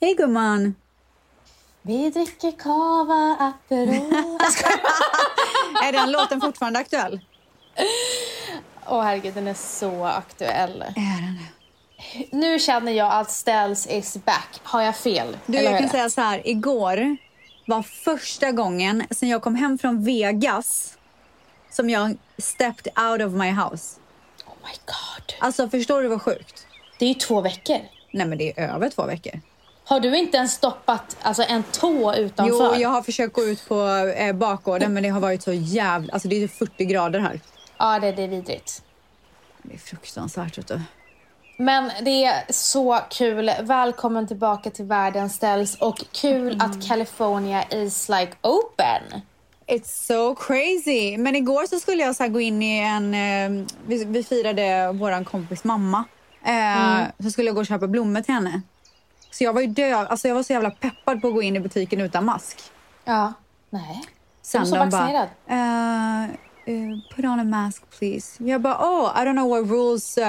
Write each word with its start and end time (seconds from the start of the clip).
Hej 0.00 0.14
gumman! 0.14 0.74
Vi 1.82 2.10
dricker 2.10 2.50
cava 2.58 3.36
Aperol. 3.40 3.94
Är 5.84 5.92
den 5.92 6.12
låten 6.12 6.40
fortfarande 6.40 6.78
aktuell? 6.78 7.20
Åh 8.86 9.02
herregud, 9.02 9.34
den 9.34 9.48
är 9.48 9.54
så 9.54 10.04
aktuell. 10.04 10.82
Är 10.82 11.20
den 11.22 11.38
Nu 12.32 12.58
känner 12.58 12.92
jag 12.92 13.12
att 13.12 13.30
Ställs 13.30 13.86
is 13.86 14.16
back. 14.24 14.60
Har 14.62 14.82
jag 14.82 14.96
fel? 14.96 15.36
Du, 15.46 15.58
jag 15.58 15.78
kan 15.78 15.88
säga 15.88 16.10
så 16.10 16.20
här. 16.20 16.48
Igår 16.48 17.16
var 17.66 17.82
första 17.82 18.52
gången 18.52 19.04
sen 19.10 19.28
jag 19.28 19.42
kom 19.42 19.54
hem 19.54 19.78
från 19.78 20.04
Vegas 20.04 20.98
som 21.70 21.90
jag 21.90 22.16
stepped 22.38 22.98
out 22.98 23.22
of 23.22 23.32
my 23.32 23.50
house. 23.50 24.00
Oh 24.46 24.54
my 24.62 24.72
god. 24.86 25.34
Alltså, 25.40 25.68
förstår 25.68 26.02
du 26.02 26.08
vad 26.08 26.22
sjukt? 26.22 26.66
Det 26.98 27.04
är 27.04 27.08
ju 27.08 27.14
två 27.14 27.40
veckor. 27.40 27.78
Nej, 28.12 28.26
men 28.26 28.38
det 28.38 28.60
är 28.60 28.74
över 28.74 28.90
två 28.90 29.06
veckor. 29.06 29.40
Har 29.88 30.00
du 30.00 30.16
inte 30.18 30.36
ens 30.36 30.52
stoppat 30.52 31.16
alltså, 31.22 31.42
en 31.42 31.62
tå 31.62 32.14
utanför? 32.14 32.74
Jo, 32.74 32.74
jag 32.80 32.88
har 32.88 33.02
försökt 33.02 33.34
gå 33.34 33.42
ut 33.44 33.68
på 33.68 33.86
eh, 34.16 34.32
bakgården, 34.32 34.92
men 34.94 35.02
det 35.02 35.08
har 35.08 35.20
varit 35.20 35.42
så 35.42 35.52
jävla... 35.52 36.12
Alltså, 36.12 36.28
det 36.28 36.42
är 36.42 36.48
40 36.48 36.84
grader 36.84 37.18
här. 37.20 37.40
Ja, 37.78 37.98
det, 37.98 38.12
det 38.12 38.22
är 38.22 38.28
vidrigt. 38.28 38.82
Det 39.62 39.74
är 39.74 39.78
fruktansvärt, 39.78 40.58
vet 40.58 40.68
du. 40.68 40.80
Men 41.58 41.90
det 42.02 42.24
är 42.24 42.52
så 42.52 43.00
kul. 43.10 43.50
Välkommen 43.62 44.26
tillbaka 44.28 44.70
till 44.70 44.84
världen 44.84 45.30
ställs 45.30 45.74
och 45.74 46.04
kul 46.12 46.52
Mm. 46.52 46.60
att 46.70 46.88
California 46.88 47.64
is 47.70 48.08
like 48.08 48.32
open. 48.42 49.20
It's 49.66 50.06
so 50.06 50.34
crazy. 50.34 51.18
Men 51.18 51.36
igår 51.36 51.66
så 51.66 51.78
skulle 51.80 52.02
jag 52.02 52.16
så 52.16 52.28
gå 52.28 52.40
in 52.40 52.62
i 52.62 52.78
en... 52.78 53.14
Eh, 53.14 53.66
vi, 53.86 54.04
vi 54.04 54.24
firade 54.24 54.92
vår 54.94 55.24
kompis 55.24 55.64
mamma. 55.64 56.04
Eh, 56.44 57.24
Så 57.24 57.30
skulle 57.30 57.46
jag 57.48 57.54
gå 57.54 57.60
och 57.60 57.66
köpa 57.66 57.86
blommor 57.86 58.20
till 58.20 58.34
henne. 58.34 58.62
Så 59.38 59.44
jag 59.44 59.52
var 59.52 59.60
ju 59.60 59.66
död. 59.66 60.06
Alltså 60.10 60.28
jag 60.28 60.34
var 60.34 60.42
så 60.42 60.52
jävla 60.52 60.70
peppad 60.70 61.20
på 61.20 61.28
att 61.28 61.34
gå 61.34 61.42
in 61.42 61.56
i 61.56 61.60
butiken 61.60 62.00
utan 62.00 62.24
mask. 62.24 62.62
Ja. 63.04 63.32
Nej. 63.70 64.04
Sen 64.42 64.60
du 64.60 64.66
så 64.66 64.76
de 64.76 64.90
bara, 64.90 65.00
vaccinerad? 65.00 65.28
eh, 65.48 66.24
eh, 66.24 66.98
put 67.16 67.24
on 67.24 67.40
a 67.40 67.44
mask 67.44 67.82
please. 67.98 68.44
Jag 68.44 68.60
bara, 68.60 68.76
oh, 68.78 69.22
I 69.22 69.24
don't 69.24 69.32
know 69.34 69.48
what 69.48 69.70
rules 69.70 70.18
uh, 70.18 70.24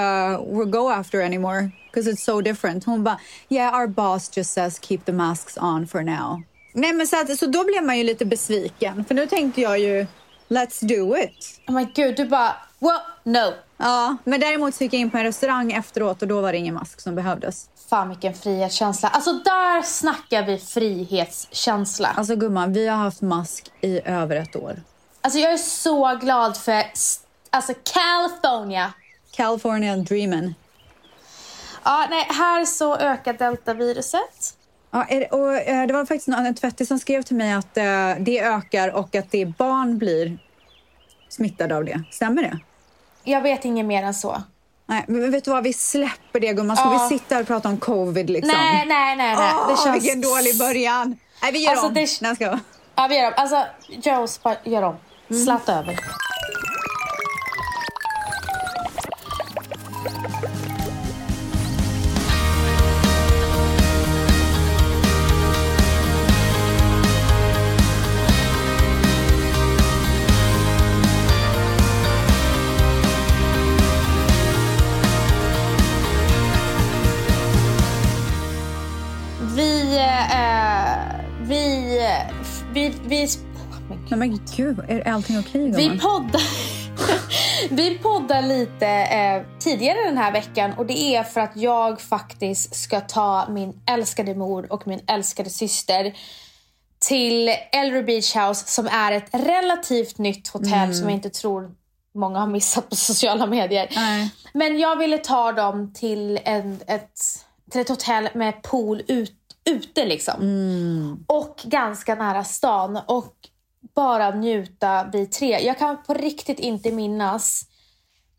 we'll 0.54 0.70
go 0.70 0.90
after 0.90 1.20
anymore. 1.20 1.70
Because 1.86 2.10
it's 2.10 2.24
so 2.24 2.40
different. 2.40 2.84
Hon 2.84 3.04
bara, 3.04 3.18
yeah 3.48 3.80
our 3.80 3.86
boss 3.86 4.36
just 4.36 4.52
says 4.52 4.78
keep 4.78 4.98
the 5.04 5.12
masks 5.12 5.56
on 5.56 5.86
for 5.86 6.02
now. 6.02 6.42
Nej 6.74 6.92
men 6.92 7.06
så, 7.06 7.20
att, 7.20 7.38
så 7.38 7.46
då 7.46 7.64
blev 7.64 7.84
man 7.84 7.98
ju 7.98 8.04
lite 8.04 8.24
besviken. 8.24 9.04
För 9.04 9.14
nu 9.14 9.26
tänkte 9.26 9.60
jag 9.60 9.78
ju, 9.78 10.06
let's 10.48 10.80
do 10.80 11.16
it. 11.16 11.60
Oh 11.66 11.74
my 11.74 11.84
gud, 11.94 12.16
du 12.16 12.24
bara, 12.24 12.56
well, 12.78 13.00
no. 13.24 13.54
Ja, 13.76 14.16
men 14.24 14.40
däremot 14.40 14.74
så 14.74 14.84
gick 14.84 14.92
jag 14.92 15.00
in 15.00 15.10
på 15.10 15.18
en 15.18 15.24
restaurang 15.24 15.72
efteråt 15.72 16.22
och 16.22 16.28
då 16.28 16.40
var 16.40 16.52
det 16.52 16.58
ingen 16.58 16.74
mask 16.74 17.00
som 17.00 17.14
behövdes. 17.14 17.68
Fan 17.90 18.08
vilken 18.08 18.34
frihetskänsla. 18.34 19.08
Alltså 19.08 19.32
där 19.32 19.82
snackar 19.82 20.42
vi 20.42 20.58
frihetskänsla. 20.58 22.08
Alltså 22.08 22.36
gumman, 22.36 22.72
vi 22.72 22.88
har 22.88 22.96
haft 22.96 23.20
mask 23.20 23.70
i 23.80 24.00
över 24.04 24.36
ett 24.36 24.56
år. 24.56 24.82
Alltså 25.20 25.38
jag 25.38 25.52
är 25.52 25.56
så 25.56 26.18
glad 26.20 26.56
för 26.56 26.84
alltså 27.50 27.74
California. 27.82 28.92
California 29.30 29.96
dreamen. 29.96 30.54
Ja, 31.84 32.06
nej, 32.10 32.26
här 32.30 32.64
så 32.64 32.96
ökar 32.96 33.32
deltaviruset. 33.32 34.57
Ja, 34.90 35.06
och, 35.30 35.54
eh, 35.54 35.86
det 35.86 35.92
var 35.94 36.04
faktiskt 36.04 36.28
en 36.28 36.54
tvättis 36.54 36.88
som 36.88 36.98
skrev 36.98 37.22
till 37.22 37.36
mig 37.36 37.52
att 37.52 37.76
eh, 37.76 37.84
det 38.18 38.40
ökar 38.40 38.88
och 38.94 39.14
att 39.14 39.30
det 39.30 39.46
barn 39.46 39.98
blir 39.98 40.38
smittade 41.28 41.76
av 41.76 41.84
det. 41.84 42.02
Stämmer 42.10 42.42
det? 42.42 42.58
Jag 43.24 43.40
vet 43.40 43.64
inget 43.64 43.86
mer 43.86 44.02
än 44.02 44.14
så. 44.14 44.42
Nej, 44.86 45.04
men 45.08 45.30
vet 45.30 45.44
du 45.44 45.50
vad? 45.50 45.62
Vi 45.64 45.72
släpper 45.72 46.40
det 46.40 46.52
gumman. 46.52 46.76
Ska 46.76 46.86
Ja. 46.92 47.08
vi 47.10 47.18
sitta 47.18 47.34
här 47.34 47.42
och 47.42 47.48
prata 47.48 47.68
om 47.68 47.76
covid 47.76 48.30
liksom? 48.30 48.54
Nej, 48.56 48.86
nej, 48.86 49.16
nej, 49.16 49.36
nej. 49.36 49.50
Åh, 49.54 49.70
det 49.70 49.76
känns... 49.84 50.02
vilken 50.04 50.20
dålig 50.20 50.58
början! 50.58 51.16
Nej, 51.42 51.52
vi 51.52 51.58
gör 51.58 51.70
Alltså, 51.70 51.86
om. 51.86 51.94
det- 51.94 52.20
Nej, 52.20 52.28
jag 52.28 52.36
ska. 52.36 52.58
Ja, 52.94 53.06
vi 53.08 53.16
gör 53.18 53.26
om. 53.26 53.32
Alltså, 53.36 53.64
bara 54.42 54.56
gör 54.64 54.82
om. 54.82 54.96
Mm. 55.30 55.44
Slatt 55.44 55.68
över. 55.68 55.98
Vi, 83.08 83.26
oh 83.26 83.88
God. 83.88 83.98
Nej, 84.10 84.18
men 84.18 84.40
gud, 84.56 84.78
är 84.88 85.08
allting 85.08 85.38
okej 85.38 85.70
gumman? 85.70 85.76
Vi 85.76 85.98
poddar, 85.98 86.42
vi 87.70 87.98
poddar 87.98 88.42
lite 88.42 88.86
eh, 88.88 89.58
tidigare 89.58 90.04
den 90.04 90.18
här 90.18 90.32
veckan 90.32 90.72
och 90.76 90.86
det 90.86 90.98
är 90.98 91.22
för 91.22 91.40
att 91.40 91.56
jag 91.56 92.00
faktiskt 92.00 92.74
ska 92.74 93.00
ta 93.00 93.48
min 93.48 93.80
älskade 93.86 94.34
mor 94.34 94.72
och 94.72 94.86
min 94.86 95.00
älskade 95.06 95.50
syster 95.50 96.14
till 96.98 97.48
Ellery 97.72 98.02
Beach 98.02 98.36
House 98.36 98.66
som 98.66 98.86
är 98.86 99.12
ett 99.12 99.28
relativt 99.32 100.18
nytt 100.18 100.48
hotell 100.48 100.94
som 100.94 101.04
jag 101.04 101.14
inte 101.14 101.30
tror 101.30 101.70
många 102.14 102.38
har 102.38 102.46
missat 102.46 102.88
på 102.88 102.96
sociala 102.96 103.46
medier. 103.46 103.88
Nej. 103.94 104.30
Men 104.52 104.78
jag 104.78 104.96
ville 104.96 105.18
ta 105.18 105.52
dem 105.52 105.92
till, 105.94 106.38
en, 106.44 106.78
ett, 106.86 107.20
till 107.70 107.80
ett 107.80 107.88
hotell 107.88 108.28
med 108.34 108.62
pool 108.62 109.02
ut, 109.08 109.32
ute 109.70 110.06
liksom. 110.06 111.24
Och 111.26 111.62
ganska 111.64 112.14
nära 112.14 112.44
stan. 112.44 112.98
Och 113.06 113.34
bara 113.94 114.34
njuta 114.34 115.10
vi 115.12 115.26
tre. 115.26 115.60
Jag 115.60 115.78
kan 115.78 116.02
på 116.02 116.14
riktigt 116.14 116.58
inte 116.58 116.92
minnas 116.92 117.62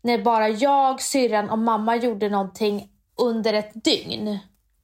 när 0.02 0.22
bara 0.22 0.48
jag, 0.48 1.02
syrran 1.02 1.50
och 1.50 1.58
mamma 1.58 1.96
gjorde 1.96 2.28
någonting 2.28 2.88
under 3.16 3.52
ett 3.52 3.84
dygn. 3.84 4.38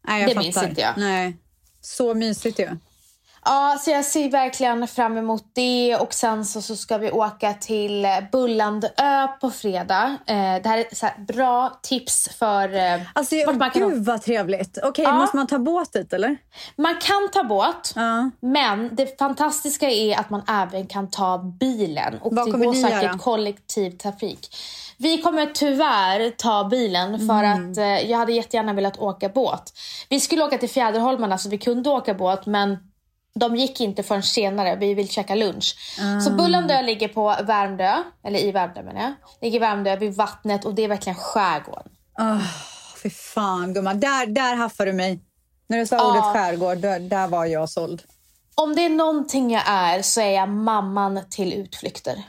Nej, 0.08 0.22
jag 0.22 0.30
det 0.30 0.38
minns 0.38 0.54
fattar. 0.54 0.68
inte 0.68 0.80
jag. 0.80 0.92
Nej. 0.96 1.36
Så 1.80 2.14
mysigt 2.14 2.58
ju. 2.58 2.64
Ja, 2.64 2.76
så 3.80 3.90
jag 3.90 4.04
ser 4.04 4.30
verkligen 4.30 4.88
fram 4.88 5.16
emot 5.18 5.44
det 5.52 5.96
och 5.96 6.14
sen 6.14 6.44
så, 6.44 6.62
så 6.62 6.76
ska 6.76 6.98
vi 6.98 7.10
åka 7.10 7.54
till 7.54 8.06
Bullandö 8.32 8.88
på 9.40 9.50
fredag. 9.50 10.16
Eh, 10.26 10.34
det 10.62 10.68
här 10.68 10.78
är 10.78 10.94
så 10.94 11.06
här 11.06 11.14
bra 11.18 11.78
tips 11.82 12.28
för 12.38 12.74
eh, 12.76 13.00
Alltså, 13.12 13.36
vart 13.46 13.56
man 13.56 13.70
kan 13.70 13.88
gud 13.90 14.04
vad 14.04 14.22
trevligt. 14.22 14.78
Okej, 14.82 15.04
Ja. 15.04 15.12
måste 15.12 15.36
man 15.36 15.46
ta 15.46 15.58
båt 15.58 15.92
dit 15.92 16.12
eller? 16.12 16.36
Man 16.76 16.94
kan 17.00 17.28
ta 17.32 17.44
båt, 17.44 17.92
Ja. 17.96 18.30
men 18.40 18.90
det 18.96 19.18
fantastiska 19.18 19.90
är 19.90 20.18
att 20.20 20.30
man 20.30 20.42
även 20.48 20.86
kan 20.86 21.10
ta 21.10 21.38
bilen. 21.38 22.14
Och 22.20 22.34
Vad 22.36 22.46
det 22.52 22.58
går 22.66 22.74
säkert 22.74 23.02
göra? 23.02 23.18
kollektivtrafik. 23.18 24.56
Vi 24.98 25.22
kommer 25.22 25.46
tyvärr 25.46 26.30
ta 26.30 26.64
bilen 26.64 27.18
för 27.26 27.42
Mm. 27.44 27.70
att 27.70 27.78
eh, 27.78 28.10
jag 28.10 28.18
hade 28.18 28.32
jättegärna 28.32 28.72
velat 28.72 28.98
åka 28.98 29.28
båt. 29.28 29.72
Vi 30.08 30.20
skulle 30.20 30.44
åka 30.44 30.58
till 30.58 30.70
Fjäderholmarna 30.70 31.38
så 31.38 31.48
vi 31.48 31.58
kunde 31.58 31.90
åka 31.90 32.14
båt 32.14 32.46
men 32.46 32.78
de 33.38 33.56
gick 33.56 33.80
inte 33.80 34.02
förrän 34.02 34.22
senare. 34.22 34.76
Vi 34.76 34.94
vill 34.94 35.08
käka 35.08 35.34
lunch. 35.34 35.76
Så 36.24 36.30
Ah. 36.30 36.34
Bullandö 36.36 36.82
ligger 36.82 37.08
på 37.08 37.36
Värmdö, 37.46 38.02
eller 38.24 38.38
i 38.38 38.52
Värmdö 38.52 38.82
menar 38.82 39.00
jag. 39.00 39.12
Ligger 39.40 39.56
i 39.56 39.60
Värmdö 39.60 39.96
vid 39.96 40.14
vattnet 40.14 40.64
och 40.64 40.74
det 40.74 40.84
är 40.84 40.88
verkligen 40.88 41.16
skärgården. 41.16 41.92
Oh, 42.18 42.42
fy 43.02 43.10
fan 43.10 43.74
gumman, 43.74 44.00
där, 44.00 44.26
där 44.26 44.56
haffar 44.56 44.86
du 44.86 44.92
mig. 44.92 45.20
När 45.68 45.78
du 45.78 45.86
sa 45.86 45.96
Ja. 45.96 46.10
ordet 46.10 46.22
skärgård, 46.24 46.78
där, 46.78 47.00
där 47.00 47.28
var 47.28 47.44
jag 47.44 47.68
såld. 47.68 48.02
Om 48.54 48.74
det 48.74 48.84
är 48.84 48.88
någonting 48.90 49.50
jag 49.50 49.62
är 49.66 50.02
så 50.02 50.20
är 50.20 50.30
jag 50.30 50.48
mamman 50.48 51.20
till 51.30 51.52
utflykter. 51.52 52.22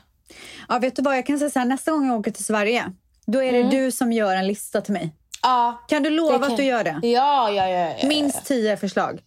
Ja, 0.69 0.79
vet 0.79 0.95
du 0.95 1.01
vad, 1.01 1.17
jag 1.17 1.25
kan 1.25 1.39
säga 1.39 1.49
så 1.49 1.59
här, 1.59 1.65
nästa 1.65 1.91
gång 1.91 2.07
jag 2.07 2.19
åker 2.19 2.31
till 2.31 2.45
Sverige, 2.45 2.85
då 3.25 3.43
är 3.43 3.51
det 3.51 3.63
du 3.63 3.91
som 3.91 4.11
gör 4.13 4.35
en 4.35 4.47
lista 4.47 4.81
till 4.81 4.93
mig. 4.93 5.13
Ja, 5.41 5.83
Kan 5.87 6.03
du 6.03 6.09
lova 6.09 6.39
kan- 6.39 6.51
att 6.51 6.57
du 6.57 6.63
gör 6.63 6.83
det? 6.83 6.99
Ja, 7.07 7.49
ja, 7.51 7.69
ja. 7.69 7.95
ja. 8.01 8.07
Minst 8.07 8.45
tio 8.45 8.77
förslag. 8.77 9.19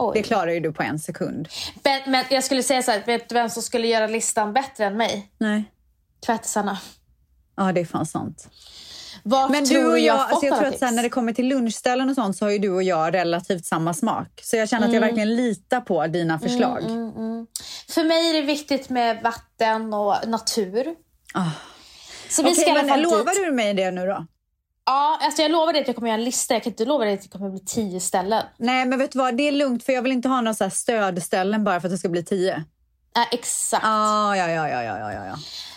Oj. 0.00 0.10
Det 0.14 0.22
klarar 0.22 0.50
ju 0.52 0.60
du 0.60 0.72
på 0.72 0.82
en 0.82 0.98
sekund. 0.98 1.48
Men, 1.84 2.00
men 2.06 2.24
jag 2.30 2.44
skulle 2.44 2.62
säga 2.62 2.82
så 2.82 2.90
här, 2.90 3.02
vet 3.06 3.28
du 3.28 3.34
vem 3.34 3.50
som 3.50 3.62
skulle 3.62 3.86
göra 3.86 4.06
listan 4.06 4.52
bättre 4.52 4.84
än 4.84 4.96
mig? 4.96 5.32
Nej. 5.38 5.64
Tvättisarna. 6.26 6.78
Ja, 7.56 7.72
det 7.72 7.80
är 7.80 7.84
fan 7.84 8.06
sant. 8.06 8.48
Vart 9.22 9.50
Men 9.50 9.64
du 9.64 9.86
och 9.86 9.98
jag, 9.98 10.16
jag, 10.16 10.18
alltså 10.30 10.46
jag 10.46 10.58
tror 10.58 10.68
att 10.68 10.78
sen 10.78 10.96
när 10.96 11.02
det 11.02 11.08
kommer 11.08 11.32
till 11.32 11.48
lunchställen 11.48 12.08
och 12.08 12.14
sånt 12.14 12.36
så 12.36 12.44
har 12.44 12.50
ju 12.50 12.58
du 12.58 12.70
och 12.70 12.82
jag 12.82 13.14
relativt 13.14 13.64
samma 13.66 13.94
smak. 13.94 14.40
Så 14.42 14.56
jag 14.56 14.68
känner 14.68 14.86
att 14.86 14.92
jag 14.92 15.02
Mm. 15.02 15.08
verkligen 15.08 15.36
litar 15.36 15.80
på 15.80 16.06
dina 16.06 16.38
förslag. 16.38 16.82
För 17.88 18.04
mig 18.04 18.30
är 18.30 18.34
det 18.34 18.42
viktigt 18.42 18.88
med 18.88 19.22
vatten 19.22 19.94
och 19.94 20.14
natur. 20.28 20.94
Ah. 21.34 21.44
Så 22.28 22.42
vi 22.42 22.52
Okej, 22.52 22.62
ska 22.64 22.72
men 22.82 23.02
lovar 23.02 23.34
dit. 23.34 23.44
du 23.44 23.52
mig 23.52 23.74
det 23.74 23.90
nu 23.90 24.06
då? 24.06 24.26
Ja, 24.90 25.18
alltså 25.22 25.42
jag 25.42 25.50
lovar 25.50 25.72
dig 25.72 25.80
att 25.82 25.86
jag 25.86 25.96
kommer 25.96 26.08
göra 26.08 26.18
en 26.18 26.24
lista. 26.24 26.54
Jag 26.54 26.62
kan 26.62 26.72
inte 26.72 26.84
lova 26.84 27.04
dig 27.04 27.14
att 27.14 27.22
det 27.22 27.28
kommer 27.28 27.50
bli 27.50 27.60
tio 27.60 28.00
ställen. 28.00 28.44
Nej, 28.56 28.86
men 28.86 28.98
vet 28.98 29.12
du 29.12 29.18
vad? 29.18 29.36
Det 29.36 29.48
är 29.48 29.52
lugnt 29.52 29.84
för 29.84 29.92
jag 29.92 30.02
vill 30.02 30.12
inte 30.12 30.28
ha 30.28 30.40
några 30.40 30.54
så 30.54 30.70
stödställen 30.70 31.64
bara 31.64 31.80
för 31.80 31.88
att 31.88 31.92
det 31.94 31.98
ska 31.98 32.08
bli 32.08 32.24
tio. 32.24 32.64
Nej, 33.16 33.28
exakt. 33.32 33.84
Ah, 33.86 34.36
ja, 34.36 34.50
ja, 34.50 34.68
ja, 34.68 34.82
ja, 34.82 35.12
ja, 35.12 35.26
ja. 35.26 35.34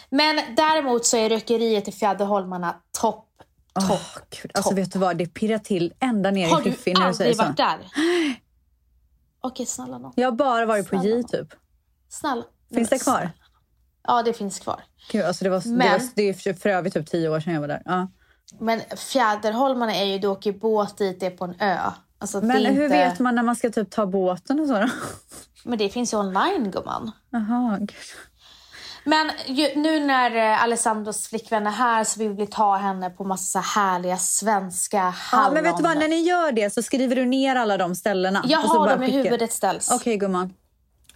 Men 0.09 0.55
däremot 0.55 1.05
så 1.05 1.17
är 1.17 1.29
rökeriet 1.29 1.87
i 1.87 1.91
Fjäderholmarna 1.91 2.75
topp 3.01 3.27
Åh, 3.75 3.87
Topp. 3.87 3.99
Gud. 4.41 4.51
Alltså 4.53 4.75
vet 4.75 4.93
du 4.93 4.99
vad, 4.99 5.17
det 5.17 5.25
pirrar 5.27 5.57
till 5.57 5.93
ända 5.99 6.31
ner 6.31 6.49
Har 6.49 6.61
i 6.61 6.63
du 6.63 6.71
fiffin 6.71 6.95
när 6.99 7.07
du 7.07 7.13
säger 7.13 7.31
aldrig 7.31 7.37
så. 7.37 7.43
varit 7.43 7.57
där? 7.57 7.87
Okej, 9.41 9.65
snälla 9.65 9.97
nån. 9.97 10.13
Jag 10.15 10.27
har 10.27 10.31
bara 10.31 10.65
varit 10.65 10.89
på 10.89 10.99
Snälla 10.99 11.09
J 11.09 11.21
nån. 11.21 11.23
typ. 11.27 11.47
Snälla. 12.09 12.43
Finns 12.73 12.89
det 12.89 12.99
kvar? 12.99 13.29
Ja, 14.07 14.23
det 14.23 14.33
finns 14.33 14.59
kvar. 14.59 14.83
Gud, 15.11 15.25
alltså 15.25 15.43
det, 15.43 15.49
var, 15.49 15.59
det, 15.59 15.69
Men- 15.69 15.91
var, 15.91 16.01
det 16.15 16.21
är 16.29 16.33
för- 16.33 16.53
för 16.53 16.69
övrigt 16.69 16.93
typ 16.93 17.09
tio 17.09 17.29
år 17.29 17.39
sedan 17.39 17.53
jag 17.53 17.61
var 17.61 17.67
där. 17.67 17.81
Ja. 17.85 18.07
Men 18.59 18.81
Fjäderholmarna 18.97 19.95
är 19.95 20.05
ju, 20.05 20.19
du 20.19 20.27
åker 20.27 20.51
båt 20.51 20.97
dit, 20.97 21.19
det 21.19 21.25
är 21.25 21.31
på 21.31 21.45
en 21.45 21.55
ö. 21.59 21.77
Alltså, 22.19 22.41
Men 22.41 22.65
hur 22.65 22.83
inte... 22.83 22.87
vet 22.87 23.19
man 23.19 23.35
när 23.35 23.43
man 23.43 23.55
ska 23.55 23.69
typ 23.69 23.91
ta 23.91 24.05
båten 24.05 24.59
och 24.59 24.67
så 24.67 24.73
då? 24.73 24.89
Men 25.63 25.77
det 25.77 25.89
finns 25.89 26.13
ju 26.13 26.17
online 26.17 26.71
gumman. 26.71 27.11
Jaha, 27.29 27.77
gud. 27.79 27.89
Men 29.03 29.31
ju, 29.45 29.75
nu 29.75 29.99
när 29.99 30.35
eh, 30.35 30.63
Alessandros 30.63 31.27
flickvän 31.27 31.67
är 31.67 31.71
här 31.71 32.03
så 32.03 32.19
vill 32.19 32.31
vi 32.31 32.47
ta 32.47 32.75
henne 32.75 33.09
på 33.09 33.23
massa 33.23 33.59
härliga 33.59 34.17
svenska 34.17 34.97
Ja, 34.97 35.09
hallon. 35.11 35.53
men 35.53 35.63
vet 35.63 35.77
du 35.77 35.83
vad, 35.83 35.97
när 35.97 36.07
ni 36.07 36.21
gör 36.21 36.51
det 36.51 36.73
så 36.73 36.81
skriver 36.81 37.15
du 37.15 37.25
ner 37.25 37.55
alla 37.55 37.77
de 37.77 37.95
ställena. 37.95 38.43
Jag 38.47 38.59
har 38.59 38.89
dem 38.89 39.03
i 39.03 39.11
huvudet 39.11 39.53
ställs. 39.53 39.91
Okej 39.91 40.17
gumman. 40.17 40.53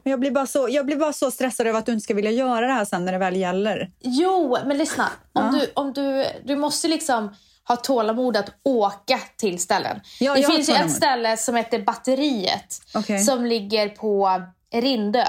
Men 0.06 0.12
Jag 0.12 0.19
blir, 0.19 0.31
bara 0.31 0.48
så, 0.48 0.68
jag 0.69 0.86
blir 0.86 0.96
bara 0.96 1.13
så 1.13 1.31
stressad 1.31 1.68
över 1.68 1.80
att 1.80 1.86
du 1.86 1.92
inte 1.92 2.04
ska 2.04 2.13
vilja 2.13 2.31
göra 2.31 2.68
det 2.68 2.74
här 2.74 2.86
sen 2.86 3.06
när 3.06 3.12
det 3.12 3.18
väl 3.18 3.36
gäller. 3.36 3.92
Jo, 4.00 4.57
men 4.66 4.78
lyssna. 4.78 5.10
Om, 5.34 5.52
du, 5.52 5.72
om 5.74 5.94
du, 5.94 6.25
du 6.44 6.56
måste 6.56 6.88
liksom 6.88 7.36
ha 7.68 7.75
tålamod 7.75 8.38
att 8.38 8.50
åka 8.63 9.19
till 9.38 9.60
ställen. 9.60 10.02
Ja, 10.19 10.36
det 10.36 10.44
finns 10.44 10.69
ju 10.69 10.74
ett 10.74 10.92
ställe 10.92 11.38
som 11.38 11.56
heter 11.56 11.80
Batteriet 11.80 12.81
Okej. 12.94 13.19
som 13.19 13.46
ligger 13.46 13.90
på 13.90 14.42
Rindö. 14.74 15.25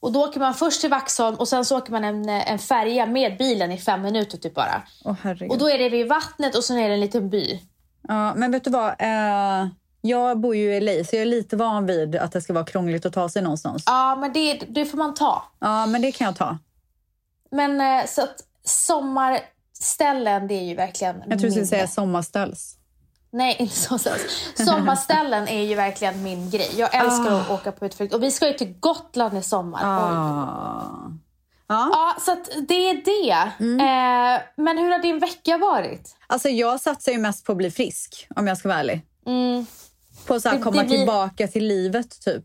Och 0.00 0.12
då 0.12 0.24
åker 0.24 0.40
man 0.40 0.54
först 0.54 0.80
till 0.80 0.90
Vaxholm 0.90 1.36
och 1.36 1.48
sen 1.48 1.64
så 1.64 1.78
åker 1.78 1.92
man 1.92 2.04
en, 2.04 2.28
en 2.28 2.58
färja 2.58 3.06
med 3.06 3.36
bilen 3.38 3.72
i 3.72 3.78
fem 3.78 4.02
minuter 4.02 4.38
typ 4.38 4.54
bara. 4.54 4.82
Herregud. 5.22 5.50
Och 5.50 5.58
då 5.58 5.70
är 5.70 5.78
det 5.78 5.88
vid 5.88 6.08
vattnet 6.08 6.54
och 6.56 6.64
sen 6.64 6.78
är 6.78 6.88
det 6.88 6.94
en 6.94 7.00
liten 7.00 7.30
by. 7.30 7.60
Ja, 8.08 8.34
men 8.34 8.50
vet 8.52 8.64
du 8.64 8.70
vad? 8.70 8.88
Eh, 8.88 9.66
jag 10.06 10.40
bor 10.40 10.56
ju 10.56 10.74
i 10.74 10.80
LA 10.80 11.04
så 11.04 11.16
jag 11.16 11.22
är 11.22 11.26
lite 11.26 11.56
van 11.56 11.86
vid 11.86 12.16
att 12.16 12.32
det 12.32 12.40
ska 12.40 12.52
vara 12.52 12.64
krångligt 12.64 13.06
att 13.06 13.12
ta 13.12 13.28
sig 13.28 13.42
någonstans. 13.42 13.82
Ja, 13.86 14.16
men 14.16 14.32
det, 14.32 14.54
det 14.54 14.84
får 14.84 14.98
man 14.98 15.14
ta. 15.14 15.42
Ja, 15.58 15.86
men 15.86 16.02
det 16.02 16.12
kan 16.12 16.24
jag 16.24 16.36
ta. 16.36 16.58
Men 17.50 17.80
eh, 17.80 18.06
så 18.06 18.22
att 18.22 18.36
sommarställen, 18.64 20.48
det 20.48 20.54
är 20.54 20.64
ju 20.64 20.74
verkligen 20.74 21.16
Jag 21.16 21.28
tror 21.28 21.38
du 21.38 21.50
skulle 21.50 21.66
säga 21.66 21.88
sommarställs. 21.88 22.76
Nej, 23.30 23.56
inte 23.58 23.74
så. 23.74 23.98
så. 23.98 24.10
Sommarställen 24.64 25.48
är 25.48 25.62
ju 25.62 25.74
verkligen 25.74 26.22
min 26.22 26.50
grej. 26.50 26.70
Jag 26.76 26.94
älskar 26.94 27.40
att 27.40 27.50
åka 27.50 27.72
på 27.72 27.86
utflykt. 27.86 28.14
Och 28.14 28.22
vi 28.22 28.30
ska 28.30 28.46
ju 28.46 28.52
till 28.52 28.74
Gotland 28.80 29.38
i 29.38 29.42
sommar. 29.42 29.80
Ah. 29.84 31.12
Ja. 31.66 31.88
Ja, 31.92 32.16
så 32.20 32.32
att 32.32 32.50
det 32.68 32.90
är 32.90 32.94
det. 33.04 33.64
Mm. 33.64 33.80
Eh, 33.80 34.42
men 34.56 34.78
hur 34.78 34.90
har 34.90 34.98
din 34.98 35.18
vecka 35.18 35.58
varit? 35.58 36.16
Alltså 36.26 36.48
jag 36.48 36.80
satsar 36.80 37.12
ju 37.12 37.18
mest 37.18 37.44
på 37.44 37.52
att 37.52 37.58
bli 37.58 37.70
frisk 37.70 38.26
om 38.36 38.46
jag 38.46 38.58
ska 38.58 38.68
vara 38.68 38.78
ärlig. 38.78 39.02
Mm, 39.26 39.66
På 40.26 40.34
att 40.34 40.42
komma 40.62 40.82
det 40.82 40.88
blir- 40.88 40.98
tillbaka 40.98 41.48
till 41.48 41.66
livet 41.66 42.20
typ. 42.20 42.44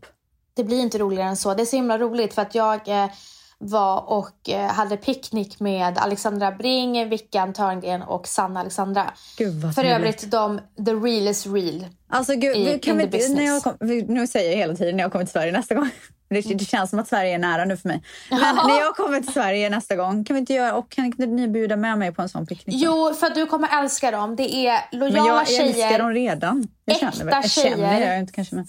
det 0.54 0.64
blir 0.64 0.80
inte 0.80 0.98
roligare 0.98 1.28
än 1.28 1.36
så. 1.36 1.54
Det 1.54 1.62
är 1.62 1.66
så 1.66 1.76
himla 1.76 1.98
roligt 1.98 2.34
för 2.34 2.42
att 2.42 2.54
jag 2.54 2.88
eh, 2.88 3.10
var 3.58 4.00
och 4.10 4.48
eh, 4.48 4.66
hade 4.72 4.96
picknick 4.96 5.60
med 5.60 5.98
Alexandra 5.98 6.52
Bring, 6.52 7.08
Vickan 7.08 7.52
Törngren 7.52 8.02
och 8.02 8.26
Sanna 8.28 8.60
Alexandra. 8.60 9.10
Gud 9.38 9.74
För 9.74 9.84
övrigt 9.84 10.30
de, 10.30 10.60
the 10.86 10.92
real 10.94 11.28
is 11.28 11.46
real. 11.46 11.86
Alltså 12.08 12.34
gud, 12.34 12.56
i- 12.56 12.78
kan 12.78 12.96
vi, 12.98 13.06
business. 13.06 13.36
när 13.36 13.44
jag 13.44 13.62
kom, 13.62 13.76
nu 14.08 14.26
säger 14.26 14.50
jag 14.50 14.56
hela 14.58 14.74
tiden 14.74 14.96
när 14.96 15.04
jag 15.04 15.12
kommer 15.12 15.24
till 15.24 15.32
Sverige 15.32 15.52
nästa 15.52 15.74
gång. 15.74 15.90
Det, 16.30 16.40
det 16.40 16.64
känns 16.64 16.90
som 16.90 16.98
att 16.98 17.08
Sverige 17.08 17.34
är 17.34 17.38
nära 17.38 17.64
nu 17.64 17.76
för 17.76 17.88
mig. 17.88 18.02
Men 18.30 18.56
när 18.56 18.78
jag 18.80 18.96
kommer 18.96 19.20
till 19.20 19.32
Sverige 19.32 19.70
nästa 19.70 19.96
gång, 19.96 20.24
kan 20.24 20.34
vi 20.34 20.40
inte 20.40 20.54
göra, 20.54 20.74
och 20.74 20.90
kan 20.90 21.04
inte 21.04 21.26
ni 21.26 21.48
bjuda 21.48 21.76
med 21.76 21.98
mig 21.98 22.12
på 22.12 22.22
en 22.22 22.28
sån 22.28 22.46
picknick? 22.46 22.76
Jo, 22.78 23.14
för 23.20 23.26
att 23.26 23.34
du 23.34 23.46
kommer 23.46 23.82
älska 23.82 24.10
dem. 24.10 24.36
Det 24.36 24.54
är 24.66 24.80
lojala 24.92 25.22
men 25.22 25.26
jag 25.36 25.48
tjejer. 25.48 25.64
älskar 25.64 25.98
dem 25.98 26.14
redan. 26.14 26.68
Jag 26.84 26.96
Äkta 26.96 27.12
känner, 27.12 27.32
jag 27.32 27.50
känner 27.50 27.76
tjejer. 27.76 28.10
jag 28.10 28.18
inte 28.18 28.32
kanske 28.32 28.54
men. 28.54 28.68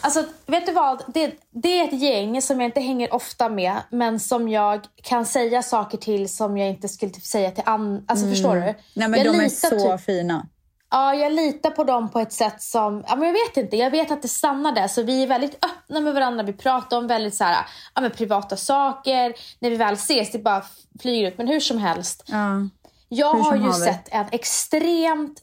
Alltså, 0.00 0.24
vet 0.46 0.66
du 0.66 0.72
vad? 0.72 1.02
Det, 1.14 1.32
det 1.50 1.80
är 1.80 1.84
ett 1.84 2.00
gäng 2.02 2.42
som 2.42 2.60
jag 2.60 2.68
inte 2.68 2.80
hänger 2.80 3.14
ofta 3.14 3.48
med, 3.48 3.76
men 3.90 4.20
som 4.20 4.48
jag 4.48 4.80
kan 5.02 5.26
säga 5.26 5.62
saker 5.62 5.98
till 5.98 6.28
som 6.28 6.58
jag 6.58 6.68
inte 6.68 6.88
skulle 6.88 7.12
typ 7.12 7.24
säga 7.24 7.50
till 7.50 7.64
andra. 7.66 8.02
Alltså, 8.06 8.26
förstår 8.30 8.54
du? 8.54 8.60
Nej 8.60 9.08
men 9.08 9.14
jag 9.14 9.34
de 9.34 9.40
är 9.40 9.48
så 9.48 9.96
typ- 9.96 10.04
fina. 10.04 10.46
Ja, 10.90 11.14
jag 11.14 11.32
litar 11.32 11.70
på 11.70 11.84
dem 11.84 12.10
på 12.10 12.20
ett 12.20 12.32
sätt 12.32 12.62
som... 12.62 13.04
Ja, 13.08 13.16
men 13.16 13.26
jag 13.26 13.32
vet 13.32 13.56
inte. 13.56 13.76
Jag 13.76 13.90
vet 13.90 14.10
att 14.10 14.22
det 14.22 14.28
stannar 14.28 14.72
där. 14.72 14.88
Så 14.88 15.02
vi 15.02 15.22
är 15.22 15.26
väldigt 15.26 15.64
öppna 15.64 16.00
med 16.00 16.14
varandra. 16.14 16.42
Vi 16.42 16.52
pratar 16.52 16.98
om 16.98 17.06
väldigt 17.06 17.34
så 17.34 17.44
här, 17.44 17.66
ja, 17.94 18.00
men 18.00 18.10
privata 18.10 18.56
saker. 18.56 19.34
När 19.58 19.70
vi 19.70 19.76
väl 19.76 19.94
ses, 19.94 20.32
det 20.32 20.38
bara 20.38 20.64
flyger 21.00 21.28
ut. 21.28 21.38
Men 21.38 21.48
hur 21.48 21.60
som 21.60 21.78
helst. 21.78 22.24
Ja. 22.26 22.68
Jag 23.08 23.34
har 23.34 23.56
ju 23.56 23.62
haver. 23.62 23.86
sett 23.86 24.08
en 24.10 24.26
extremt 24.32 25.42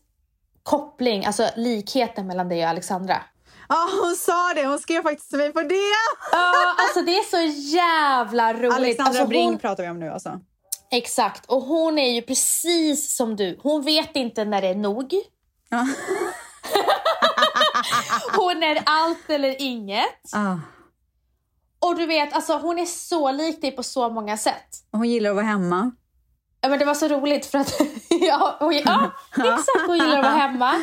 koppling, 0.63 1.25
alltså 1.25 1.49
likheten 1.55 2.27
mellan 2.27 2.49
dig 2.49 2.63
och 2.63 2.69
Alexandra. 2.69 3.21
Ja, 3.69 3.89
hon 4.01 4.15
sa 4.15 4.53
det. 4.55 4.67
Hon 4.67 4.79
skrev 4.79 5.01
faktiskt 5.01 5.29
till 5.29 5.39
mig 5.39 5.53
på 5.53 5.61
det. 5.61 5.75
Ja, 6.31 6.75
alltså 6.77 7.01
det 7.01 7.11
är 7.11 7.23
så 7.23 7.59
jävla 7.75 8.53
roligt. 8.53 8.73
Alexandra 8.73 9.09
alltså, 9.09 9.27
Bring 9.27 9.49
hon, 9.49 9.59
pratar 9.59 9.83
vi 9.83 9.89
om 9.89 9.99
nu 9.99 10.09
alltså. 10.09 10.39
Exakt. 10.91 11.45
Och 11.45 11.61
hon 11.61 11.99
är 11.99 12.11
ju 12.11 12.21
precis 12.21 13.15
som 13.15 13.35
du. 13.35 13.59
Hon 13.63 13.81
vet 13.81 14.15
inte 14.15 14.45
när 14.45 14.61
det 14.61 14.67
är 14.67 14.75
nog. 14.75 15.13
Ja. 15.69 15.87
Hon 18.35 18.63
är 18.63 18.83
allt 18.85 19.29
eller 19.29 19.61
inget. 19.61 20.33
Ah. 20.33 20.55
Och 21.79 21.95
du 21.95 22.05
vet, 22.05 22.33
alltså 22.33 22.57
hon 22.57 22.79
är 22.79 22.85
så 22.85 23.31
lik 23.31 23.61
dig 23.61 23.71
på 23.71 23.83
så 23.83 24.09
många 24.09 24.37
sätt. 24.37 24.67
Hon 24.91 25.09
gillar 25.09 25.29
att 25.29 25.35
vara 25.35 25.45
hemma. 25.45 25.91
Ja, 26.61 26.69
men 26.69 26.79
det 26.79 26.85
var 26.85 26.93
så 26.93 27.07
roligt 27.07 27.45
för 27.45 27.57
att... 27.57 27.73
ja, 28.09 28.57
hon, 28.59 28.73
ja, 28.73 29.11
exakt. 29.37 29.87
Hon 29.87 29.97
gillar 29.97 30.19
att 30.19 30.25
vara 30.25 30.35
hemma. 30.35 30.73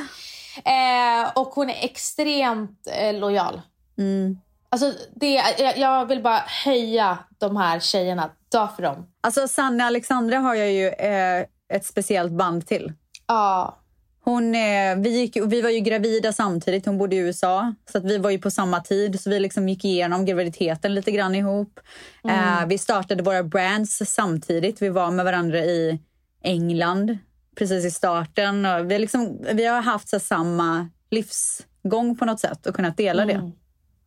Eh, 0.64 1.30
och 1.34 1.48
hon 1.48 1.70
är 1.70 1.84
extremt 1.84 2.86
eh, 2.96 3.14
lojal. 3.14 3.60
Mm. 3.98 4.38
Alltså, 4.68 4.92
det, 5.14 5.32
jag, 5.58 5.78
jag 5.78 6.06
vill 6.06 6.22
bara 6.22 6.42
höja 6.64 7.18
de 7.38 7.56
här 7.56 7.80
tjejerna. 7.80 8.30
Dö 8.48 8.68
för 8.76 8.82
dem. 8.82 9.06
Alltså 9.20 9.48
Sanna 9.48 9.84
Alexandra 9.84 10.38
har 10.38 10.54
jag 10.54 10.72
ju 10.72 10.88
eh, 10.88 11.46
ett 11.72 11.86
speciellt 11.86 12.32
band 12.32 12.66
till. 12.66 12.92
Ja. 13.26 13.81
Hon, 14.24 14.54
eh, 14.54 14.96
vi, 14.96 15.10
gick, 15.20 15.36
vi 15.36 15.62
var 15.62 15.70
ju 15.70 15.80
gravida 15.80 16.32
samtidigt, 16.32 16.86
hon 16.86 16.98
bodde 16.98 17.16
i 17.16 17.18
USA. 17.18 17.74
Så 17.92 17.98
att 17.98 18.04
vi 18.04 18.18
var 18.18 18.30
ju 18.30 18.38
på 18.38 18.50
samma 18.50 18.80
tid, 18.80 19.20
så 19.20 19.30
vi 19.30 19.40
liksom 19.40 19.68
gick 19.68 19.84
igenom 19.84 20.24
graviditeten 20.24 20.94
lite 20.94 21.10
grann 21.10 21.34
ihop. 21.34 21.80
Eh, 22.28 22.66
vi 22.66 22.78
startade 22.78 23.22
våra 23.22 23.42
brands 23.42 24.02
samtidigt. 24.06 24.82
Vi 24.82 24.88
var 24.88 25.10
med 25.10 25.24
varandra 25.24 25.58
i 25.58 25.98
England 26.42 27.18
precis 27.56 27.84
i 27.84 27.90
starten. 27.90 28.66
Och 28.66 28.90
vi, 28.90 28.98
liksom, 28.98 29.38
vi 29.52 29.66
har 29.66 29.82
haft 29.82 30.08
så 30.08 30.20
samma 30.20 30.88
livsgång 31.10 32.16
på 32.16 32.24
något 32.24 32.40
sätt 32.40 32.66
och 32.66 32.74
kunnat 32.74 32.96
dela 32.96 33.24
det. 33.24 33.52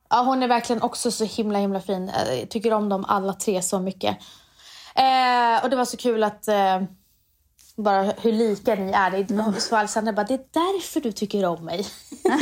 Ja, 0.10 0.22
hon 0.24 0.44
är 0.44 0.48
verkligen 0.48 0.82
också 0.82 1.12
så 1.12 1.26
himla 1.26 1.60
himla 1.60 1.82
fin. 1.82 2.10
Eh, 2.10 2.40
Jag 2.40 2.50
tycker 2.50 2.74
om 2.74 2.90
dem 2.90 3.06
alla 3.06 3.34
tre 3.34 3.62
så 3.62 3.80
mycket. 3.80 4.18
Eh, 4.96 5.64
och 5.64 5.70
det 5.70 5.76
var 5.76 5.86
så 5.86 5.98
kul 5.98 6.24
att 6.24 6.48
eh, 6.48 6.82
bara 7.78 8.04
hur 8.04 8.32
lika 8.32 8.76
ni 8.76 8.92
är. 8.92 9.32
Mm. 9.32 9.54
Så 9.60 9.76
Alexandra 9.76 10.14
bara, 10.14 10.26
det 10.26 10.34
är 10.34 10.46
därför 10.52 11.02
du 11.02 11.12
tycker 11.12 11.46
om 11.46 11.66
mig. 11.66 11.86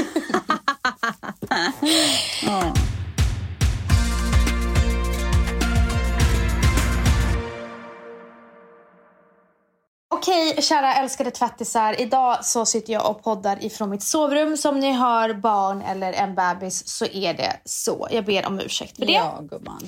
Okej, 10.09 10.61
kära 10.61 10.93
älskade 10.95 11.31
tvättisar. 11.31 12.01
Idag 12.01 12.45
så 12.45 12.65
sitter 12.65 12.93
jag 12.93 13.09
och 13.09 13.23
poddar 13.23 13.65
ifrån 13.65 13.89
mitt 13.89 14.03
sovrum. 14.03 14.57
Som 14.57 14.79
ni 14.79 14.91
hör 14.91 15.33
barn 15.33 15.81
eller 15.81 16.13
en 16.13 16.35
bebis 16.35 16.87
så 16.87 17.05
är 17.05 17.33
det 17.33 17.59
så. 17.65 18.07
Jag 18.11 18.25
ber 18.25 18.45
om 18.47 18.59
ursäkt 18.59 18.97
för 18.97 19.05
det. 19.05 19.11
Ja, 19.11 19.39
gumman. 19.41 19.81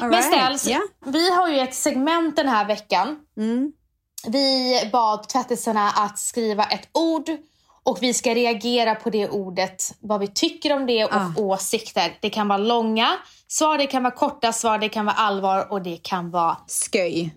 All 0.00 0.10
Men 0.10 0.20
right. 0.22 0.34
ställs, 0.34 0.66
Ja. 0.66 0.80
vi 1.06 1.30
har 1.30 1.48
ju 1.48 1.58
ett 1.60 1.74
segment 1.74 2.36
den 2.36 2.48
här 2.48 2.64
veckan. 2.64 3.16
Mm. 3.36 3.72
Vi 4.26 4.74
bad 4.92 5.28
tvättisarna 5.28 5.90
att 5.90 6.18
skriva 6.18 6.64
ett 6.64 6.88
ord 6.92 7.30
och 7.82 7.98
vi 8.00 8.14
ska 8.14 8.34
reagera 8.34 8.94
på 8.94 9.10
det 9.10 9.28
ordet, 9.28 9.94
vad 10.00 10.20
vi 10.20 10.26
tycker 10.26 10.72
om 10.76 10.86
det 10.86 11.04
och 11.04 11.14
Ah. 11.14 11.32
åsikter. 11.36 12.18
Det 12.20 12.30
kan 12.30 12.48
vara 12.48 12.58
långa 12.58 13.16
svar, 13.48 13.78
det 13.78 13.86
kan 13.86 14.02
vara 14.02 14.14
korta 14.14 14.52
svar, 14.52 14.78
det 14.78 14.88
kan 14.88 15.04
vara 15.06 15.16
allvar 15.16 15.72
och 15.72 15.82
det 15.82 15.96
kan 16.02 16.30
vara 16.30 16.56
Sköj. 16.92 17.34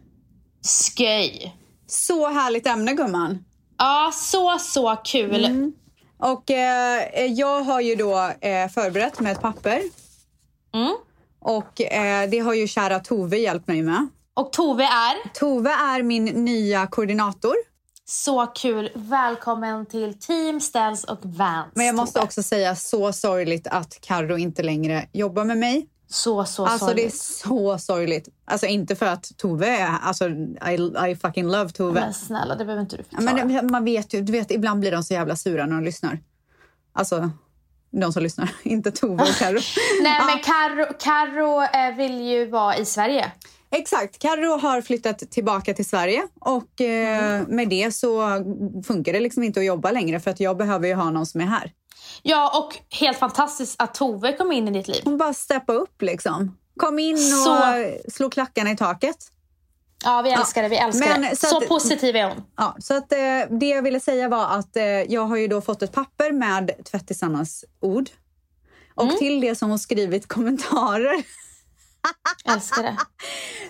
sköj. 0.98 1.56
Så 1.88 2.28
härligt 2.30 2.68
ämne, 2.68 2.94
gumman. 2.94 3.46
Ja, 3.78 4.12
så, 4.14 4.58
så 4.60 4.96
kul. 5.04 5.46
Mm. 5.46 5.74
Och 6.18 6.52
eh, 6.52 7.26
jag 7.26 7.62
har 7.62 7.82
ju 7.82 7.96
då 7.96 8.18
eh, 8.42 8.68
förberett 8.70 9.20
med 9.20 9.32
ett 9.32 9.42
papper. 9.42 9.82
Mm. 10.74 10.96
Och 11.40 11.82
eh, 11.82 12.30
det 12.30 12.40
har 12.40 12.54
ju 12.54 12.68
kära 12.68 13.00
Tove 13.00 13.38
hjälpt 13.38 13.68
mig 13.68 13.82
med. 13.82 14.08
Och 14.38 14.54
Tove 14.54 14.84
är 14.84 15.30
Tove 15.34 15.70
är 15.70 16.04
min 16.04 16.26
nya 16.26 16.88
koordinator. 16.88 17.56
så 18.06 18.46
kul. 18.46 18.92
Välkommen 18.96 19.86
till 19.86 20.20
Team 20.20 20.62
Ställs 20.62 21.04
och 21.04 21.20
Vans. 21.22 21.68
Men 21.74 21.86
jag 21.86 21.96
måste 21.96 22.14
Tove. 22.14 22.26
också 22.26 22.44
säga 22.44 22.76
så 22.76 23.14
sorgligt 23.14 23.68
att 23.68 24.02
Carro 24.02 24.38
inte 24.38 24.64
längre 24.64 25.08
jobbar 25.14 25.44
med 25.46 25.58
mig. 25.58 25.88
Så, 26.08 26.46
så 26.46 26.66
Alltså 26.66 26.86
sorgligt. 26.86 27.12
det 27.12 27.16
är 27.16 27.18
så 27.50 27.78
sorgligt. 27.78 28.30
Alltså 28.46 28.66
inte 28.66 28.96
för 28.96 29.06
att 29.06 29.32
Tove 29.38 29.68
är... 29.68 29.98
Alltså 30.02 30.30
I, 30.30 31.12
I 31.12 31.16
fucking 31.16 31.46
love 31.48 31.70
Tove. 31.70 32.00
Men 32.00 32.14
snälla, 32.14 32.56
det 32.56 32.66
behöver 32.66 32.82
inte 32.82 32.98
du 32.98 33.04
förklara. 33.04 33.46
Men 33.46 33.72
man 33.72 33.86
vet 33.86 34.14
ju, 34.14 34.22
du 34.22 34.32
vet, 34.32 34.52
ibland 34.52 34.80
blir 34.80 34.92
de 34.92 35.04
så 35.04 35.14
jävla 35.14 35.36
sura 35.36 35.66
när 35.66 35.76
de 35.76 35.84
lyssnar. 35.84 36.20
Alltså, 36.94 37.30
de 37.92 38.14
som 38.14 38.24
lyssnar. 38.24 38.50
Inte 38.64 38.92
Tove 38.92 39.24
och 39.24 39.36
Carro. 39.40 39.60
Nej, 40.04 40.22
men 40.26 40.40
Karo, 40.44 40.94
Karo 41.00 41.62
eh, 41.64 41.96
vill 41.96 42.22
ju 42.22 42.46
vara 42.46 42.78
i 42.78 42.86
Sverige. 42.86 43.32
Exakt. 43.78 44.20
Carro 44.20 44.58
har 44.58 44.82
flyttat 44.82 45.20
tillbaka 45.32 45.74
till 45.74 45.86
Sverige 45.86 46.24
och 46.40 46.82
eh, 46.82 47.48
med 47.48 47.70
det 47.70 47.92
så 47.96 48.22
funkar 48.88 49.14
det 49.14 49.20
liksom 49.20 49.44
inte 49.44 49.60
att 49.60 49.66
jobba 49.66 49.92
längre 49.92 50.20
för 50.20 50.32
att 50.32 50.40
jag 50.40 50.58
behöver 50.58 50.88
ju 50.88 50.94
ha 50.94 51.10
någon 51.10 51.26
som 51.26 51.42
är 51.42 51.46
här. 51.46 51.72
Ja, 52.24 52.60
och 52.60 52.98
helt 53.00 53.18
fantastiskt 53.18 53.76
att 53.82 53.94
Tove 53.94 54.34
kom 54.34 54.52
in 54.52 54.68
i 54.68 54.72
ditt 54.72 54.88
liv. 54.88 55.02
Hon 55.06 55.18
bara 55.18 55.34
steppa 55.34 55.74
upp 55.74 56.02
liksom. 56.02 56.58
Kom 56.78 57.00
in 57.00 57.16
och 57.16 57.20
Så- 57.22 58.12
slå 58.12 58.30
klackarna 58.30 58.72
i 58.72 58.78
taket. 58.78 59.16
Ja, 60.04 60.22
vi 60.22 60.30
älskar 60.32 60.64
det. 60.64 60.70
Vi 60.70 60.78
älskar 60.78 61.10
Men 61.10 61.22
det. 61.22 61.36
så 61.36 61.48
Så, 61.48 61.58
att- 61.58 61.68
positiv 61.68 62.16
är 62.16 62.24
hon. 62.28 62.44
Ja, 62.58 62.76
så 62.80 62.98
att, 62.98 63.12
eh, 63.12 63.18
det 63.60 63.66
jag 63.70 63.82
ville 63.82 64.00
säga 64.00 64.30
var 64.30 64.46
att 64.46 64.76
eh, 64.78 64.84
jag 64.86 65.22
har 65.22 65.38
ju 65.38 65.48
då 65.48 65.62
fått 65.62 65.82
ett 65.82 65.92
papper 65.92 66.32
med 66.32 66.72
tvättisarnas 66.92 67.66
ord. 67.80 68.10
Och 68.96 69.04
Mm. 69.04 69.18
till 69.18 69.42
det 69.42 69.56
som 69.56 69.70
hon 69.70 69.80
skrivit 69.80 70.28
kommentarer. 70.28 71.24
Älskar 72.54 72.84
det. 72.84 72.98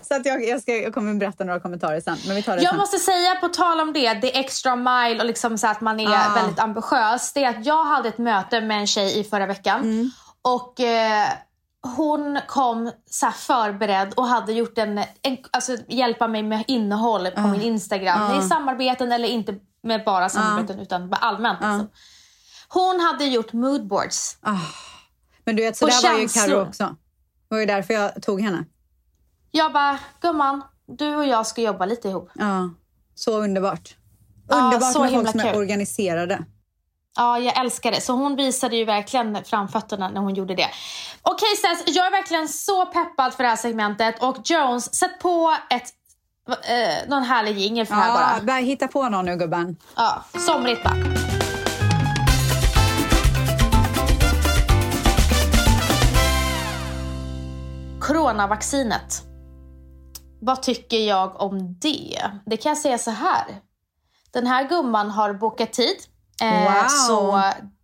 Så 0.01 0.15
att 0.15 0.25
jag, 0.25 0.47
jag, 0.47 0.61
ska, 0.61 0.75
jag 0.75 0.93
kommer 0.93 1.13
berätta 1.13 1.43
några 1.43 1.59
kommentarer 1.59 2.01
sen. 2.01 2.17
Men 2.27 2.35
vi 2.35 2.43
tar 2.43 2.55
det 2.55 2.61
Jag 2.63 2.69
sen. 2.71 2.77
måste 2.79 2.97
säga, 2.99 3.35
på 3.35 3.47
tal 3.47 3.79
om 3.79 3.93
det, 3.93 4.13
det 4.13 4.37
extra 4.39 4.75
mile 4.75 5.19
och 5.19 5.25
liksom 5.25 5.57
så 5.57 5.67
att 5.67 5.81
man 5.81 5.99
är 5.99 6.07
Ah. 6.29 6.33
väldigt 6.35 6.59
ambitiös. 6.59 7.33
Det 7.33 7.43
är 7.43 7.49
att 7.49 7.65
jag 7.65 7.83
hade 7.85 8.09
ett 8.09 8.17
möte 8.17 8.61
med 8.61 8.79
en 8.79 8.87
tjej 8.87 9.19
i 9.19 9.23
förra 9.23 9.45
veckan. 9.45 9.81
Mm. 9.81 10.11
Och 10.41 10.79
eh, 10.79 11.27
hon 11.97 12.39
kom 12.47 12.91
så 13.09 13.31
förberedd 13.31 14.13
och 14.13 14.27
hade 14.27 14.53
gjort 14.53 14.77
en, 14.77 14.97
en 14.97 15.37
alltså 15.51 15.77
hjälpa 15.87 16.27
mig 16.27 16.43
med 16.43 16.63
innehåll 16.67 17.27
på 17.31 17.41
min 17.41 17.61
Instagram. 17.61 18.29
Det 18.31 18.37
är 18.37 18.41
samarbeten 18.41 19.11
eller 19.11 19.27
inte 19.27 19.55
med 19.83 20.03
bara 20.05 20.29
samarbeten 20.29 20.79
utan 20.79 21.13
allmänt. 21.13 21.59
Liksom. 21.61 21.89
Hon 22.67 22.99
hade 22.99 23.25
gjort 23.25 23.53
moodboards. 23.53 24.37
Men 25.43 25.55
du 25.55 25.63
vet, 25.63 25.77
så 25.77 25.85
Och 25.85 25.91
där 25.91 26.11
var 26.11 26.19
ju. 26.19 26.27
Karo 26.27 26.61
också. 26.67 26.95
Det 27.49 27.55
var 27.55 27.59
ju 27.59 27.65
därför 27.65 27.93
jag 27.93 28.23
tog 28.23 28.41
henne. 28.41 28.65
Jag 29.51 29.73
bara, 29.73 29.99
gumman, 30.21 30.61
du 30.85 31.15
och 31.15 31.25
jag 31.25 31.47
ska 31.47 31.61
jobba 31.61 31.85
lite 31.85 32.07
ihop. 32.07 32.29
Ja, 32.33 32.69
så 33.15 33.37
underbart. 33.41 33.95
Ja, 34.49 34.55
Underbart 34.55 34.93
så 34.93 35.01
med 35.01 35.11
folk 35.11 35.29
som 35.31 35.39
är 35.39 35.51
kul. 35.51 35.55
organiserade. 35.61 36.43
Ja, 37.17 37.39
jag 37.39 37.57
älskar 37.59 37.91
det. 37.91 38.01
Så 38.01 38.13
hon 38.13 38.35
visade 38.35 38.75
ju 38.75 38.85
verkligen 38.85 39.43
framfötterna 39.43 40.09
när 40.09 40.21
hon 40.21 40.33
gjorde 40.35 40.55
det. 40.55 40.67
Okej 41.21 41.55
Stens, 41.57 41.83
jag 41.95 42.07
är 42.07 42.11
verkligen 42.11 42.47
så 42.47 42.85
peppad 42.85 43.33
för 43.33 43.43
det 43.43 43.49
här 43.49 43.55
segmentet. 43.55 44.23
Och 44.23 44.37
Jones, 44.45 44.95
sätt 44.95 45.19
på 45.21 45.55
ett, 45.69 45.89
eh, 46.49 47.09
någon 47.09 47.23
härlig 47.23 47.57
jingel 47.57 47.85
för 47.85 47.95
det 47.95 48.01
här 48.01 48.09
Ja, 48.09 48.15
bara. 48.37 48.45
börja 48.45 48.59
hitta 48.59 48.87
på 48.87 49.09
någon 49.09 49.25
nu 49.25 49.35
gubben. 49.35 49.77
Ja, 49.95 50.23
somrigt 50.39 50.83
bara. 50.83 50.95
Coronavaccinet. 58.07 59.21
Vad 60.41 60.61
tycker 60.61 60.97
jag 61.07 61.41
om 61.41 61.79
det? 61.81 62.21
Det 62.45 62.57
kan 62.57 62.69
jag 62.69 62.77
säga 62.77 62.97
så 62.97 63.11
här. 63.11 63.45
Den 64.33 64.47
här 64.47 64.63
gumman 64.69 65.09
har 65.11 65.33
bokat 65.33 65.73
tid. 65.73 65.95
Eh, 66.41 66.63
Wow. 66.63 66.87
Så 66.87 67.41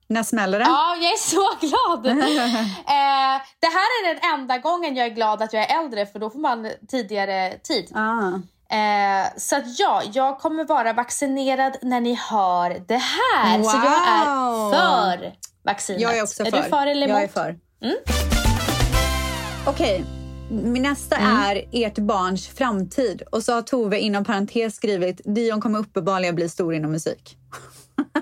När 0.08 0.24
smäller 0.24 0.60
det? 0.60 0.66
Ja, 0.66 0.96
jag 0.96 1.12
är 1.12 1.18
så 1.18 1.50
glad. 1.60 2.06
eh, 2.18 3.42
det 3.60 3.68
här 3.68 3.90
är 4.02 4.14
den 4.14 4.34
enda 4.40 4.58
gången 4.58 4.96
jag 4.96 5.06
är 5.06 5.10
glad 5.12 5.42
att 5.42 5.54
jag 5.54 5.64
är 5.72 5.80
äldre 5.84 6.06
för 6.06 6.20
då 6.20 6.30
får 6.30 6.40
man 6.40 6.72
tidigare 6.88 7.58
tid. 7.64 7.92
Ah. 7.96 8.28
Eh, 8.76 9.28
så 9.38 9.56
att 9.56 9.80
ja, 9.80 10.02
jag 10.14 10.40
kommer 10.40 10.66
vara 10.66 10.94
vaccinerad 10.94 11.78
när 11.82 12.02
ni 12.02 12.14
hör 12.14 12.70
det 12.88 12.98
här. 13.02 13.64
Så 13.64 13.78
jag 13.78 14.08
är 14.08 14.26
Wow. 14.26 14.72
för 14.74 15.34
vaccinet. 15.66 16.02
Jag 16.02 16.18
är 16.18 16.24
också 16.24 16.44
är 16.46 16.52
för. 16.52 16.58
du 16.58 16.64
för 16.64 16.88
eller 16.88 17.08
Jag 17.08 17.18
är 17.18 17.22
emot? 17.22 17.34
för. 17.34 17.56
Mm. 17.84 17.96
Okej, 19.68 20.06
min 20.50 20.84
nästa 20.84 21.16
Mm. 21.16 21.38
är 21.38 21.66
ert 21.72 21.98
barns 21.98 22.48
framtid. 22.48 23.22
Och 23.32 23.44
så 23.44 23.54
har 23.54 23.62
Tove 23.62 24.00
inom 24.00 24.26
parentes 24.26 24.76
skrivit 24.76 25.22
Dion 25.26 25.62
kommer 25.62 25.80
uppenbarligen 25.80 26.36
bli 26.36 26.50
stor 26.50 26.74
inom 26.74 26.92
musik. 26.92 27.38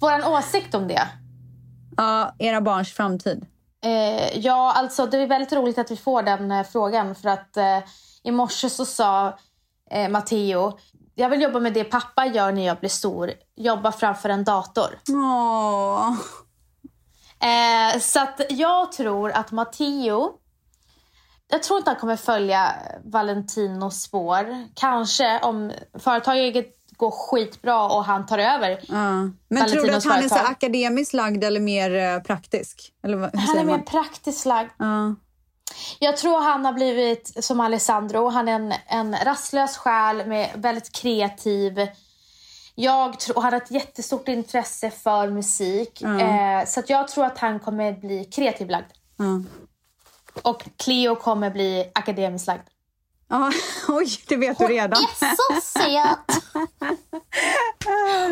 Vår 0.00 0.28
åsikt 0.28 0.74
om 0.74 0.88
det? 0.88 1.08
Ja, 1.96 2.34
era 2.38 2.60
barns 2.60 2.92
framtid. 2.92 3.46
Eh, 3.84 4.38
ja, 4.38 4.72
alltså 4.76 5.06
det 5.06 5.18
är 5.18 5.26
väldigt 5.26 5.52
roligt 5.52 5.78
att 5.78 5.90
vi 5.90 5.96
får 5.96 6.22
den 6.22 6.52
eh, 6.52 6.66
frågan 6.66 7.14
för 7.14 7.28
att 7.28 7.56
eh, 7.56 7.78
i 8.22 8.30
morse 8.30 8.70
så 8.70 8.84
sa 8.84 9.38
eh, 9.90 10.08
Matteo 10.08 10.78
jag 11.14 11.28
vill 11.28 11.42
jobba 11.42 11.60
med 11.60 11.74
det 11.74 11.84
pappa 11.84 12.26
gör 12.26 12.52
när 12.52 12.66
jag 12.66 12.80
blir 12.80 12.90
stor. 12.90 13.32
Jobba 13.56 13.92
framför 13.92 14.28
en 14.28 14.44
dator. 14.44 14.98
Åh. 15.08 16.12
Eh, 17.44 18.00
så 18.00 18.20
att 18.20 18.40
jag 18.48 18.92
tror 18.92 19.30
att 19.30 19.52
Matteo... 19.52 20.32
Jag 21.48 21.62
tror 21.62 21.78
inte 21.78 21.90
han 21.90 22.00
kommer 22.00 22.16
följa 22.16 22.72
Valentinos 23.04 24.02
spår. 24.02 24.68
Kanske 24.74 25.40
om 25.42 25.72
företaget 25.98 26.66
går 26.96 27.10
skitbra 27.10 27.84
och 27.84 28.04
han 28.04 28.26
tar 28.26 28.38
över. 28.38 28.70
Ja. 28.70 29.10
Men 29.48 29.68
tror 29.68 29.86
du 29.86 29.92
att 29.94 30.04
Valentinos 30.04 30.04
han 30.04 30.18
är 30.18 30.22
så 30.22 30.28
företag. 30.28 30.50
akademiskt 30.50 31.14
lagd 31.14 31.44
eller 31.44 31.60
mer 31.60 31.94
eh, 31.94 32.22
praktisk? 32.22 32.92
Eller 33.04 33.18
Han 33.18 33.30
är 33.32 33.46
säger 33.46 33.64
mer 33.64 33.72
man? 33.72 33.84
praktiskt 33.84 34.46
lagd. 34.46 34.70
Ja. 34.78 35.14
Jag 35.98 36.16
tror 36.16 36.40
han 36.40 36.64
har 36.64 36.72
blivit 36.72 37.44
som 37.44 37.60
Alessandro. 37.60 38.28
Han 38.28 38.48
är 38.48 38.52
en, 38.52 38.74
en 38.86 39.16
rastlös 39.24 39.76
själ, 39.76 40.26
med 40.26 40.50
väldigt 40.54 40.92
kreativ. 40.92 41.88
Jag 42.74 43.20
tror, 43.20 43.42
han 43.42 43.52
har 43.52 43.60
ett 43.60 43.70
jättestort 43.70 44.28
intresse 44.28 44.90
för 44.90 45.30
musik. 45.30 46.02
Eh, 46.02 46.64
så 46.66 46.82
jag 46.86 47.08
tror 47.08 47.24
att 47.24 47.38
han 47.38 47.60
kommer 47.60 47.92
bli 47.92 48.24
kreativ 48.24 48.70
lagd. 48.70 48.90
Ja. 49.16 49.42
Och 50.42 50.64
Cleo 50.76 51.16
kommer 51.16 51.50
bli 51.50 51.90
akademiskt 51.94 52.46
lagd. 52.46 52.68
Ja, 53.28 53.52
oj, 53.88 54.06
det 54.28 54.36
vet 54.36 54.58
du 54.58 54.66
redan. 54.66 55.02
är 55.02 55.36
så 55.36 55.60
söt! 55.78 56.42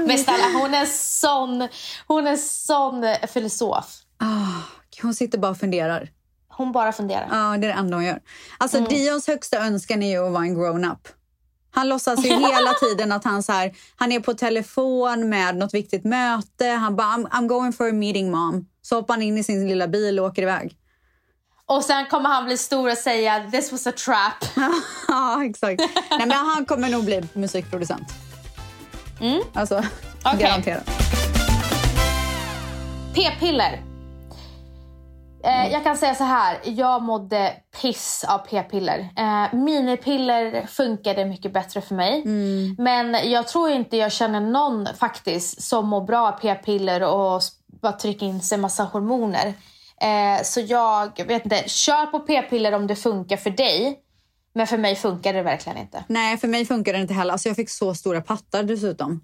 Men 0.06 0.18
snälla, 0.18 0.58
hon 0.58 0.74
är 0.74 0.86
sån, 0.86 1.68
hon 2.06 2.26
är 2.26 2.36
sån 2.36 3.04
filosof. 3.28 3.98
Ah, 4.18 4.62
hon 5.02 5.14
sitter 5.14 5.38
bara 5.38 5.50
och 5.50 5.58
funderar. 5.58 6.10
Hon 6.48 6.72
bara 6.72 6.92
funderar. 6.92 7.28
Ja, 7.30 7.36
det 7.58 7.66
är 7.66 7.72
det 7.72 7.78
enda 7.78 7.96
hon 7.96 8.04
gör. 8.04 8.20
Alltså, 8.58 8.78
Mm. 8.78 8.88
Dions 8.88 9.26
högsta 9.26 9.58
önskan 9.58 10.02
är 10.02 10.10
ju 10.10 10.26
att 10.26 10.32
vara 10.32 10.42
en 10.44 10.54
grown-up. 10.54 11.08
Han 11.74 11.88
låtsas 11.88 12.24
ju 12.24 12.28
hela 12.28 12.72
tiden 12.80 13.12
att 13.12 13.24
han, 13.24 13.42
så 13.42 13.52
här, 13.52 13.72
han 13.96 14.12
är 14.12 14.20
på 14.20 14.34
telefon 14.34 15.28
med 15.28 15.56
något 15.56 15.74
viktigt 15.74 16.04
möte. 16.04 16.66
Han 16.66 16.96
bara, 16.96 17.06
I'm, 17.06 17.28
I'm 17.28 17.46
going 17.46 17.72
for 17.72 17.88
a 17.88 17.92
meeting 17.92 18.30
mom. 18.30 18.66
Så 18.82 18.96
hoppar 18.96 19.14
han 19.14 19.22
in 19.22 19.38
i 19.38 19.44
sin 19.44 19.68
lilla 19.68 19.88
bil 19.88 20.20
och 20.20 20.26
åker 20.26 20.42
iväg. 20.42 20.76
Och 21.66 21.84
sen 21.84 22.06
kommer 22.06 22.28
han 22.28 22.44
bli 22.44 22.56
stor 22.56 22.90
och 22.90 22.98
säga 22.98 23.50
this 23.50 23.72
was 23.72 23.86
a 23.86 23.92
trap. 23.92 24.44
ja, 25.08 25.44
exakt. 25.44 25.82
Nej, 26.10 26.26
men 26.26 26.32
han 26.32 26.64
kommer 26.64 26.88
nog 26.88 27.04
bli 27.04 27.22
musikproducent. 27.32 28.08
Mm. 29.20 29.42
Alltså, 29.54 29.84
Okej. 30.24 30.38
garanterat. 30.40 30.90
P-piller. 33.14 33.91
Eh, 35.44 35.72
jag 35.72 35.84
kan 35.84 35.96
säga 35.96 36.14
så 36.14 36.24
här, 36.24 36.58
jag 36.64 37.02
mådde 37.02 37.52
piss 37.80 38.24
av 38.28 38.38
p-piller. 38.38 39.08
Eh, 39.16 39.54
minipiller 39.58 40.66
funkade 40.66 41.24
mycket 41.24 41.52
bättre 41.52 41.80
för 41.80 41.94
mig. 41.94 42.24
Men 42.78 43.30
jag 43.30 43.48
tror 43.48 43.70
inte 43.70 43.96
jag 43.96 44.12
känner 44.12 44.40
någon 44.40 44.86
faktiskt 45.00 45.62
som 45.62 45.88
mår 45.88 46.00
bra 46.00 46.28
av 46.28 46.32
p-piller 46.32 47.02
och 47.02 47.42
bara 47.82 47.92
trycker 47.92 48.26
in 48.26 48.40
sig 48.40 48.58
massa 48.58 48.84
hormoner. 48.84 49.54
Eh, 50.00 50.42
så 50.44 50.60
jag 50.60 51.26
vet 51.26 51.44
inte, 51.44 51.62
kör 51.66 52.06
på 52.06 52.18
p-piller 52.18 52.72
om 52.72 52.86
det 52.86 52.96
funkar 52.96 53.36
för 53.36 53.50
dig. 53.50 53.98
Men 54.54 54.66
för 54.66 54.78
mig 54.78 54.96
funkar 54.96 55.32
det 55.32 55.42
verkligen 55.42 55.78
inte. 55.78 56.04
Nej, 56.06 56.36
för 56.36 56.48
mig 56.48 56.66
funkar 56.66 56.92
det 56.92 56.98
inte 56.98 57.14
heller. 57.14 57.32
Alltså, 57.32 57.48
jag 57.48 57.56
fick 57.56 57.70
så 57.70 57.94
stora 57.94 58.20
pattar 58.20 58.62
dessutom. 58.62 59.20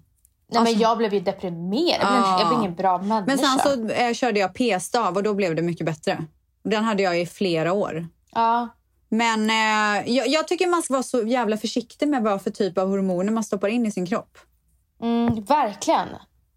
Nej, 0.51 0.63
men 0.63 0.79
jag 0.79 0.97
blev 0.97 1.13
ju 1.13 1.19
deprimerad. 1.19 1.99
Jag 2.01 2.11
blev, 2.11 2.39
jag 2.39 2.47
blev 2.47 2.59
ingen 2.59 2.75
bra 2.75 2.97
människa. 2.97 3.23
Men 3.25 3.37
sen 3.37 3.59
så 3.59 3.93
eh, 3.93 4.13
körde 4.13 4.39
jag 4.39 4.53
p-stav 4.53 5.15
och 5.15 5.23
då 5.23 5.33
blev 5.33 5.55
det 5.55 5.61
mycket 5.61 5.85
bättre. 5.85 6.25
Den 6.63 6.83
hade 6.83 7.03
jag 7.03 7.21
i 7.21 7.25
flera 7.25 7.73
år. 7.73 8.07
ja. 8.35 8.69
Men 9.11 9.49
eh, 9.49 10.13
jag, 10.13 10.27
jag 10.27 10.47
tycker 10.47 10.67
man 10.67 10.81
ska 10.81 10.93
vara 10.93 11.03
så 11.03 11.21
jävla 11.21 11.57
försiktig 11.57 12.07
med 12.07 12.23
vad 12.23 12.41
för 12.41 12.51
typ 12.51 12.77
av 12.77 12.89
hormoner 12.89 13.31
man 13.31 13.43
stoppar 13.43 13.67
in 13.67 13.85
i 13.85 13.91
sin 13.91 14.05
kropp. 14.05 14.37
mm, 15.01 15.43
verkligen. 15.43 16.07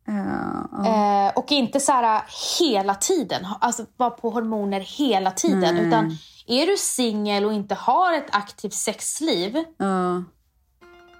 Eh, 0.09 0.63
ja. 0.73 1.27
Eh, 1.29 1.33
och 1.39 1.53
inte 1.53 1.81
så 1.81 1.93
här 1.93 2.23
hela 2.59 2.95
tiden, 2.95 3.47
alltså 3.61 3.85
vara 3.97 4.11
på 4.11 4.31
hormoner 4.31 4.81
hela 4.81 5.31
tiden. 5.31 5.77
Utan 5.79 6.17
är 6.47 6.67
du 6.67 6.77
singel 6.77 7.45
och 7.45 7.53
inte 7.53 7.75
har 7.75 8.13
ett 8.13 8.29
aktivt 8.31 8.75
sexliv, 8.75 9.57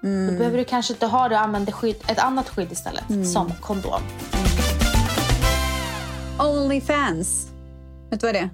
Ja. 0.03 0.09
då 0.09 0.37
behöver 0.37 0.57
du 0.57 0.63
kanske 0.63 0.93
inte 0.93 1.05
ha 1.05 1.29
det 1.29 1.35
och 1.35 1.41
använda 1.41 1.71
skydd, 1.71 1.95
ett 2.07 2.19
annat 2.19 2.49
skydd 2.49 2.71
istället. 2.71 3.03
Som 3.33 3.51
kondom. 3.61 4.01
Onlyfans. 6.39 7.47
Vet 8.09 8.19
du 8.19 8.27
vad 8.27 8.35
det 8.35 8.39
är? 8.39 8.49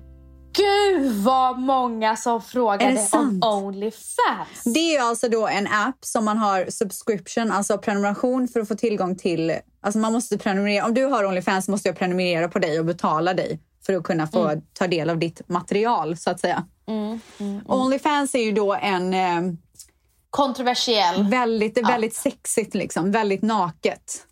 gud 0.59 1.11
vad 1.15 1.59
många 1.59 2.15
som 2.15 2.41
frågade 2.41 3.07
om? 3.11 3.41
Onlyfans. 3.43 4.63
Det 4.65 4.95
är 4.95 5.01
alltså 5.01 5.29
då 5.29 5.47
en 5.47 5.67
app 5.67 6.05
som 6.05 6.25
man 6.25 6.37
har 6.37 6.65
subscription, 6.69 7.51
alltså 7.51 7.77
prenumeration 7.77 8.47
för 8.47 8.59
att 8.59 8.67
få 8.67 8.75
tillgång 8.75 9.15
till. 9.15 9.53
Alltså 9.81 9.99
man 9.99 10.13
måste 10.13 10.37
prenumerera. 10.37 10.85
Om 10.85 10.93
du 10.93 11.05
har 11.05 11.25
Onlyfans 11.25 11.67
måste 11.67 11.89
jag 11.89 11.97
prenumerera 11.97 12.47
på 12.47 12.59
dig 12.59 12.79
och 12.79 12.85
betala 12.85 13.33
dig 13.33 13.59
för 13.85 13.93
att 13.93 14.03
kunna 14.03 14.27
få 14.27 14.61
ta 14.73 14.87
del 14.87 15.09
av 15.09 15.17
ditt 15.17 15.49
material 15.49 16.17
så 16.17 16.29
att 16.29 16.39
säga. 16.39 16.65
Onlyfans 17.65 18.35
är 18.35 18.43
ju 18.43 18.51
då 18.51 18.73
en 18.73 19.13
eh, 19.13 19.53
Kontroversiell. 20.29 21.23
väldigt, 21.29 21.77
är 21.77 21.83
väldigt 21.83 22.15
sexigt 22.15 22.75
liksom, 22.75 23.11
väldigt 23.11 23.41
naket. 23.41 24.25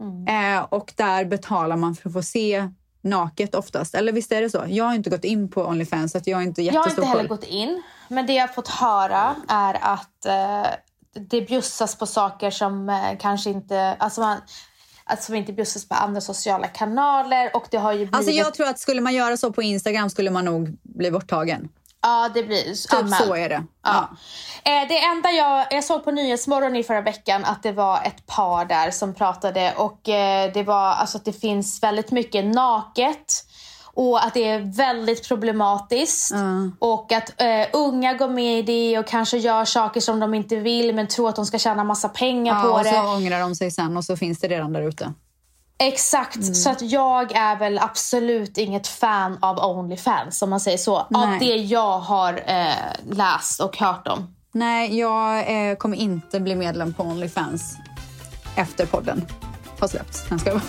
Mm. 0.00 0.56
Eh, 0.56 0.62
och 0.62 0.92
där 0.96 1.24
betalar 1.24 1.76
man 1.76 1.94
för 1.94 2.08
att 2.08 2.12
få 2.12 2.22
se 2.22 2.68
naket 3.02 3.54
oftast. 3.54 3.94
Eller 3.94 4.12
visst 4.12 4.32
är 4.32 4.42
det 4.42 4.50
så? 4.50 4.64
Jag 4.68 4.84
har 4.84 4.94
inte 4.94 5.10
gått 5.10 5.24
in 5.24 5.50
på 5.50 5.64
Onlyfans 5.64 6.12
så 6.12 6.18
att 6.18 6.26
jag 6.26 6.36
har 6.36 6.42
inte 6.42 6.62
Jag 6.62 6.82
har 6.82 6.90
inte 6.90 7.04
heller 7.04 7.28
gått 7.28 7.44
in, 7.44 7.82
men 8.08 8.26
det 8.26 8.32
jag 8.32 8.42
har 8.42 8.48
fått 8.54 8.68
höra 8.68 9.36
är 9.48 9.78
att 9.80 10.26
eh, 10.26 10.70
det 11.30 11.40
bjussas 11.40 11.96
på 11.96 12.06
saker 12.06 12.50
som 12.50 12.88
eh, 12.88 13.18
kanske 13.20 13.50
inte... 13.50 13.96
Alltså 13.98 14.20
man, 14.20 14.38
att 15.04 15.22
som 15.22 15.34
inte 15.34 15.52
bjussas 15.52 15.88
på 15.88 15.94
andra 15.94 16.20
sociala 16.20 16.66
kanaler. 16.66 17.56
Och 17.56 17.66
det 17.70 17.76
har 17.76 17.92
ju 17.92 17.98
blivit... 17.98 18.14
Alltså 18.14 18.32
jag 18.32 18.54
tror 18.54 18.66
att 18.66 18.78
skulle 18.78 19.00
man 19.00 19.14
göra 19.14 19.36
så 19.36 19.52
på 19.52 19.62
Instagram 19.62 20.10
skulle 20.10 20.30
man 20.30 20.44
nog 20.44 20.78
bli 20.82 21.10
borttagen. 21.10 21.68
Ja, 22.02 22.30
det 22.34 22.42
blir 22.42 22.88
Typ 22.88 22.98
anmäld. 22.98 23.24
så 23.24 23.34
är 23.34 23.48
det. 23.48 23.64
Ja. 23.84 24.08
Eh, 24.64 24.88
det 24.88 25.04
enda 25.04 25.30
jag, 25.30 25.66
jag 25.70 25.84
såg 25.84 26.04
på 26.04 26.10
Nyhetsmorgon 26.10 26.76
i 26.76 26.82
förra 26.82 27.00
veckan 27.00 27.44
att 27.44 27.62
det 27.62 27.72
var 27.72 28.00
ett 28.04 28.26
par 28.26 28.64
där 28.64 28.90
som 28.90 29.14
pratade 29.14 29.74
och 29.76 30.08
eh, 30.08 30.52
det 30.52 30.62
var 30.62 30.86
alltså 30.92 31.18
att 31.18 31.24
det 31.24 31.32
finns 31.32 31.82
väldigt 31.82 32.10
mycket 32.10 32.44
naket 32.44 33.44
och 33.94 34.24
att 34.24 34.34
det 34.34 34.48
är 34.48 34.76
väldigt 34.76 35.28
problematiskt 35.28 36.32
och 36.78 37.12
att 37.12 37.40
eh, 37.40 37.66
unga 37.72 38.14
går 38.14 38.28
med 38.28 38.58
i 38.58 38.62
det 38.62 38.98
och 38.98 39.06
kanske 39.06 39.38
gör 39.38 39.64
saker 39.64 40.00
som 40.00 40.20
de 40.20 40.34
inte 40.34 40.56
vill 40.56 40.94
men 40.94 41.06
tror 41.08 41.28
att 41.28 41.36
de 41.36 41.46
ska 41.46 41.58
tjäna 41.58 41.84
massa 41.84 42.08
pengar 42.08 42.54
Ja, 42.56 42.62
på 42.62 42.68
och 42.68 42.84
det. 42.84 42.90
så 42.90 43.00
ångrar 43.16 43.40
de 43.40 43.54
sig 43.54 43.70
sen 43.70 43.96
och 43.96 44.04
så 44.04 44.16
finns 44.16 44.38
det 44.40 44.48
redan 44.48 44.72
där 44.72 44.82
ute. 44.82 45.12
Exakt, 45.82 46.36
Mm. 46.36 46.54
så 46.54 46.70
att 46.70 46.82
jag 46.82 47.32
är 47.32 47.56
väl 47.58 47.78
absolut 47.78 48.58
inget 48.58 48.86
fan 48.86 49.38
av 49.42 49.58
Onlyfans 49.58 50.42
om 50.42 50.50
man 50.50 50.60
säger 50.60 50.78
så. 50.78 50.96
Av 50.96 51.08
Nej. 51.10 51.38
det 51.40 51.56
jag 51.56 51.98
har 51.98 52.42
eh, 52.46 52.74
läst 53.10 53.60
och 53.60 53.76
hört 53.78 54.08
om. 54.08 54.34
Nej, 54.52 54.98
jag 54.98 55.38
eh, 55.70 55.76
kommer 55.76 55.96
inte 55.96 56.40
bli 56.40 56.56
medlem 56.56 56.94
på 56.94 57.02
Onlyfans 57.02 57.76
efter 58.56 58.86
podden 58.86 59.26
har 59.80 59.88
släppts. 59.88 60.28
Den 60.28 60.38
ska 60.38 60.50
vara. 60.52 60.62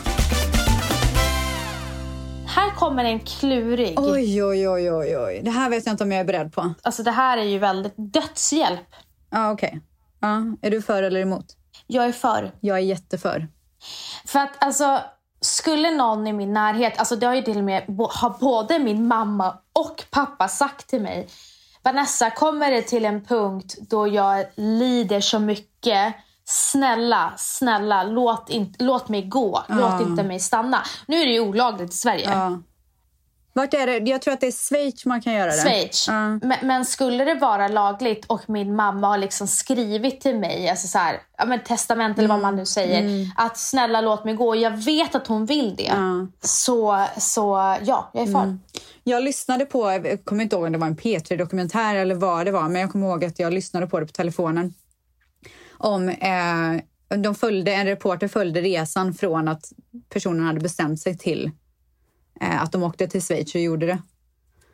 Här 2.48 2.72
kommer 2.76 3.06
en 3.06 3.20
klurig. 3.20 4.00
Oj, 4.00 4.44
oj, 4.44 4.70
oj, 4.70 4.92
oj, 4.92 5.18
oj. 5.18 5.42
Det 5.44 5.52
här 5.52 5.70
vet 5.70 5.86
jag 5.86 5.94
inte 5.94 6.04
om 6.04 6.12
jag 6.12 6.20
är 6.22 6.26
beredd 6.26 6.54
på. 6.54 6.74
Alltså 6.82 7.04
det 7.04 7.12
här 7.12 7.38
är 7.38 7.44
ju 7.44 7.60
väldigt 7.60 7.94
dödshjälp. 7.98 8.88
Ja, 9.32 9.52
okej. 9.52 9.82
Ja, 10.20 10.44
är 10.62 10.72
du 10.72 10.82
för 10.82 11.04
eller 11.04 11.20
emot? 11.20 11.46
Jag 11.88 12.06
är 12.06 12.12
för. 12.12 12.52
Jag 12.60 12.78
är 12.78 12.82
jätteför. 12.82 13.48
För 14.32 14.40
att 14.40 14.64
alltså, 14.64 15.00
skulle 15.42 15.92
någon 15.92 16.28
i 16.28 16.34
min 16.34 16.54
närhet, 16.54 17.00
alltså 17.00 17.16
det 17.16 17.26
har 17.26 17.36
ju 17.36 17.42
till 17.42 17.58
och 17.58 17.64
med 17.64 17.84
har 18.10 18.40
både 18.40 18.80
min 18.80 19.08
mamma 19.08 19.58
och 19.74 20.04
pappa 20.12 20.48
sagt 20.48 20.88
till 20.88 21.02
mig. 21.02 21.28
Vanessa, 21.84 22.30
kommer 22.30 22.72
det 22.72 22.82
till 22.82 23.06
en 23.06 23.26
punkt 23.26 23.76
då 23.90 24.08
jag 24.08 24.46
lider 24.56 25.22
så 25.22 25.40
mycket 25.40 26.16
Snälla, 26.44 27.34
snälla, 27.38 28.04
låt, 28.04 28.50
in, 28.50 28.76
låt 28.80 29.10
mig 29.10 29.22
gå. 29.22 29.64
Låt 29.68 30.02
inte 30.02 30.24
mig 30.24 30.40
stanna. 30.40 30.84
Nu 31.06 31.22
är 31.22 31.26
det 31.26 31.32
ju 31.32 31.40
olagligt 31.40 31.94
i 31.94 31.98
Sverige. 31.98 32.32
Ja. 32.32 32.60
Vart 33.54 33.74
är 33.74 33.88
det? 33.88 34.10
Jag 34.10 34.22
tror 34.22 34.34
att 34.34 34.42
det 34.42 34.48
är 34.48 34.70
Schweiz 34.70 35.06
man 35.06 35.22
kan 35.22 35.34
göra 35.34 35.52
det. 35.52 35.62
Schweiz. 35.62 36.06
Ja. 36.08 36.30
Men, 36.30 36.58
men 36.64 36.86
skulle 36.86 37.26
det 37.26 37.36
vara 37.36 37.68
lagligt 37.68 38.26
och 38.26 38.50
min 38.50 38.76
mamma 38.76 39.08
har 39.08 39.18
liksom 39.18 39.48
skrivit 39.48 40.22
till 40.22 40.40
mig, 40.40 40.70
alltså 40.70 40.88
så 40.88 40.98
här, 40.98 41.22
ja, 41.38 41.46
men 41.46 41.64
testament 41.64 42.18
eller 42.20 42.30
vad 42.30 42.42
man 42.42 42.56
nu 42.56 42.66
säger, 42.66 43.28
att 43.36 43.58
snälla 43.58 44.02
låt 44.02 44.26
mig 44.26 44.34
gå. 44.34 44.56
Jag 44.56 44.72
vet 44.72 45.16
att 45.16 45.28
hon 45.28 45.46
vill 45.46 45.76
det. 45.76 45.94
Så, 46.42 47.06
så 47.18 47.78
ja, 47.84 48.12
jag 48.14 48.28
är 48.28 48.32
för. 48.32 48.58
Jag 49.04 49.24
lyssnade 49.24 49.66
på, 49.66 49.92
jag 49.92 50.26
kommer 50.26 50.44
inte 50.44 50.56
ihåg 50.56 50.66
om 50.66 50.72
det 50.72 50.78
var 50.78 50.88
en 50.88 50.98
P3-dokumentär 50.98 51.96
eller 51.96 52.16
vad 52.16 52.46
det 52.46 52.52
var, 52.52 52.70
men 52.70 52.82
jag 52.82 52.92
kommer 52.92 53.08
ihåg 53.08 53.26
att 53.26 53.40
jag 53.40 53.54
lyssnade 53.54 53.88
på 53.88 54.00
det 54.00 54.06
på 54.06 54.12
telefonen. 54.12 54.74
Om, 55.78 56.10
eh, 56.10 57.18
de 57.18 57.36
följde, 57.36 57.74
en 57.74 57.86
reporter 57.86 58.28
följde 58.28 58.62
resan 58.62 59.14
från 59.14 59.48
att 59.48 59.72
personen 60.10 60.46
hade 60.46 60.60
bestämt 60.60 61.00
sig 61.00 61.18
till 61.18 61.52
att 62.42 62.72
de 62.72 62.84
åkte 62.84 63.08
till 63.08 63.22
Schweiz 63.22 63.56
och 63.56 63.62
gjorde 63.62 63.86
det. 63.86 64.02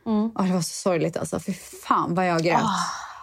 Mm. 0.06 0.30
Och 0.30 0.44
det 0.44 0.52
var 0.52 0.60
så 0.60 0.74
sorgligt 0.74 1.16
alltså. 1.16 1.40
Fy 1.40 1.52
fan 1.52 2.14
vad 2.14 2.26
jag 2.26 2.42
grät. 2.42 2.62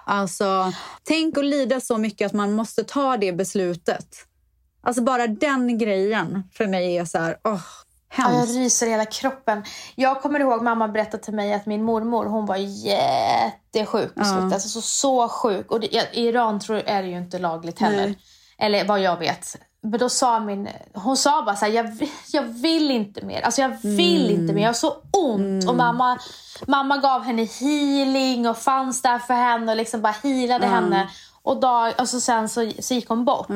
Alltså, 0.06 0.74
tänk 1.04 1.38
att 1.38 1.46
lida 1.46 1.80
så 1.82 1.98
mycket 1.98 2.26
att 2.26 2.34
man 2.34 2.54
måste 2.54 2.84
ta 2.84 3.18
det 3.18 3.32
beslutet. 3.34 4.08
Alltså 4.84 5.02
bara 5.02 5.28
den 5.28 5.78
grejen 5.78 6.44
för 6.54 6.68
mig 6.68 6.98
är 6.98 7.06
så 7.06 7.18
här, 7.18 7.38
åh, 7.44 7.62
Ja, 8.18 8.24
jag 8.24 8.38
hemskt. 8.38 8.56
ryser 8.56 8.88
i 8.88 8.90
hela 8.90 9.06
kroppen. 9.06 9.64
Jag 9.96 10.22
kommer 10.22 10.40
ihåg 10.40 10.62
mamma 10.64 10.88
berättade 10.88 11.24
till 11.24 11.34
mig 11.34 11.54
att 11.54 11.66
min 11.66 11.84
mormor 11.84 12.26
hon 12.26 12.46
var 12.46 12.56
jättesjuk 12.56 14.16
på 14.16 14.26
slutet. 14.26 14.54
Alltså 14.54 14.70
så, 14.70 14.82
så 14.82 15.30
sjuk. 15.30 15.72
Och 15.72 15.80
det, 15.80 15.88
I 15.88 16.28
Iran 16.28 16.60
tror 16.60 16.78
är 16.78 17.04
det 17.04 17.10
ju 17.10 17.18
inte 17.18 17.40
lagligt 17.40 17.80
heller. 17.80 18.06
Nej. 18.06 18.18
Eller 18.58 18.86
vad 18.86 19.02
jag 19.02 19.18
vet. 19.20 19.56
Men 19.92 20.00
då 20.00 20.10
sa 20.10 20.40
min, 20.40 20.70
hon 20.94 21.18
sa 21.18 21.44
bara 21.46 21.56
så 21.56 21.66
här, 21.66 21.72
jag, 21.72 21.98
jag 22.32 22.44
vill 22.44 22.92
inte 22.92 23.26
mer. 23.26 23.42
Alltså 23.42 23.62
jag 23.62 23.78
vill 23.84 24.32
inte 24.32 24.54
mer, 24.54 24.62
jag 24.62 24.70
har 24.70 24.74
så 24.74 24.94
ont. 25.12 25.70
Och 25.70 25.76
mamma, 25.76 26.18
mamma 26.68 26.98
gav 26.98 27.24
henne 27.24 27.44
healing 27.44 28.50
och 28.50 28.58
fanns 28.58 29.02
där 29.02 29.20
för 29.20 29.34
henne 29.34 29.72
och 29.72 29.78
liksom 29.78 30.02
bara 30.02 30.16
healade 30.24 30.66
henne. 30.68 31.10
Och 31.44 31.60
dag, 31.60 31.94
alltså 31.98 32.20
sen 32.20 32.50
så, 32.50 32.72
så 32.80 32.94
gick 32.94 33.10
hon 33.10 33.26
bort. 33.26 33.50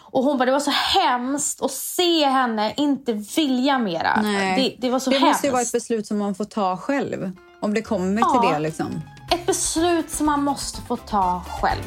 Och 0.00 0.24
hon 0.24 0.38
bara, 0.38 0.44
det 0.44 0.52
var 0.52 0.60
så 0.60 0.70
hemskt 0.70 1.62
att 1.62 1.70
se 1.70 2.26
henne 2.26 2.74
inte 2.76 3.12
vilja 3.12 3.78
mera. 3.78 4.20
Nej. 4.22 4.76
Det, 4.80 4.86
det 4.86 4.92
var 4.92 4.98
så 4.98 5.10
det 5.10 5.16
hemskt. 5.18 5.28
måste 5.34 5.46
ju 5.46 5.52
vara 5.52 5.62
ett 5.62 5.72
beslut 5.72 6.06
som 6.06 6.18
man 6.18 6.34
får 6.34 6.44
ta 6.44 6.76
själv. 6.76 7.32
Om 7.60 7.74
det 7.74 7.82
kommer 7.82 8.20
Ja. 8.20 8.40
till 8.42 8.50
det 8.52 8.58
liksom. 8.58 9.02
Ett 9.30 9.46
beslut 9.46 10.10
som 10.10 10.26
man 10.26 10.42
måste 10.44 10.80
få 10.80 10.96
ta 10.96 11.42
själv. 11.60 11.82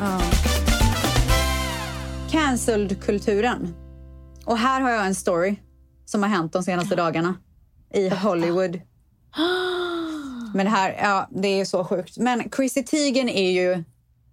Cancelled-kulturen. 2.31 3.73
Och 4.45 4.57
här 4.57 4.81
har 4.81 4.89
jag 4.89 5.05
en 5.05 5.15
story 5.15 5.55
som 6.05 6.23
har 6.23 6.29
hänt 6.29 6.53
de 6.53 6.63
senaste 6.63 6.95
dagarna 6.95 7.35
i 7.93 8.09
Hollywood. 8.09 8.75
Men 10.53 10.65
det 10.65 10.71
här, 10.71 10.97
ja, 11.01 11.27
det 11.31 11.47
är 11.47 11.65
så 11.65 11.85
sjukt. 11.85 12.17
Men 12.17 12.49
Chrissy 12.55 12.83
Teigen 12.83 13.29
är 13.29 13.51
ju 13.51 13.83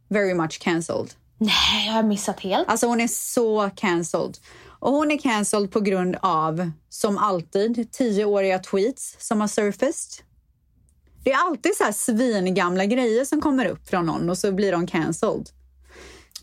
very 0.09 0.35
much 0.35 0.59
cancelled. 0.61 1.11
Nej, 1.39 1.87
jag 1.87 1.93
har 1.93 2.03
missat 2.03 2.41
helt. 2.41 2.69
Alltså 2.69 2.87
hon 2.87 3.01
är 3.01 3.09
så 3.09 3.71
cancelled. 3.77 4.39
Och 4.67 4.93
hon 4.93 5.11
är 5.11 5.19
cancelled 5.19 5.71
på 5.73 5.81
grund 5.81 6.17
av, 6.21 6.71
som 6.89 7.19
alltid, 7.19 7.93
tioåriga 7.93 8.59
tweets 8.59 9.17
som 9.19 9.41
har 9.41 9.49
surfaced. 9.49 10.25
Det 11.25 11.33
är 11.33 11.47
alltid 11.47 11.77
så 11.77 11.85
här 11.85 11.93
svingamla 11.93 12.85
grejer 12.85 13.25
som 13.25 13.41
kommer 13.41 13.67
upp 13.67 13.89
från 13.89 14.07
någon 14.07 14.31
och 14.31 14.39
så 14.39 14.53
blir 14.53 14.73
de 14.73 14.87
cancelled. 14.87 15.49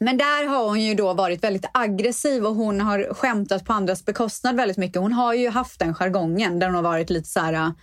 Men 0.03 0.17
där 0.17 0.47
har 0.47 0.63
hon 0.63 0.81
ju 0.81 0.93
då 0.93 1.13
varit 1.13 1.43
väldigt 1.43 1.65
aggressiv 1.73 2.45
och 2.45 2.55
hon 2.55 2.81
har 2.81 3.13
skämtat 3.13 3.65
på 3.65 3.73
andras 3.73 4.05
bekostnad 4.05 4.55
väldigt 4.55 4.77
mycket. 4.77 5.01
Hon 5.01 5.13
har 5.13 5.33
ju 5.33 5.49
haft 5.49 5.79
den 5.79 5.93
jargongen 5.93 6.59
där 6.59 6.67
hon 6.67 6.75
har 6.75 6.83
varit 6.83 7.09
lite 7.09 7.29
så 7.29 7.39
här 7.39 7.73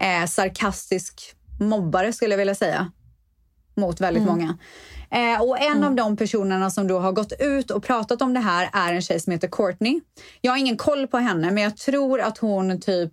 eh, 0.00 0.26
sarkastisk 0.26 1.34
mobbare 1.60 2.12
skulle 2.12 2.32
jag 2.32 2.38
vilja 2.38 2.54
säga. 2.54 2.92
Mot 3.74 4.00
väldigt 4.00 4.22
många. 4.22 4.58
Eh, 5.10 5.42
och 5.42 5.60
en 5.60 5.84
av 5.84 5.94
de 5.94 6.16
personerna 6.16 6.70
som 6.70 6.88
då 6.88 6.98
har 6.98 7.12
gått 7.12 7.32
ut 7.38 7.70
och 7.70 7.82
pratat 7.82 8.22
om 8.22 8.34
det 8.34 8.40
här 8.40 8.70
är 8.72 8.94
en 8.94 9.02
tjej 9.02 9.20
som 9.20 9.32
heter 9.32 9.48
Courtney. 9.48 10.00
Jag 10.40 10.52
har 10.52 10.58
ingen 10.58 10.76
koll 10.76 11.06
på 11.06 11.18
henne 11.18 11.50
men 11.50 11.62
jag 11.62 11.76
tror 11.76 12.20
att 12.20 12.38
hon 12.38 12.80
typ 12.80 13.12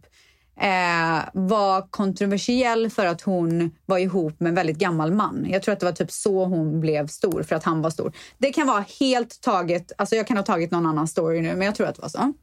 eh, 0.59 1.29
var 1.33 1.91
kontroversiell 1.91 2.89
för 2.89 3.05
att 3.05 3.21
hon 3.21 3.71
var 3.85 3.97
ihop 3.97 4.39
med 4.39 4.49
en 4.49 4.55
väldigt 4.55 4.77
gammal 4.77 5.13
man. 5.13 5.45
Jag 5.49 5.63
tror 5.63 5.73
att 5.73 5.79
det 5.79 5.85
var 5.85 5.93
typ 5.93 6.11
så 6.11 6.45
hon 6.45 6.79
blev 6.79 7.07
stor, 7.07 7.43
för 7.43 7.55
att 7.55 7.63
han 7.63 7.81
var 7.81 7.89
stor. 7.89 8.13
Det 8.37 8.53
kan 8.53 8.67
vara 8.67 8.85
helt 8.99 9.41
taget, 9.41 9.91
alltså 9.97 10.15
jag 10.15 10.27
kan 10.27 10.37
ha 10.37 10.43
tagit 10.43 10.71
någon 10.71 10.85
annan 10.85 11.07
story 11.07 11.41
nu, 11.41 11.55
men 11.55 11.65
jag 11.65 11.75
tror 11.75 11.87
att 11.87 11.95
det 11.95 12.01
var 12.01 12.09
så. 12.09 12.33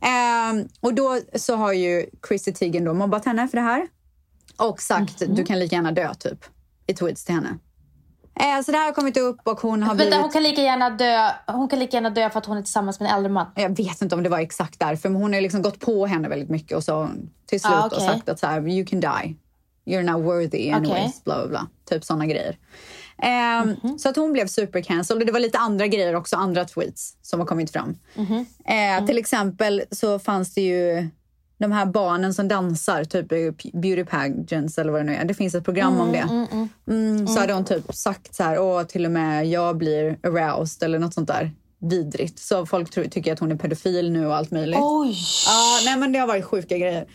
Eh, 0.00 0.66
och 0.80 0.94
då 0.94 1.20
så 1.34 1.56
har 1.56 1.72
ju 1.72 2.06
Chrissy 2.28 2.52
Teigen 2.52 2.84
då 2.84 2.94
mobbat 2.94 3.24
henne 3.24 3.48
för 3.48 3.56
det 3.56 3.64
här 3.64 3.88
och 4.56 4.82
sagt 4.82 5.22
du 5.28 5.44
kan 5.44 5.58
lika 5.58 5.76
gärna 5.76 5.92
dö 5.92 6.14
typ 6.14 6.44
i 6.86 6.94
tweets 6.94 7.24
till 7.24 7.34
henne. 7.34 7.58
Eh, 8.40 8.62
så 8.64 8.72
det 8.72 8.78
här 8.78 8.84
har 8.84 8.92
kommit 8.92 9.16
upp 9.16 9.40
och 9.44 9.60
hon 9.60 9.82
har 9.82 9.94
blivit... 9.94 10.12
Vänta, 10.12 10.22
hon 10.22 10.32
kan 10.32 10.42
lika 10.42 10.62
gärna 10.62 10.90
dö 10.90 11.30
Hon 11.46 11.68
kan 11.68 11.78
lika 11.78 11.96
gärna 11.96 12.10
dö 12.10 12.30
för 12.30 12.38
att 12.38 12.46
hon 12.46 12.56
är 12.56 12.62
tillsammans 12.62 13.00
med 13.00 13.10
en 13.10 13.16
äldre 13.16 13.32
man. 13.32 13.46
Jag 13.54 13.76
vet 13.76 14.02
inte 14.02 14.14
om 14.14 14.22
det 14.22 14.28
var 14.28 14.38
exakt 14.38 14.78
därför, 14.80 15.08
men 15.08 15.22
hon 15.22 15.32
har 15.34 15.40
liksom 15.40 15.62
gått 15.62 15.80
på 15.80 16.06
henne 16.06 16.28
väldigt 16.28 16.48
mycket 16.50 16.76
och 16.76 16.84
så 16.84 17.08
till 17.46 17.60
slut 17.60 17.72
Ah, 17.74 17.86
och 17.86 17.92
okej. 17.92 18.06
sagt 18.06 18.28
att 18.28 18.38
så 18.38 18.46
här, 18.46 18.68
you 18.68 18.86
can 18.86 19.00
die. 19.00 19.34
You're 19.86 20.12
not 20.12 20.24
worthy 20.24 20.70
anyways, 20.70 21.02
Okej. 21.04 21.12
bla 21.24 21.34
bla 21.38 21.48
bla. 21.48 21.66
Typ 21.90 22.04
såna 22.04 22.26
grejer. 22.26 22.56
Ehm, 23.22 23.76
Mhm. 23.82 23.98
Så 23.98 24.08
att 24.08 24.16
hon 24.16 24.32
blev 24.32 24.46
supercancelled. 24.46 25.22
Och 25.22 25.26
Det 25.26 25.32
var 25.32 25.40
lite 25.40 25.58
andra 25.58 25.86
grejer 25.86 26.14
också, 26.14 26.36
andra 26.36 26.64
tweets 26.64 27.16
som 27.22 27.40
har 27.40 27.46
kommit 27.46 27.72
fram. 27.72 27.96
Mhm. 28.14 28.46
Eh, 28.64 29.06
Till 29.06 29.18
exempel 29.18 29.82
så 29.90 30.18
fanns 30.18 30.54
det 30.54 30.60
ju 30.60 31.08
de 31.58 31.72
här 31.72 31.86
barnen 31.86 32.34
som 32.34 32.48
dansar, 32.48 33.04
typ 33.04 33.28
beauty 33.72 34.04
pageants 34.04 34.78
eller 34.78 34.92
vad 34.92 35.00
det 35.00 35.04
nu 35.04 35.14
är. 35.14 35.24
Det 35.24 35.34
finns 35.34 35.54
ett 35.54 35.64
program 35.64 36.00
om 36.00 36.12
det. 36.12 36.28
Mm, 36.92 37.26
så 37.26 37.40
hade 37.40 37.52
hon 37.52 37.64
typ 37.64 37.94
sagt 37.94 38.34
så 38.34 38.42
här, 38.42 38.58
åh 38.58 38.82
till 38.82 39.04
och 39.04 39.10
med 39.10 39.46
jag 39.46 39.76
blir 39.76 40.18
aroused 40.22 40.82
eller 40.82 40.98
något 40.98 41.14
sånt 41.14 41.28
där 41.28 41.50
vidrigt. 41.80 42.38
Så 42.38 42.66
folk 42.66 42.90
tror, 42.90 43.04
tycker 43.04 43.32
att 43.32 43.38
hon 43.38 43.52
är 43.52 43.56
pedofil 43.56 44.12
nu 44.12 44.26
och 44.26 44.36
allt 44.36 44.50
möjligt. 44.50 44.78
Oj! 44.82 45.16
Ja, 45.46 45.80
nej 45.84 45.96
men 45.96 46.12
det 46.12 46.18
har 46.18 46.26
varit 46.26 46.44
sjuka 46.44 46.78
grejer. 46.78 47.06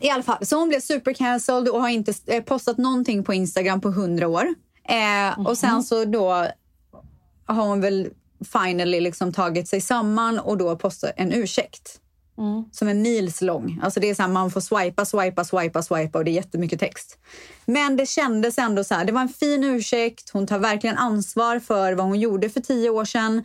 I 0.00 0.10
alla 0.10 0.22
fall, 0.22 0.46
så 0.46 0.56
hon 0.56 0.68
blev 0.68 0.80
supercancelled 0.80 1.68
och 1.68 1.80
har 1.80 1.88
inte 1.88 2.14
eh, 2.26 2.42
postat 2.42 2.78
någonting 2.78 3.24
på 3.24 3.34
Instagram 3.34 3.80
på 3.80 3.90
hundra 3.90 4.28
år. 4.28 4.46
Eh, 4.88 5.46
Och 5.46 5.58
sen 5.58 5.82
så 5.82 6.04
då 6.04 6.46
har 7.46 7.66
hon 7.66 7.80
väl 7.80 8.08
finally 8.52 9.00
liksom 9.00 9.32
tagit 9.32 9.68
sig 9.68 9.80
samman 9.80 10.38
och 10.38 10.58
då 10.58 10.76
postat 10.76 11.12
en 11.16 11.32
ursäkt. 11.32 12.00
Som 12.72 12.88
är 12.88 12.94
mils 12.94 13.40
lång. 13.40 13.80
Alltså 13.82 14.00
det 14.00 14.10
är 14.10 14.14
så 14.14 14.22
här, 14.22 14.28
man 14.28 14.50
får 14.50 14.60
swipa, 14.60 15.04
swipa, 15.04 15.44
swipa, 15.44 15.82
swipa 15.82 16.18
och 16.18 16.24
det 16.24 16.30
är 16.30 16.32
jättemycket 16.32 16.80
text. 16.80 17.18
Men 17.64 17.96
det 17.96 18.06
kändes 18.06 18.58
ändå 18.58 18.84
så 18.84 18.94
här, 18.94 19.04
det 19.04 19.12
var 19.12 19.20
en 19.20 19.28
fin 19.28 19.64
ursäkt. 19.64 20.30
Hon 20.30 20.46
tar 20.46 20.58
verkligen 20.58 20.96
ansvar 20.96 21.58
för 21.58 21.92
vad 21.92 22.06
hon 22.06 22.20
gjorde 22.20 22.50
för 22.50 22.60
tio 22.60 22.90
år 22.90 23.04
sedan. 23.04 23.44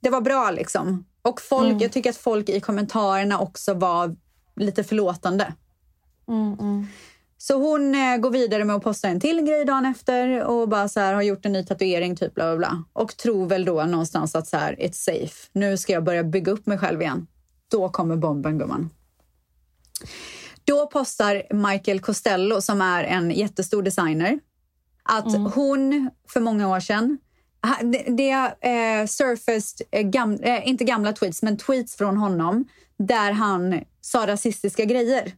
Det 0.00 0.10
var 0.10 0.20
bra 0.20 0.50
liksom. 0.50 1.04
Och 1.22 1.40
folk, 1.40 1.82
jag 1.82 1.92
tycker 1.92 2.10
att 2.10 2.16
folk 2.16 2.48
i 2.48 2.60
kommentarerna 2.60 3.38
också 3.40 3.74
var 3.74 4.16
lite 4.56 4.84
förlåtande. 4.84 5.52
Så 7.40 7.54
hon 7.54 7.94
eh, 7.94 8.16
går 8.16 8.30
vidare 8.30 8.64
med 8.64 8.76
att 8.76 8.82
posta 8.82 9.08
en 9.08 9.20
till 9.20 9.40
grej 9.40 9.64
dagen 9.64 9.86
efter 9.86 10.44
och 10.44 10.68
bara 10.68 10.88
så 10.88 11.00
här, 11.00 11.14
har 11.14 11.22
gjort 11.22 11.46
en 11.46 11.52
ny 11.52 11.64
tatuering 11.64 12.16
typ 12.16 12.34
bla 12.34 12.44
bla 12.44 12.56
bla. 12.56 12.84
Och 12.92 13.16
tror 13.16 13.46
väl 13.46 13.64
då 13.64 13.84
någonstans 13.84 14.34
att 14.34 14.46
så 14.46 14.56
här, 14.56 14.76
it's 14.78 14.92
safe. 14.92 15.48
Nu 15.52 15.76
ska 15.76 15.92
jag 15.92 16.04
börja 16.04 16.24
bygga 16.24 16.52
upp 16.52 16.66
mig 16.66 16.78
själv 16.78 17.02
igen. 17.02 17.26
Då 17.70 17.88
kommer 17.88 18.16
bomben 18.16 18.58
gumman. 18.58 18.90
Då 20.64 20.86
postar 20.86 21.42
Michael 21.54 22.00
Costello 22.00 22.60
som 22.60 22.80
är 22.80 23.04
en 23.04 23.30
jättestor 23.30 23.82
designer 23.82 24.40
att 25.02 25.54
hon 25.54 26.10
för 26.28 26.40
många 26.40 26.68
år 26.68 26.80
sedan 26.80 27.18
det, 28.06 28.30
eh, 28.60 29.06
surfaced, 29.06 29.86
eh, 29.90 30.02
gam, 30.02 30.34
eh, 30.34 30.68
inte 30.68 30.84
gamla 30.84 31.12
tweets, 31.12 31.42
men 31.42 31.56
tweets 31.56 31.96
från 31.96 32.16
honom 32.16 32.64
där 32.98 33.32
han 33.32 33.80
sa 34.00 34.26
rasistiska 34.26 34.84
grejer. 34.84 35.32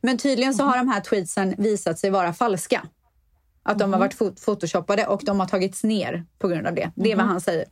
Men 0.00 0.18
tydligen 0.18 0.54
så 0.54 0.64
har 0.64 0.76
de 0.78 0.88
här 0.88 1.00
tweetsen 1.00 1.54
visat 1.58 1.98
sig 1.98 2.10
vara 2.10 2.32
falska. 2.32 2.86
Att 3.62 3.78
de 3.78 3.92
har 3.92 4.00
varit 4.00 4.14
fot- 4.14 4.44
photoshoppade 4.44 5.06
och 5.06 5.22
de 5.24 5.40
har 5.40 5.46
tagits 5.46 5.84
ner 5.84 6.26
på 6.38 6.48
grund 6.48 6.66
av 6.66 6.74
det. 6.74 6.92
Det 6.96 7.12
är 7.12 7.16
vad 7.16 7.26
han 7.26 7.40
säger. 7.40 7.64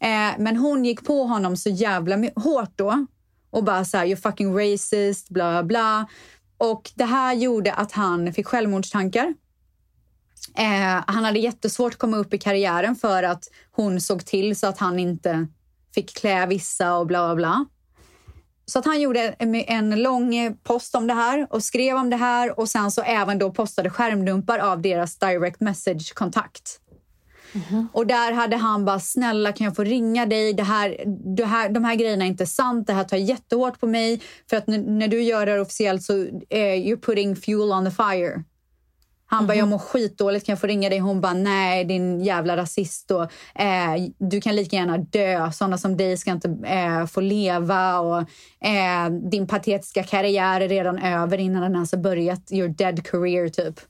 Eh, 0.00 0.32
men 0.38 0.56
hon 0.56 0.84
gick 0.84 1.04
på 1.04 1.22
honom 1.24 1.56
så 1.56 1.70
jävla 1.70 2.16
hårt 2.36 2.72
då 2.76 3.06
och 3.50 3.64
bara 3.64 3.84
så 3.84 3.96
här, 3.96 4.06
you're 4.06 4.16
fucking 4.16 4.58
racist, 4.58 5.28
bla 5.28 5.62
bla. 5.62 6.06
Och 6.58 6.90
det 6.94 7.04
här 7.04 7.34
gjorde 7.34 7.72
att 7.72 7.92
han 7.92 8.32
fick 8.32 8.46
självmordstankar. 8.46 9.34
Eh, 10.58 11.04
han 11.06 11.24
hade 11.24 11.38
jättesvårt 11.38 11.92
att 11.92 11.98
komma 11.98 12.16
upp 12.16 12.34
i 12.34 12.38
karriären 12.38 12.96
för 12.96 13.22
att 13.22 13.44
hon 13.72 14.00
såg 14.00 14.24
till 14.24 14.56
så 14.56 14.66
att 14.66 14.78
han 14.78 14.98
inte 14.98 15.46
fick 15.94 16.16
klä 16.16 16.46
vissa 16.46 16.94
och 16.94 17.06
bla 17.06 17.34
bla. 17.34 17.66
Så 18.66 18.78
att 18.78 18.84
han 18.84 19.00
gjorde 19.00 19.20
en 19.28 20.02
lång 20.02 20.56
post 20.62 20.94
om 20.94 21.06
det 21.06 21.14
här 21.14 21.46
och 21.50 21.64
skrev 21.64 21.96
om 21.96 22.10
det 22.10 22.16
här 22.16 22.58
och 22.58 22.68
sen 22.68 22.90
så 22.90 23.02
även 23.02 23.38
då 23.38 23.52
postade 23.52 23.90
skärmdumpar 23.90 24.58
av 24.58 24.82
deras 24.82 25.18
direct 25.18 25.60
message-kontakt. 25.60 26.80
Och 27.92 28.06
där 28.06 28.32
hade 28.32 28.56
han 28.56 28.84
bara, 28.84 29.00
snälla 29.00 29.52
kan 29.52 29.64
jag 29.64 29.76
få 29.76 29.84
ringa 29.84 30.26
dig? 30.26 30.52
Det 30.52 30.62
här, 30.62 30.96
det 31.36 31.44
här, 31.44 31.68
de 31.68 31.84
här 31.84 31.94
grejerna 31.94 32.24
är 32.24 32.28
inte 32.28 32.46
sant. 32.46 32.86
Det 32.86 32.92
här 32.92 33.04
tar 33.04 33.16
jättehårt 33.16 33.80
på 33.80 33.86
mig. 33.86 34.20
För 34.50 34.56
att 34.56 34.66
när 34.66 35.08
du 35.08 35.22
gör 35.22 35.46
det 35.46 35.52
här 35.52 35.60
officiellt 35.60 36.02
så 36.02 36.12
eh, 36.50 36.58
you're 36.58 37.00
putting 37.00 37.36
fuel 37.36 37.72
on 37.72 37.84
the 37.84 37.90
fire. 37.90 38.42
Han 39.28 39.46
bara, 39.46 39.56
jag 39.56 39.68
mår 39.68 39.78
skitdåligt, 39.78 40.46
kan 40.46 40.52
jag 40.52 40.60
få 40.60 40.66
ringa 40.66 40.88
dig? 40.88 40.98
Hon 40.98 41.20
bara, 41.20 41.32
nej 41.32 41.84
din 41.84 42.20
jävla 42.20 42.56
rasist. 42.56 43.10
Och, 43.10 43.22
eh, 43.60 43.94
du 44.18 44.40
kan 44.40 44.56
lika 44.56 44.76
gärna 44.76 44.98
dö. 44.98 45.52
Såna 45.52 45.78
som 45.78 45.96
dig 45.96 46.16
ska 46.16 46.30
inte 46.30 46.58
eh, 46.64 47.06
få 47.06 47.20
leva. 47.20 48.00
Och, 48.00 48.18
eh, 48.66 49.10
din 49.30 49.46
patetiska 49.46 50.02
karriär 50.02 50.60
är 50.60 50.68
redan 50.68 50.98
över 50.98 51.38
innan 51.38 51.62
den 51.62 51.74
ens 51.74 51.92
har 51.92 51.98
börjat. 51.98 52.52
Your 52.52 52.68
dead 52.68 53.06
career, 53.06 53.48
typ. 53.48 53.80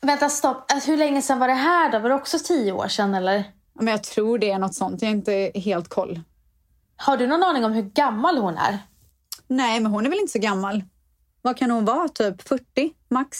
Vänta, 0.00 0.28
stopp. 0.28 0.72
Alltså, 0.72 0.90
hur 0.90 0.98
länge 0.98 1.22
sedan 1.22 1.38
var 1.38 1.48
det 1.48 1.54
här 1.54 1.92
då? 1.92 1.98
Var 1.98 2.08
det 2.08 2.14
också 2.14 2.38
tio 2.38 2.72
år 2.72 2.88
sedan 2.88 3.14
eller? 3.14 3.44
Men 3.74 3.86
jag 3.86 4.02
tror 4.02 4.38
det 4.38 4.50
är 4.50 4.58
något 4.58 4.74
sånt. 4.74 5.02
Jag 5.02 5.08
har 5.08 5.14
inte 5.14 5.52
helt 5.54 5.88
koll. 5.88 6.20
Har 6.96 7.16
du 7.16 7.26
någon 7.26 7.42
aning 7.42 7.64
om 7.64 7.72
hur 7.72 7.82
gammal 7.82 8.38
hon 8.38 8.56
är? 8.56 8.78
Nej, 9.46 9.80
men 9.80 9.92
hon 9.92 10.06
är 10.06 10.10
väl 10.10 10.18
inte 10.18 10.32
så 10.32 10.38
gammal? 10.38 10.84
Vad 11.42 11.56
kan 11.56 11.70
hon 11.70 11.84
vara? 11.84 12.08
Typ 12.08 12.48
40 12.48 12.64
max? 13.08 13.38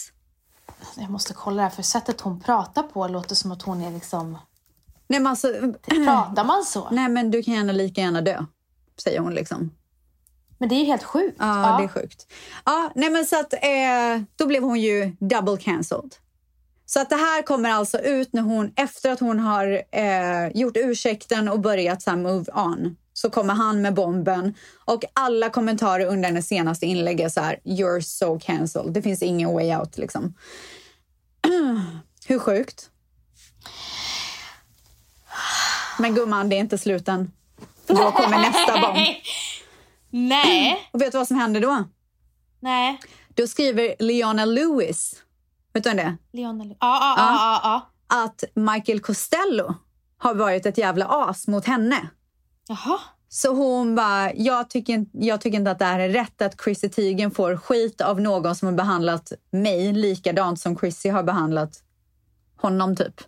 Jag 0.96 1.10
måste 1.10 1.34
kolla 1.34 1.56
det 1.56 1.62
här 1.62 1.70
för 1.70 1.82
sättet 1.82 2.20
hon 2.20 2.40
pratar 2.40 2.82
på 2.82 3.08
låter 3.08 3.34
som 3.34 3.52
att 3.52 3.62
hon 3.62 3.82
är 3.82 3.90
liksom... 3.90 4.38
Nej, 5.08 5.20
men 5.20 5.26
alltså, 5.26 5.48
Pratar 6.04 6.44
man 6.44 6.64
så? 6.64 6.88
nej, 6.90 7.08
men 7.08 7.30
du 7.30 7.42
kan 7.42 7.54
gärna 7.54 7.72
lika 7.72 8.00
gärna 8.00 8.20
dö, 8.20 8.44
säger 9.02 9.20
hon 9.20 9.34
liksom. 9.34 9.70
Men 10.58 10.68
det 10.68 10.74
är 10.74 10.78
ju 10.80 10.84
helt 10.84 11.04
sjukt. 11.04 11.36
Ja, 11.38 11.76
det 11.78 11.84
är 11.84 11.88
sjukt. 11.88 12.26
Ja, 12.64 12.90
nej 12.94 13.10
men 13.10 13.24
så 13.24 13.40
att 13.40 13.52
eh, 13.52 14.22
då 14.36 14.46
blev 14.46 14.62
hon 14.62 14.80
ju 14.80 15.16
double 15.20 15.56
cancelled. 15.56 16.14
Så 16.92 17.00
att 17.00 17.10
det 17.10 17.16
här 17.16 17.42
kommer 17.42 17.70
alltså 17.70 17.98
ut 17.98 18.32
när 18.32 18.42
hon, 18.42 18.72
efter 18.76 19.10
att 19.10 19.20
hon 19.20 19.38
har 19.38 19.82
eh, 19.90 20.48
gjort 20.54 20.76
ursäkten 20.76 21.48
och 21.48 21.60
börjat 21.60 22.02
så 22.02 22.16
move 22.16 22.52
on. 22.52 22.96
Så 23.12 23.30
kommer 23.30 23.54
han 23.54 23.82
med 23.82 23.94
bomben 23.94 24.54
och 24.84 25.04
alla 25.12 25.50
kommentarer 25.50 26.06
under 26.06 26.28
hennes 26.28 26.48
senaste 26.48 26.86
inlägg 26.86 27.20
är 27.20 27.28
så 27.28 27.40
här, 27.40 27.60
you're 27.64 28.00
so 28.00 28.38
cancelled. 28.38 28.92
Det 28.92 29.02
finns 29.02 29.22
ingen 29.22 29.52
way 29.52 29.76
out 29.76 29.98
liksom. 29.98 30.34
Hur 32.26 32.38
sjukt? 32.38 32.90
Men 35.98 36.14
gumman, 36.14 36.48
det 36.48 36.56
är 36.56 36.60
inte 36.60 36.78
sluten. 36.78 37.32
För 37.86 37.94
då 37.94 38.12
kommer 38.12 38.38
nästa 38.38 38.80
bomb. 38.80 39.06
Nej. 40.10 40.88
Och 40.92 41.00
vet 41.00 41.12
du 41.12 41.18
vad 41.18 41.28
som 41.28 41.36
händer 41.36 41.60
då? 41.60 41.84
Nej. 42.60 43.00
Då 43.34 43.46
skriver 43.46 43.94
Leona 43.98 44.44
Lewis, 44.44 45.14
vet 45.72 45.84
du 45.84 45.90
vem 45.90 45.96
det 45.96 46.02
är? 46.02 46.16
Lionel. 46.32 46.68
Ja, 46.68 46.76
ja, 46.80 47.14
ja, 47.16 47.60
ja. 47.62 48.24
Att 48.24 48.44
Michael 48.54 49.00
Costello 49.00 49.74
har 50.18 50.34
varit 50.34 50.66
ett 50.66 50.78
jävla 50.78 51.06
as 51.08 51.46
mot 51.48 51.66
henne. 51.66 52.08
Jaha. 52.68 52.98
Så 53.28 53.54
hon 53.54 53.94
bara, 53.94 54.32
jag 54.34 54.70
tycker, 54.70 55.06
jag 55.12 55.40
tycker 55.40 55.58
inte 55.58 55.70
att 55.70 55.78
det 55.78 55.84
här 55.84 55.98
är 56.00 56.08
rätt 56.08 56.42
att 56.42 56.60
Chrissy 56.64 56.88
Teigen 56.88 57.30
får 57.30 57.56
skit 57.56 58.00
av 58.00 58.20
någon 58.20 58.56
som 58.56 58.66
har 58.68 58.72
behandlat 58.72 59.32
mig 59.50 59.92
likadant 59.92 60.60
som 60.60 60.76
Chrissy 60.78 61.08
har 61.08 61.22
behandlat 61.22 61.70
honom 62.56 62.96
typ. 62.96 63.20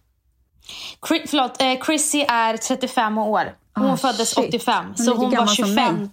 Chri- 1.09 1.26
förlåt, 1.28 1.62
eh, 1.62 1.85
Chrissy 1.87 2.20
är 2.28 2.57
35 2.57 3.18
år. 3.18 3.57
Hon 3.74 3.90
Ah, 3.90 3.96
föddes 3.96 4.35
shit. 4.35 4.48
85. 4.48 4.85
Hon 4.85 4.92
är 4.92 4.96
Så 4.96 5.02
lika 5.05 5.14
hon 5.16 5.24
var 5.24 5.31
gammal 5.37 5.48
som 5.48 5.64
25. 5.66 5.94
mig. 5.96 6.09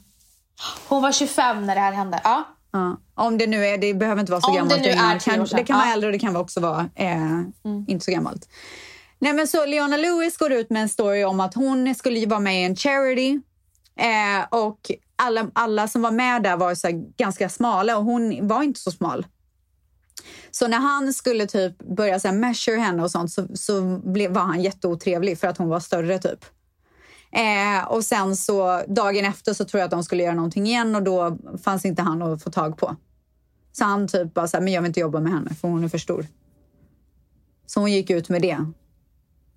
Hon 0.87 1.01
var 1.01 1.11
25 1.11 1.65
när 1.65 1.75
det 1.75 1.81
här 1.81 1.91
hände. 1.91 2.21
Ja. 2.23 2.43
Ja. 2.71 2.97
Om 3.15 3.38
det 3.38 3.47
nu 3.47 3.65
är, 3.65 3.77
det 3.77 3.93
behöver 3.93 4.19
inte 4.19 4.32
vara 4.32 4.41
så 4.41 4.47
Om 4.47 4.53
det 4.53 4.60
gammalt. 4.60 4.82
nu 4.82 4.89
är 4.89 5.19
kan, 5.19 5.45
det 5.58 5.63
kan 5.63 5.77
vara 5.77 5.88
Ja. 5.88 5.93
äldre 5.93 6.08
och 6.08 6.13
det 6.13 6.19
kan 6.19 6.36
också 6.36 6.60
vara 6.60 6.89
eh, 6.95 7.41
inte 7.88 8.05
så 8.05 8.12
gammalt. 8.12 8.49
Nej, 9.19 9.34
men 9.34 9.47
så 9.47 9.65
Leona 9.65 9.97
Lewis 9.97 10.38
går 10.38 10.51
ut 10.51 10.69
med 10.69 10.82
en 10.82 10.89
story 10.89 11.23
om 11.23 11.39
att 11.39 11.53
hon 11.53 11.95
skulle 11.95 12.25
vara 12.25 12.39
med 12.39 12.62
i 12.62 12.65
en 12.65 12.75
charity 12.75 13.39
eh, 13.99 14.45
och 14.49 14.91
alla, 15.15 15.47
alla 15.53 15.88
som 15.88 16.01
var 16.01 16.12
med 16.12 16.43
där 16.43 16.58
var 16.58 16.75
så 16.75 16.88
ganska 17.17 17.49
smala 17.49 17.97
och 17.97 18.03
hon 18.03 18.47
var 18.47 18.63
inte 18.63 18.79
så 18.79 18.91
smal. 18.91 19.25
Så 20.51 20.67
när 20.67 20.77
han 20.77 21.13
skulle 21.13 21.45
typ 21.47 21.77
börja 21.97 22.19
så 22.19 22.27
här 22.27 22.36
measure 22.36 22.77
henne 22.79 23.03
och 23.03 23.12
sånt 23.12 23.32
så, 23.32 23.47
så 23.53 23.82
blev, 24.03 24.32
var 24.32 24.41
han 24.41 24.62
jätteotrevlig 24.62 25.39
för 25.39 25.47
att 25.47 25.58
hon 25.58 25.67
var 25.69 25.79
större 25.79 26.19
typ. 26.19 26.45
Eh, 27.31 27.87
och 27.87 28.03
sen 28.03 28.35
så 28.35 28.83
dagen 28.87 29.25
efter 29.25 29.53
så 29.53 29.65
tror 29.65 29.79
jag 29.79 29.85
att 29.85 29.91
de 29.91 30.03
skulle 30.03 30.23
göra 30.23 30.35
någonting 30.35 30.67
igen 30.67 30.95
och 30.95 31.03
då 31.03 31.37
fanns 31.63 31.85
inte 31.85 32.01
han 32.01 32.21
att 32.21 32.43
få 32.43 32.51
tag 32.51 32.77
på. 32.77 32.95
Så 33.71 33.83
han 33.83 34.07
typ 34.07 34.33
bara 34.33 34.47
så 34.47 34.57
här, 34.57 34.63
men 34.63 34.73
jag 34.73 34.81
vill 34.81 34.89
inte 34.89 34.99
jobba 34.99 35.19
med 35.19 35.31
henne 35.31 35.55
för 35.61 35.67
hon 35.67 35.83
är 35.83 35.87
för 35.87 35.97
stor. 35.97 36.25
Så 37.65 37.79
hon 37.79 37.91
gick 37.91 38.09
ut 38.09 38.29
med 38.29 38.41
det. 38.41 38.65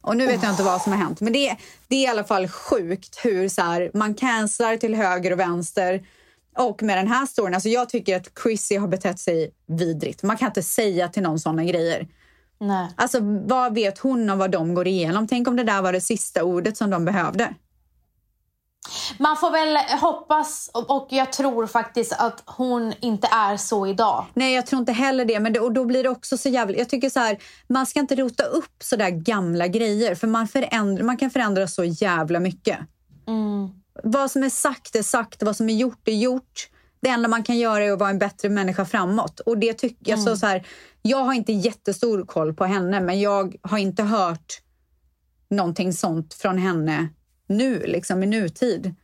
Och 0.01 0.17
nu 0.17 0.27
vet 0.27 0.43
jag 0.43 0.53
inte 0.53 0.63
vad 0.63 0.83
som 0.83 0.93
har 0.93 0.99
hänt. 0.99 1.21
Men 1.21 1.33
det, 1.33 1.57
det 1.89 1.97
är 1.97 2.03
i 2.03 2.07
alla 2.07 2.25
fall 2.25 2.49
sjukt 2.49 3.21
hur 3.25 3.49
så 3.49 3.63
här, 3.63 3.91
man 3.95 4.15
cancelar 4.15 4.77
till 4.77 4.95
höger 4.95 5.33
och 5.33 5.39
vänster. 5.39 6.07
Och 6.59 6.83
med 6.83 6.99
den 6.99 7.09
här 7.09 7.27
storyn, 7.27 7.55
alltså 7.55 7.69
jag 7.69 7.89
tycker 7.89 8.17
att 8.17 8.29
Chrissy 8.43 8.77
har 8.77 8.89
betett 8.89 9.19
sig 9.19 9.51
vidrigt. 9.67 10.23
Man 10.23 10.37
kan 10.37 10.49
inte 10.49 10.63
säga 10.63 11.09
till 11.09 11.23
någon 11.23 11.41
sådana 11.41 11.65
grejer. 11.65 12.09
Nej. 12.63 12.89
Alltså 12.97 13.19
vad 13.47 13.75
vet 13.75 13.99
hon 13.99 14.31
om 14.31 14.39
vad 14.39 14.51
de 14.51 14.75
går 14.75 14.87
igenom? 14.87 15.27
Tänk 15.29 15.49
om 15.49 15.57
det 15.57 15.65
där 15.65 15.83
var 15.83 15.93
det 15.93 16.01
sista 16.01 16.45
ordet 16.45 16.77
som 16.77 16.91
de 16.91 17.05
behövde. 17.05 17.55
Man 19.19 19.37
får 19.37 19.51
väl 19.51 19.77
hoppas 20.01 20.71
och, 20.73 21.07
jag 21.11 21.33
tror 21.33 21.67
faktiskt 21.67 22.13
att 22.13 22.43
hon 22.47 22.95
inte 23.01 23.29
är 23.33 23.57
så 23.57 23.87
idag. 23.87 24.25
Nej, 24.35 24.55
jag 24.55 24.67
tror 24.67 24.81
inte 24.81 24.93
heller 24.93 25.25
det. 25.25 25.41
Men 25.41 25.53
det, 25.53 25.61
och 25.61 25.73
då 25.73 25.85
blir 25.85 26.03
det 26.03 26.09
också 26.09 26.39
så 26.39 26.49
jävla... 26.49 26.77
Jag 26.77 26.89
tycker 26.89 27.11
så 27.11 27.21
här, 27.21 27.39
man 27.69 27.87
ska 27.87 28.01
inte 28.01 28.15
rota 28.15 28.45
upp 28.45 28.83
så 28.83 28.97
där 28.97 29.11
gamla 29.11 29.67
grejer. 29.67 30.15
För 30.15 30.27
man, 30.27 30.49
förändrar, 30.49 31.05
man 31.05 31.17
kan 31.17 31.31
förändra 31.31 31.69
så 31.69 31.85
jävla 31.85 32.41
mycket. 32.41 32.79
Mm. 33.27 33.71
Vad 34.05 34.31
som 34.31 34.43
är 34.43 34.51
sagt 34.51 34.97
är 34.97 35.03
sagt, 35.03 35.43
vad 35.43 35.57
som 35.57 35.69
är 35.69 35.75
gjort 35.75 36.09
är 36.09 36.13
gjort. 36.13 36.69
Det 37.03 37.09
enda 37.09 37.29
man 37.29 37.43
kan 37.43 37.59
göra 37.59 37.85
är 37.85 37.93
att 37.93 37.99
vara 37.99 38.11
en 38.11 38.19
bättre 38.19 38.49
människa 38.49 38.85
framåt. 38.85 39.41
Och 39.41 39.59
det 39.59 39.73
tycker 39.73 40.11
jag, 40.11 40.21
så, 40.21 40.37
så 40.37 40.47
här, 40.47 40.67
jag 41.03 41.25
har 41.25 41.33
inte 41.33 41.53
jättestor 41.53 42.25
koll 42.25 42.55
på 42.55 42.65
henne, 42.65 43.01
men 43.01 43.21
jag 43.21 43.57
har 43.63 43.79
inte 43.79 44.03
hört 44.03 44.61
någonting 45.51 45.93
sånt 45.93 46.35
från 46.35 46.59
henne 46.59 47.09
nu, 47.47 47.87
liksom 47.87 48.23
i 48.23 48.27
nutid. 48.27 48.95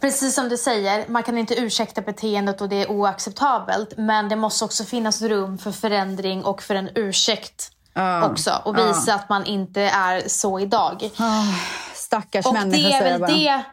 Precis 0.00 0.34
som 0.34 0.48
du 0.48 0.56
säger, 0.56 1.08
man 1.08 1.22
kan 1.22 1.38
inte 1.38 1.54
ursäkta 1.54 2.00
beteendet 2.00 2.60
och 2.60 2.68
det 2.68 2.82
är 2.82 2.90
oacceptabelt. 2.90 3.94
Men 3.96 4.28
det 4.28 4.36
måste 4.36 4.64
också 4.64 4.84
finnas 4.84 5.22
rum 5.22 5.58
för 5.58 5.72
förändring 5.72 6.44
och 6.44 6.62
för 6.62 6.74
en 6.74 6.90
ursäkt 6.94 7.72
Ja, 7.94 8.30
också. 8.30 8.62
Och 8.64 8.78
visa 8.78 9.14
att 9.14 9.28
man 9.28 9.44
inte 9.44 9.80
är 9.80 10.28
så 10.28 10.60
idag. 10.60 11.10
Oh, 11.18 11.54
stackars 11.94 12.46
Och 12.46 12.52
människa, 12.52 12.88
det 12.88 12.94
är 12.94 13.18
väl 13.18 13.34
det 13.34 13.64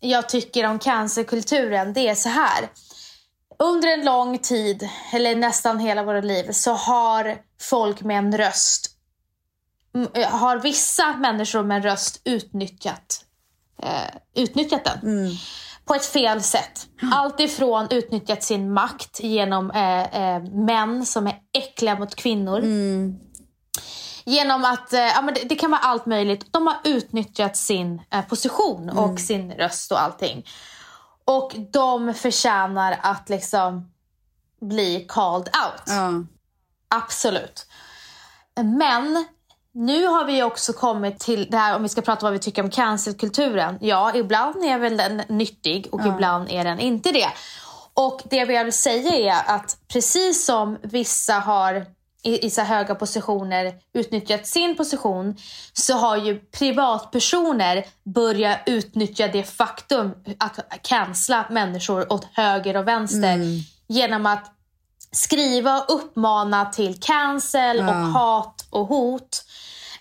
jag 0.00 0.28
tycker 0.28 0.66
om 0.66 0.78
cancerkulturen. 0.78 1.92
Det 1.92 2.08
är 2.08 2.14
så 2.14 2.28
här. 2.28 2.68
Under 3.58 3.88
en 3.88 4.04
lång 4.04 4.38
tid, 4.38 4.88
eller 5.12 5.36
nästan 5.36 5.78
hela 5.78 6.02
våra 6.02 6.20
liv, 6.20 6.52
så 6.52 6.72
har 6.72 7.38
folk 7.60 8.02
med 8.02 8.18
en 8.18 8.38
röst, 8.38 8.90
eh, 10.14 10.28
har 10.28 10.58
vissa 10.58 11.16
människor 11.16 11.62
med 11.62 11.76
en 11.76 11.82
röst 11.82 12.20
utnyttjat, 12.24 13.24
eh, 13.82 14.42
utnyttjat 14.42 14.84
den. 14.84 14.98
Mm. 15.02 15.32
På 15.84 15.94
ett 15.94 16.06
fel 16.06 16.42
sätt. 16.42 16.86
Allt 17.12 17.40
ifrån 17.40 17.86
utnyttjat 17.90 18.42
sin 18.42 18.72
makt 18.72 19.20
genom 19.20 19.70
eh, 19.70 20.16
eh, 20.20 20.42
män 20.42 21.06
som 21.06 21.26
är 21.26 21.38
äckliga 21.58 21.98
mot 21.98 22.14
kvinnor. 22.14 22.58
Mm. 22.58 23.16
Genom 24.26 24.64
att, 24.64 24.92
eh, 24.92 25.00
ja, 25.00 25.22
men 25.22 25.34
det, 25.34 25.40
det 25.48 25.56
kan 25.56 25.70
vara 25.70 25.80
allt 25.80 26.06
möjligt. 26.06 26.52
De 26.52 26.66
har 26.66 26.76
utnyttjat 26.84 27.56
sin 27.56 28.02
eh, 28.10 28.24
position 28.24 28.82
Mm. 28.90 28.98
och 28.98 29.20
sin 29.20 29.52
röst 29.52 29.92
och 29.92 30.02
allting. 30.02 30.46
Och 31.24 31.52
de 31.72 32.14
förtjänar 32.14 32.98
att 33.02 33.28
liksom 33.28 33.92
bli 34.60 35.06
called 35.08 35.48
out. 35.48 35.82
Ja. 35.86 36.10
Absolut. 36.88 37.66
Men 38.78 39.24
nu 39.72 40.06
har 40.06 40.24
vi 40.24 40.42
också 40.42 40.72
kommit 40.72 41.18
till 41.20 41.50
det 41.50 41.56
här 41.56 41.76
om 41.76 41.82
vi 41.82 41.88
ska 41.88 42.00
prata 42.00 42.26
vad 42.26 42.32
vi 42.32 42.38
tycker 42.38 42.62
om 42.62 42.70
cancelkulturen. 42.70 43.78
Ja, 43.80 44.14
ibland 44.14 44.64
är 44.64 44.78
väl 44.78 44.96
den 44.96 45.22
nyttig 45.28 45.88
och 45.92 46.06
ibland 46.06 46.50
är 46.50 46.64
den 46.64 46.80
inte 46.80 47.12
det. 47.12 47.28
Och 47.94 48.22
det 48.24 48.36
jag 48.36 48.64
vill 48.64 48.72
säga 48.72 49.12
är 49.14 49.54
att 49.54 49.78
precis 49.88 50.44
som 50.46 50.78
vissa 50.82 51.34
har 51.34 51.86
i, 52.26 52.46
i 52.46 52.50
så 52.50 52.62
höga 52.62 52.94
positioner 52.94 53.74
utnyttjat 53.92 54.46
sin 54.46 54.76
position 54.76 55.36
så 55.72 55.94
har 55.94 56.16
ju 56.16 56.38
privatpersoner 56.38 57.84
börjat 58.04 58.60
utnyttja 58.66 59.28
det 59.28 59.42
faktum 59.42 60.14
att 60.38 60.82
cancella 60.82 61.46
människor 61.50 62.12
åt 62.12 62.28
höger 62.32 62.76
och 62.76 62.88
vänster 62.88 63.38
genom 63.88 64.26
att 64.26 64.52
skriva 65.12 65.80
och 65.80 65.94
uppmana 65.94 66.64
till 66.64 67.00
cancel 67.00 67.78
och 67.78 67.94
hat 67.94 68.66
och 68.70 68.86
hot. 68.86 69.44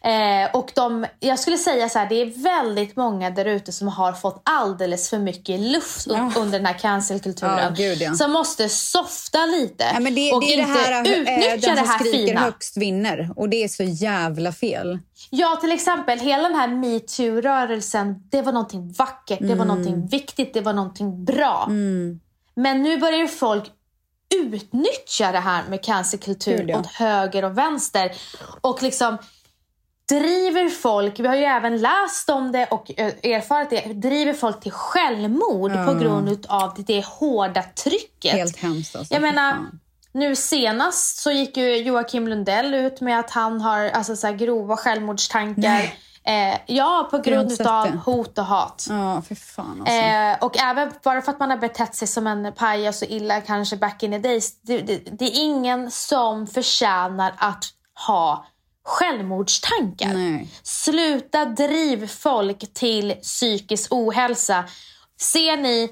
Eh, 0.06 0.56
och 0.56 0.72
de, 0.76 1.06
jag 1.20 1.39
skulle 1.39 1.58
säga 1.58 1.89
så 1.89 2.00
här, 2.00 2.10
det 2.10 2.22
är 2.22 2.44
väldigt 2.44 2.96
många 2.96 3.30
där 3.30 3.46
ute 3.46 3.72
som 3.72 3.88
har 3.88 4.13
fått 4.13 4.41
alldeles 4.46 5.10
för 5.10 5.18
mycket 5.20 5.60
luft 5.60 6.08
Ja. 6.10 6.32
under 6.38 6.60
den 6.60 6.65
här 6.65 6.80
cancelkulturen. 6.80 7.58
Ja, 7.60 7.70
gud, 7.70 8.02
ja. 8.02 8.13
Som 8.13 8.32
måste 8.32 8.70
softa 8.70 9.46
lite 9.46 9.84
Ja, 9.94 10.00
det, 10.00 10.32
och 10.34 10.41
det 10.41 10.54
är 10.54 10.58
det 10.58 10.62
inte 10.62 10.80
här, 10.80 10.91
eh, 11.06 11.12
utnyttja 11.12 11.68
den 11.68 11.76
det 11.76 11.82
som 11.82 11.88
här 11.88 12.12
fina. 12.12 12.39
högst 12.41 12.78
vinner. 12.78 13.30
Och 13.36 13.50
det 13.50 13.63
är 13.63 13.68
så 13.68 13.84
jävla 13.84 14.52
fel. 14.52 15.00
Ja, 15.30 15.56
till 15.62 15.72
exempel 15.72 16.20
hela 16.20 16.44
den 16.50 16.58
här 16.58 16.68
metoo-rörelsen. 16.68 18.15
Det 18.32 18.41
var 18.41 18.52
någonting 18.54 18.91
vackert, 18.94 19.39
det 19.39 19.46
Mm. 19.46 19.58
var 19.58 19.65
någonting 19.65 20.08
viktigt, 20.08 20.54
det 20.54 20.62
var 20.62 20.74
någonting 20.74 21.26
bra. 21.26 21.65
Men 22.56 22.84
nu 22.84 22.98
börjar 22.98 23.20
ju 23.20 23.28
folk 23.28 23.63
utnyttja 24.36 25.32
det 25.32 25.39
här 25.39 25.63
med 25.70 25.84
cancerkultur 25.84 26.58
Gud, 26.58 26.70
ja. 26.70 26.80
åt 26.80 26.88
höger 26.88 27.46
och 27.46 27.58
vänster. 27.58 28.12
Och 28.62 28.84
liksom 28.84 29.18
driver 30.10 30.70
folk, 30.70 31.20
vi 31.20 31.28
har 31.28 31.36
ju 31.36 31.44
även 31.44 31.82
läst 31.82 32.30
om 32.30 32.52
det 32.52 32.65
och 32.65 32.91
eh, 32.98 33.06
erfarit 33.08 33.70
det, 33.70 33.94
driver 33.94 34.34
folk 34.34 34.60
till 34.60 34.72
självmord 34.72 35.72
på 35.86 35.94
grund 35.94 36.46
av 36.50 36.74
det, 36.78 37.06
hårda 37.06 37.63
trycket. 37.63 38.32
Helt 38.32 38.58
hemskt 38.58 38.96
alltså. 38.96 39.13
Jag 39.13 39.22
menar, 39.22 39.56
nu 40.12 40.36
senast 40.36 41.18
så 41.18 41.32
gick 41.32 41.58
ju 41.58 41.78
Joakim 41.78 42.28
Lundell 42.28 42.74
ut 42.74 43.02
med 43.02 43.20
att 43.20 43.32
han 43.32 43.62
har 43.62 43.89
alltså, 43.89 44.15
så 44.15 44.32
grova 44.32 44.78
självmordstankar. 44.78 45.94
Eh, 46.28 46.58
ja, 46.65 47.08
på 47.12 47.18
grund 47.18 47.62
av 47.62 47.91
det. 47.91 47.98
hot 48.06 48.38
och 48.38 48.46
hat. 48.46 48.86
Ja, 48.89 49.22
för 49.22 49.36
fan 49.36 49.82
alltså. 49.82 49.96
Eh, 49.96 50.38
och 50.41 50.58
även 50.58 50.91
bara 51.04 51.22
för 51.22 51.32
att 51.32 51.39
man 51.39 51.50
har 51.50 51.58
betett 51.58 51.96
sig 51.96 52.08
som 52.08 52.28
en 52.28 52.54
pajas 52.54 53.02
och 53.02 53.08
illa 53.08 53.41
kanske 53.41 53.78
back 53.78 54.04
in 54.04 54.12
the 54.12 54.18
days. 54.18 54.62
Det, 54.62 54.82
det, 54.82 54.98
det 54.98 55.26
är 55.26 55.44
ingen 55.44 55.91
som 55.91 56.48
förtjänar 56.48 57.34
att 57.38 57.65
ha 58.08 58.46
självmordstankar. 58.86 60.13
Nej. 60.13 60.50
Sluta 60.63 61.45
driv 61.45 62.08
folk 62.08 62.74
till 62.74 63.12
psykisk 63.12 63.88
ohälsa. 63.93 64.63
Ser 65.19 65.58
ni 65.58 65.91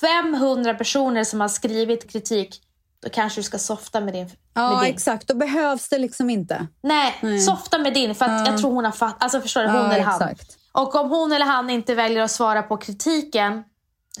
500 0.00 0.74
personer 0.74 1.24
som 1.24 1.40
har 1.40 1.48
skrivit 1.48 2.10
kritik, 2.12 2.62
då 3.02 3.08
kanske 3.10 3.38
du 3.40 3.42
ska 3.42 3.58
softa 3.58 4.00
med 4.00 4.14
din. 4.14 4.30
Ja, 4.54 4.70
med 4.70 4.84
din. 4.84 4.94
exakt. 4.94 5.28
Då 5.28 5.34
behövs 5.34 5.88
det 5.88 5.98
liksom 5.98 6.30
inte. 6.30 6.66
Nej, 6.82 7.40
softa 7.46 7.78
med 7.78 7.94
din 7.94 8.14
för 8.14 8.24
att 8.24 8.48
jag 8.48 8.58
tror 8.58 8.72
hon 8.72 8.84
har 8.84 8.92
fattat. 8.92 9.22
Alltså 9.22 9.40
förstår 9.40 9.60
du, 9.62 9.68
hon 9.68 9.76
Ja, 9.76 9.92
eller 9.92 10.04
han. 10.04 10.22
exakt. 10.22 10.58
Och 10.72 10.94
om 10.94 11.10
hon 11.10 11.32
eller 11.32 11.46
han 11.46 11.70
inte 11.70 11.94
väljer 11.94 12.22
att 12.22 12.30
svara 12.30 12.62
på 12.62 12.76
kritiken 12.76 13.64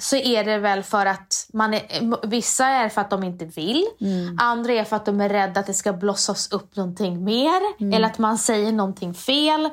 så 0.00 0.16
är 0.16 0.44
det 0.44 0.58
väl 0.58 0.82
för 0.82 1.06
att 1.06 1.48
man 1.52 1.74
är, 1.74 2.26
vissa 2.26 2.66
är 2.66 2.88
för 2.88 3.00
att 3.00 3.10
de 3.10 3.24
inte 3.24 3.44
vill. 3.44 3.86
Mm. 4.00 4.38
Andra 4.40 4.72
är 4.72 4.84
för 4.84 4.96
att 4.96 5.06
de 5.06 5.20
är 5.20 5.28
rädda 5.28 5.60
att 5.60 5.66
det 5.66 5.74
ska 5.74 5.92
blossas 5.92 6.52
upp 6.52 6.76
någonting 6.76 7.24
mer. 7.24 7.60
Mm. 7.80 7.92
Eller 7.92 8.06
att 8.06 8.18
man 8.18 8.38
säger 8.38 8.72
någonting 8.72 9.14
fel. 9.14 9.70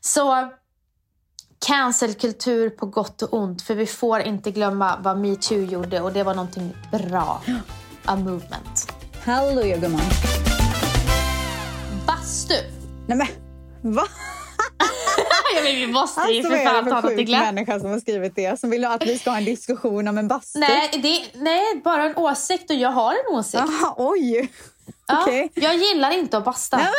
Så 0.00 0.50
cancelkultur 1.66 2.70
på 2.70 2.86
gott 2.86 3.22
och 3.22 3.34
ont. 3.34 3.62
För 3.62 3.74
vi 3.74 3.86
får 3.86 4.20
inte 4.20 4.50
glömma 4.50 4.98
vad 5.02 5.18
metoo 5.18 5.58
gjorde 5.58 6.00
och 6.00 6.12
det 6.12 6.22
var 6.22 6.34
någonting 6.34 6.76
bra. 6.92 7.42
A 8.04 8.16
movement. 8.16 8.92
Halleluja 9.24 9.76
gumman. 9.76 10.00
Bastu. 12.06 12.54
Nej 13.06 13.18
men, 13.18 13.94
va? 13.94 14.02
Ja, 15.56 15.62
men 15.62 15.76
vi 15.76 15.86
måste 15.86 16.20
ju 16.20 16.38
Alltså 16.38 16.52
för 16.52 16.64
fan 16.64 16.84
ta 16.90 17.00
något 17.00 17.16
glatt. 17.16 17.40
människa 17.54 17.80
som 17.80 17.90
har 17.90 18.00
skrivit 18.00 18.36
det? 18.36 18.60
Som 18.60 18.70
vill 18.70 18.84
att 18.84 19.06
vi 19.06 19.18
ska 19.18 19.30
ha 19.30 19.36
en 19.38 19.44
diskussion 19.44 20.08
om 20.08 20.18
en 20.18 20.28
bastu? 20.28 20.58
Nej, 20.58 20.90
det, 21.02 21.40
nej, 21.40 21.80
bara 21.84 22.04
en 22.04 22.16
åsikt 22.16 22.70
och 22.70 22.76
jag 22.76 22.90
har 22.90 23.12
en 23.12 23.34
åsikt. 23.34 23.62
Jaha, 23.80 23.94
oj. 23.96 24.52
Ja. 25.06 25.48
Jag 25.54 25.76
gillar 25.76 26.10
inte 26.10 26.38
att 26.38 26.44
basta. 26.44 26.80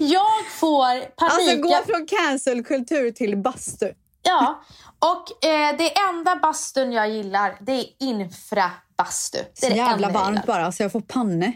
jag 0.00 0.46
får 0.60 1.00
panik. 1.00 1.32
Alltså 1.32 1.56
gå 1.56 1.82
från 1.86 2.06
cancelkultur 2.06 3.10
till 3.10 3.36
bastu. 3.36 3.92
Ja, 4.22 4.62
och 4.98 5.44
eh, 5.44 5.76
det 5.78 5.98
enda 5.98 6.36
bastun 6.36 6.92
jag 6.92 7.10
gillar 7.10 7.56
det 7.60 7.72
är 7.72 7.86
infrabastu. 7.98 9.38
Det 9.38 9.60
Så 9.60 9.68
det 9.68 9.76
jävla 9.76 10.08
varmt 10.08 10.46
bara 10.46 10.72
så 10.72 10.82
jag 10.82 10.92
får 10.92 11.00
panne. 11.00 11.52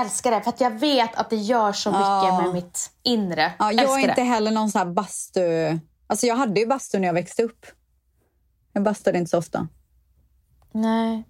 Älskar 0.00 0.30
det, 0.30 0.40
för 0.42 0.50
att 0.50 0.60
jag 0.60 0.78
vet 0.80 1.14
att 1.16 1.30
det 1.30 1.36
gör 1.36 1.72
så 1.72 1.90
mycket 1.90 2.02
Ja. 2.02 2.40
med 2.42 2.52
mitt 2.54 2.90
inre. 3.02 3.52
Ja, 3.58 3.72
jag 3.72 3.94
är 3.94 3.98
inte 3.98 4.14
det. 4.14 4.22
heller 4.22 4.50
någon 4.50 4.70
sån 4.70 4.78
här 4.78 4.86
bastu... 4.94 5.40
Alltså 6.06 6.26
jag 6.26 6.36
hade 6.36 6.60
ju 6.60 6.66
bastu 6.66 6.98
när 6.98 7.08
jag 7.08 7.14
växte 7.14 7.42
upp. 7.42 7.66
Jag 8.72 8.82
bastade 8.82 9.18
inte 9.18 9.30
så 9.30 9.38
ofta. 9.38 9.68
Nej. 10.72 11.24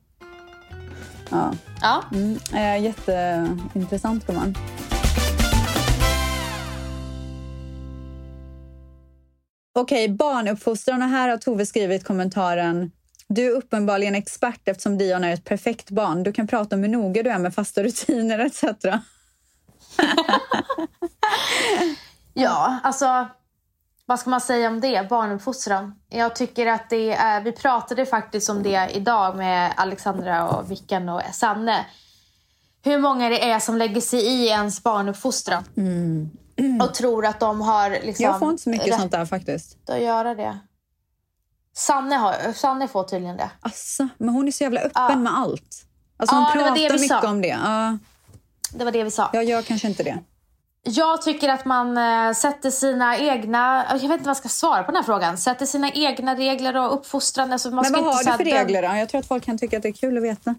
Ja. 1.31 1.53
Ja. 1.81 2.03
Mm, 2.13 2.39
eh, 2.55 2.83
jätteintressant 2.85 4.27
gumman. 4.27 4.55
Okej, 9.79 10.09
barnuppfostran. 10.09 11.03
Och 11.03 11.09
här 11.09 11.29
har 11.29 11.37
Tove 11.37 11.67
skrivit 11.67 12.05
kommentaren. 12.05 12.91
Du 13.29 13.47
är 13.47 13.51
uppenbarligen 13.51 14.15
expert 14.15 14.61
eftersom 14.65 14.99
Dion 14.99 15.25
är 15.25 15.35
ett 15.35 15.45
perfekt 15.45 15.91
barn. 15.91 16.23
Du 16.23 16.33
kan 16.33 16.47
prata 16.47 16.77
om 16.77 16.83
hur 16.83 16.91
noga 16.91 17.23
du 17.23 17.31
är 17.31 17.39
med 17.39 17.55
fasta 17.55 17.83
rutiner 17.83 18.39
etc. 18.39 18.65
Ja, 22.35 22.79
alltså 22.83 23.29
vad 24.07 24.21
ska 24.21 24.31
man 24.31 24.41
säga 24.41 24.69
om 24.69 24.81
det? 24.81 25.09
Barnuppfostran. 25.09 25.95
Jag 26.09 26.37
tycker 26.37 26.67
att 26.67 26.91
det 26.91 27.13
är, 27.13 27.41
vi 27.41 27.53
pratade 27.53 28.07
faktiskt 28.07 28.51
om 28.51 28.63
det 28.63 28.91
idag 28.95 29.37
med 29.37 29.73
Alexandra 29.77 30.49
och 30.49 30.71
Vickan 30.71 31.09
och 31.09 31.23
Sanne. 31.33 31.87
Hur 32.85 32.99
många 32.99 33.29
det 33.29 33.51
är 33.51 33.59
som 33.59 33.77
lägger 33.77 34.01
sig 34.01 34.21
i 34.21 34.49
ens 34.49 34.83
barnuppfostran. 34.83 35.65
Och 36.83 36.95
tror 36.95 37.27
att 37.27 37.41
de 37.41 37.61
har 37.61 37.91
liksom 37.91 38.25
Jag 38.25 38.39
får 38.39 38.51
inte 38.51 38.63
så 38.63 38.71
mycket 38.71 39.01
sånt 39.01 39.13
där 39.13 39.27
faktiskt. 39.27 39.91
att 39.91 40.01
göra 40.01 40.35
det. 40.35 40.59
Sanne, 41.79 42.17
har, 42.17 42.53
Sanne 42.53 42.89
får 42.89 43.05
tydligen 43.05 43.37
det. 43.37 43.51
Asså, 43.61 44.09
men 44.19 44.29
hon 44.29 44.49
är 44.49 44.53
så 44.53 44.63
jävla 44.65 44.81
öppen 44.81 45.03
Ja. 45.09 45.17
med 45.17 45.39
allt. 45.39 45.85
Alltså 46.17 46.37
hon 46.37 46.43
Ja, 46.45 46.49
det 46.55 46.59
pratar 46.61 46.75
det 46.75 46.89
vi 46.89 47.01
mycket 47.01 47.21
sa. 47.23 47.29
om 47.31 47.41
det. 47.43 47.49
Ja, 47.49 47.99
Det 48.73 48.85
var 48.85 48.93
det 48.93 49.05
vi 49.05 49.11
sa. 49.11 49.31
jag 49.33 49.45
gör 49.45 49.63
kanske 49.63 49.89
inte 49.89 50.03
det. 50.03 50.19
Jag 50.83 51.23
tycker 51.23 51.49
att 51.49 51.65
man 51.65 51.97
äh, 51.99 52.33
sätter 52.33 52.71
sina 52.71 53.19
egna, 53.19 53.85
jag 53.91 53.95
vet 53.95 54.03
inte 54.03 54.17
vad 54.19 54.29
jag 54.29 54.37
ska 54.37 54.49
svara 54.49 54.83
på 54.83 54.91
den 54.93 54.97
här 54.97 55.03
frågan, 55.03 55.39
sätter 55.39 55.67
sina 55.67 55.91
egna 55.93 56.35
regler 56.35 56.77
och 56.77 56.95
uppfostran. 56.95 57.53
Alltså 57.53 57.71
man 57.71 57.85
Men 57.93 58.05
vad 58.05 58.15
har 58.15 58.25
du 58.25 58.33
för 58.33 58.45
regler 58.45 58.83
då? 58.83 58.97
Jag 58.97 59.09
tror 59.09 59.19
att 59.19 59.29
folk 59.29 59.45
kan 59.45 59.59
tycka 59.59 59.77
att 59.77 59.83
det 59.83 59.89
är 59.89 59.93
kul 59.93 60.17
att 60.17 60.23
veta. 60.23 60.55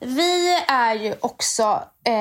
Vi 0.00 0.58
är 0.68 0.94
ju 0.94 1.14
också, 1.20 1.62
eh, 2.04 2.12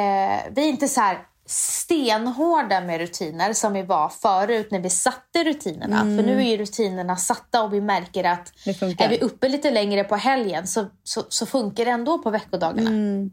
vi 0.51 0.63
är 0.63 0.69
inte 0.69 0.87
så 0.87 1.01
här 1.01 1.17
stenhårda 1.47 2.81
med 2.81 2.99
rutiner 2.99 3.53
som 3.53 3.73
vi 3.73 3.81
var 3.81 4.09
förut 4.09 4.67
när 4.71 4.79
vi 4.79 4.89
satte 4.89 5.43
rutinerna. 5.43 5.99
För 5.99 6.23
nu 6.23 6.41
är 6.41 6.49
ju 6.51 6.57
rutinerna 6.57 7.15
satta 7.15 7.63
och 7.63 7.73
vi 7.73 7.81
märker 7.81 8.23
att 8.23 8.51
är 8.99 9.09
vi 9.09 9.19
uppe 9.19 9.49
lite 9.49 9.71
längre 9.71 10.03
på 10.03 10.15
helgen 10.15 10.67
så, 10.67 10.85
så, 11.03 11.23
så 11.29 11.45
funkar 11.45 11.85
det 11.85 11.91
ändå 11.91 12.17
på 12.17 12.29
veckodagarna. 12.29 12.89
Mm. 12.89 13.31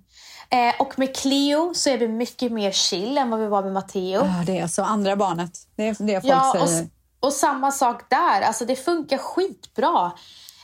Eh, 0.51 0.81
och 0.81 0.99
med 0.99 1.17
Cleo 1.17 1.75
så 1.75 1.91
är 1.91 1.99
vi 1.99 2.09
mycket 2.09 2.53
mer 2.53 2.71
chill 2.71 3.19
än 3.19 3.31
vad 3.31 3.41
vi 3.41 3.47
var 3.47 3.63
med 3.63 3.73
Matteo. 3.73 4.21
Ja, 4.25 4.43
det 4.47 4.59
är 4.59 4.67
så. 4.67 4.83
Andra 4.83 5.17
barnet. 5.17 5.51
Det 5.77 5.89
är 5.89 6.07
det 6.07 6.21
folk 6.21 6.33
Ja, 6.33 6.61
och, 6.61 6.69
säger. 6.69 6.89
och 7.21 7.33
samma 7.33 7.73
sak 7.73 8.11
där. 8.11 8.41
Alltså 8.41 8.65
det 8.65 8.77
funkar 8.77 9.19
skitbra. 9.19 10.13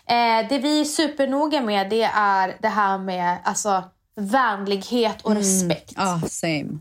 Eh, 0.06 0.48
det 0.48 0.58
vi 0.58 0.80
är 0.80 0.84
supernoga 0.84 1.60
med 1.60 1.90
det 1.90 2.10
är 2.14 2.56
det 2.62 2.68
här 2.68 2.98
med 2.98 3.38
alltså, 3.44 3.84
vänlighet 4.16 5.22
och 5.22 5.34
respekt. 5.34 5.92
Ja, 5.96 6.20
same. 6.28 6.78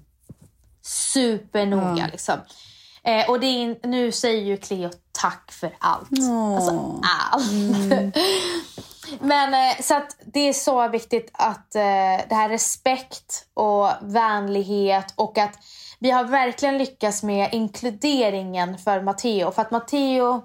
Supernoga 0.89 2.09
liksom. 2.11 2.39
Eh, 3.03 3.29
och 3.29 3.39
det 3.39 3.45
är, 3.45 3.87
nu 3.87 4.11
säger 4.11 4.43
ju 4.43 4.57
Cleo 4.57 4.89
tack 5.11 5.51
för 5.51 5.75
allt. 5.79 6.09
Åh. 6.11 6.55
Alltså 6.55 7.01
allt. 7.31 8.15
Men 9.21 9.53
eh, 9.53 9.81
så 9.81 9.95
att 9.95 10.17
det 10.25 10.39
är 10.39 10.53
så 10.53 10.87
viktigt 10.87 11.29
att 11.33 11.75
eh, 11.75 11.81
det 12.29 12.35
här 12.35 12.49
respekt 12.49 13.45
och 13.53 13.89
vänlighet 14.01 15.13
och 15.15 15.37
att 15.37 15.59
vi 15.99 16.11
har 16.11 16.23
verkligen 16.23 16.77
lyckats 16.77 17.23
med 17.23 17.49
inkluderingen 17.51 18.77
för 18.77 19.01
Matteo. 19.01 19.51
För 19.51 19.61
att 19.61 19.71
Matteo, 19.71 20.41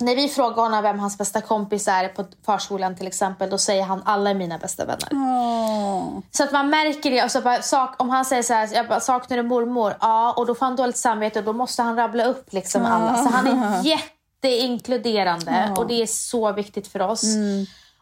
när 0.00 0.16
vi 0.16 0.28
frågar 0.28 0.62
honom 0.62 0.82
vem 0.82 0.98
hans 0.98 1.18
bästa 1.18 1.40
kompis 1.40 1.88
är 1.88 2.08
på 2.08 2.24
förskolan 2.46 2.96
till 2.96 3.06
exempel, 3.06 3.50
då 3.50 3.58
säger 3.58 3.82
han 3.82 4.02
alla 4.04 4.30
är 4.30 4.34
mina 4.34 4.58
bästa 4.58 4.84
vänner. 4.84 5.08
Åh. 5.12 6.18
Så 6.30 6.44
att 6.44 6.52
man 6.52 6.70
märker 6.70 7.10
det. 7.10 7.24
Och 7.24 7.30
så 7.30 7.40
bara, 7.40 7.62
sak, 7.62 7.94
om 7.98 8.10
han 8.10 8.24
säger 8.24 8.42
så 8.42 8.54
här, 8.54 8.68
jag 8.74 8.88
bara, 8.88 9.00
saknar 9.00 9.36
du 9.36 9.42
mormor? 9.42 9.96
Ja, 10.00 10.32
och 10.32 10.46
då 10.46 10.54
får 10.54 10.66
han 10.66 10.76
dåligt 10.76 10.96
samvete 10.96 11.38
och 11.38 11.44
då 11.44 11.52
måste 11.52 11.82
han 11.82 11.96
rabbla 11.96 12.24
upp 12.24 12.52
liksom 12.52 12.84
alla. 12.84 13.16
Så 13.16 13.28
han 13.28 13.46
är 13.46 13.82
jätteinkluderande 14.42 15.74
och 15.76 15.86
det 15.86 16.02
är 16.02 16.06
så 16.06 16.52
viktigt 16.52 16.88
för 16.88 17.02
oss. 17.02 17.24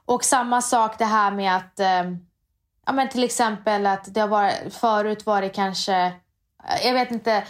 Och 0.05 0.25
samma 0.25 0.63
sak 0.63 0.99
det 0.99 1.05
här 1.05 1.31
med 1.31 1.57
att, 1.57 1.81
eh, 1.81 2.05
ja 2.87 2.93
men 2.93 3.09
till 3.09 3.25
exempel 3.25 3.87
att 3.87 4.15
det 4.15 4.21
har 4.21 4.29
varit, 4.29 4.75
förut 4.75 5.27
var 5.27 5.43
det 5.43 5.49
kanske, 5.49 6.13
jag 6.85 6.95
vet 6.95 7.11
inte, 7.11 7.45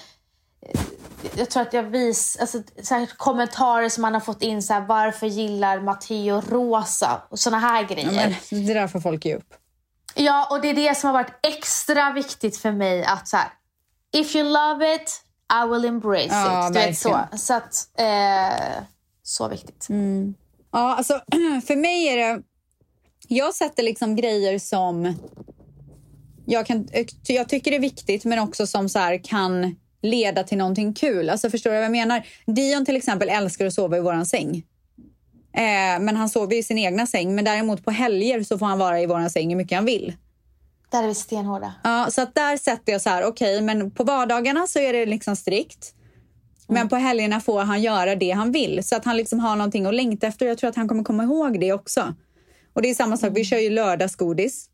jag 1.35 1.51
tror 1.51 1.63
att 1.63 1.73
jag 1.73 1.83
vis, 1.83 2.37
alltså, 2.41 2.63
så 2.83 2.95
här, 2.95 3.07
kommentarer 3.17 3.89
som 3.89 4.03
man 4.03 4.15
har 4.15 4.21
fått 4.21 4.43
in 4.43 4.63
så 4.63 4.73
här, 4.73 4.81
varför 4.81 5.27
gillar 5.27 5.81
Matteo 5.81 6.41
rosa? 6.41 7.23
Och 7.31 7.39
såna 7.39 7.59
här 7.59 7.85
grejer. 7.89 8.39
Men 8.51 8.67
det 8.67 8.75
där 8.75 8.89
får 8.89 9.01
folk 9.01 9.25
ge 9.25 9.35
upp. 9.35 9.55
Ja, 10.15 10.49
och 10.51 10.61
det 10.61 10.69
är 10.69 10.75
det 10.75 10.95
som 10.99 11.07
har 11.07 11.15
varit 11.15 11.39
extra 11.43 12.13
viktigt 12.13 12.57
för 12.57 12.73
mig 12.73 13.05
att 13.05 13.29
så 13.29 13.37
här, 13.37 13.49
if 14.13 14.37
you 14.37 14.45
love 14.45 14.95
it, 14.95 15.21
I 15.65 15.69
will 15.69 15.85
embrace 15.85 16.29
Ja, 16.31 16.69
it. 16.69 16.75
Du 16.75 16.81
vet 16.81 16.99
så. 16.99 17.09
verkligen. 17.09 17.39
Så 17.39 17.55
att, 17.55 17.89
eh, 17.99 18.85
så 19.23 19.49
viktigt. 19.49 19.89
Ja, 20.73 20.97
alltså 20.97 21.15
för 21.67 21.77
mig 21.77 22.07
är 22.09 22.17
det... 22.17 22.43
Jag 23.29 23.55
sätter 23.55 23.83
liksom 23.83 24.17
grejer 24.17 24.59
som 24.59 25.15
jag, 26.47 26.67
kan, 26.67 26.89
jag 27.27 27.49
tycker 27.49 27.73
är 27.73 27.79
viktigt 27.79 28.25
men 28.25 28.39
också 28.39 28.67
som 28.67 28.89
så 28.89 28.99
här 28.99 29.25
kan 29.25 29.77
leda 30.05 30.45
till 30.45 30.59
någonting 30.59 30.95
kul. 30.95 31.31
Alltså 31.31 31.51
förstår 31.51 31.71
du 31.71 31.77
vad 31.77 31.85
jag 31.85 31.93
menar? 31.93 32.27
Dion 32.47 32.85
till 32.85 32.97
exempel 32.97 33.29
älskar 33.29 33.67
att 33.67 33.75
sova 33.75 33.97
i 33.97 34.01
våran 34.01 34.27
säng. 34.27 34.63
Eh, 35.53 36.01
men 36.01 36.17
han 36.17 36.29
sover 36.29 36.57
i 36.57 36.63
sin 36.63 36.79
egna 36.79 37.07
säng. 37.07 37.35
Men 37.35 37.45
däremot 37.45 37.85
på 37.85 37.91
helger 37.91 38.43
så 38.43 38.59
får 38.59 38.67
han 38.67 38.79
vara 38.79 39.01
i 39.01 39.07
våran 39.07 39.31
säng 39.31 39.49
hur 39.49 39.57
mycket 39.57 39.77
han 39.77 39.85
vill. 39.85 40.13
Där 40.91 41.03
är 41.03 41.09
vi 41.09 41.15
stenhårda. 41.15 41.75
Ja, 41.85 42.07
så 42.11 42.23
att 42.23 42.35
där 42.35 42.57
sätter 42.57 42.93
jag 42.93 43.01
så 43.03 43.11
här, 43.11 43.25
okej, 43.25 43.61
men 43.61 43.91
på 43.91 44.05
vardagarna 44.05 44.67
så 44.67 44.79
är 44.79 44.93
det 44.93 45.07
liksom 45.07 45.37
strikt. 45.37 45.95
Men 46.69 46.89
på 46.89 46.97
helgerna 46.97 47.41
får 47.41 47.61
han 47.61 47.83
göra 47.83 48.17
det 48.17 48.31
han 48.31 48.53
vill 48.53 48.85
så 48.85 48.97
att 48.97 49.05
han 49.05 49.17
liksom 49.17 49.41
har 49.41 49.57
någonting 49.57 49.87
att 49.87 49.95
längta 49.95 50.27
efter. 50.27 50.47
Jag 50.47 50.59
tror 50.59 50.71
att 50.71 50.77
han 50.77 50.89
kommer 50.89 51.05
komma 51.05 51.23
ihåg 51.23 51.61
det 51.61 51.73
också. 51.73 52.15
Och 52.73 52.83
det 52.83 52.91
är 52.91 52.95
samma 52.95 53.17
sak, 53.17 53.31
vi 53.35 53.45
kör 53.45 53.59
ju 53.59 53.71
lördagsgodis. 53.71 54.69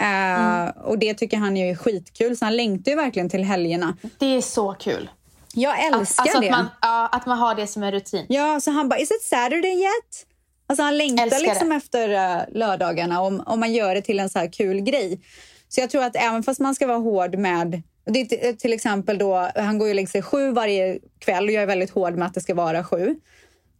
Eh, 0.00 0.82
Och 0.84 0.98
det 0.98 1.14
tycker 1.14 1.36
han 1.36 1.56
ju 1.56 1.70
är 1.70 1.74
skitkul 1.74 2.36
så 2.36 2.44
han 2.44 2.56
längtar 2.56 2.90
ju 2.90 2.96
verkligen 2.96 3.28
till 3.28 3.44
helgerna. 3.44 3.96
Det 4.18 4.26
är 4.36 4.40
så 4.40 4.72
kul. 4.72 5.10
Jag 5.54 5.84
älskar 5.84 6.22
alltså 6.22 6.40
det. 6.40 6.46
Att 6.46 6.52
man, 6.52 6.66
ja, 6.80 7.08
att 7.12 7.26
man 7.26 7.38
har 7.38 7.54
det 7.54 7.66
som 7.66 7.82
en 7.82 7.92
rutin. 7.92 8.26
Ja, 8.28 8.60
så 8.60 8.70
han 8.70 8.88
bara, 8.88 9.00
is 9.00 9.10
it 9.10 9.22
Saturday 9.22 9.78
yet? 9.80 10.26
Alltså 10.66 10.82
han 10.82 10.98
längtar 10.98 11.24
Älskar 11.24 11.40
liksom 11.40 11.68
det. 11.68 11.74
efter 11.74 12.08
uh, 12.08 12.42
lördagarna 12.58 13.20
om, 13.20 13.42
om 13.46 13.60
man 13.60 13.72
gör 13.72 13.94
det 13.94 14.02
till 14.02 14.20
en 14.20 14.30
så 14.30 14.38
här 14.38 14.52
kul 14.52 14.80
grej. 14.80 15.20
Så 15.68 15.80
jag 15.80 15.90
tror 15.90 16.04
att 16.04 16.16
även 16.16 16.42
fast 16.42 16.60
man 16.60 16.74
ska 16.74 16.86
vara 16.86 16.98
hård 16.98 17.34
med... 17.38 17.82
Det 18.04 18.24
till 18.52 18.72
exempel 18.72 19.18
då, 19.18 19.50
han 19.54 19.78
går 19.78 19.88
ju 19.88 19.92
och 19.92 19.96
lägger 19.96 20.08
sig 20.08 20.22
sju 20.22 20.50
varje 20.52 20.98
kväll 21.18 21.44
och 21.44 21.50
jag 21.50 21.62
är 21.62 21.66
väldigt 21.66 21.90
hård 21.90 22.14
med 22.14 22.26
att 22.26 22.34
det 22.34 22.40
ska 22.40 22.54
vara 22.54 22.84
sju. 22.84 23.14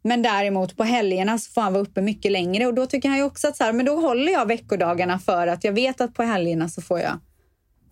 Men 0.03 0.23
däremot 0.23 0.77
på 0.77 0.85
helgerna 0.85 1.39
så 1.39 1.51
får 1.53 1.61
han 1.61 1.73
vara 1.73 1.83
uppe 1.83 2.01
mycket 2.01 2.33
längre 2.33 2.67
och 2.67 2.75
då 2.75 2.87
tycker 2.87 3.09
han 3.09 3.19
ju 3.19 3.25
också 3.25 3.49
att 3.49 3.57
så 3.57 3.65
här, 3.65 3.73
men 3.73 3.87
då 3.87 4.01
håller 4.01 4.33
jag 4.33 4.47
veckodagarna 4.47 5.19
för 5.19 5.47
att 5.47 5.65
jag 5.65 5.73
vet 5.73 6.01
att 6.01 6.15
på 6.15 6.23
helgerna 6.23 6.69
så 6.69 6.83
får 6.83 7.01
jag. 7.01 7.19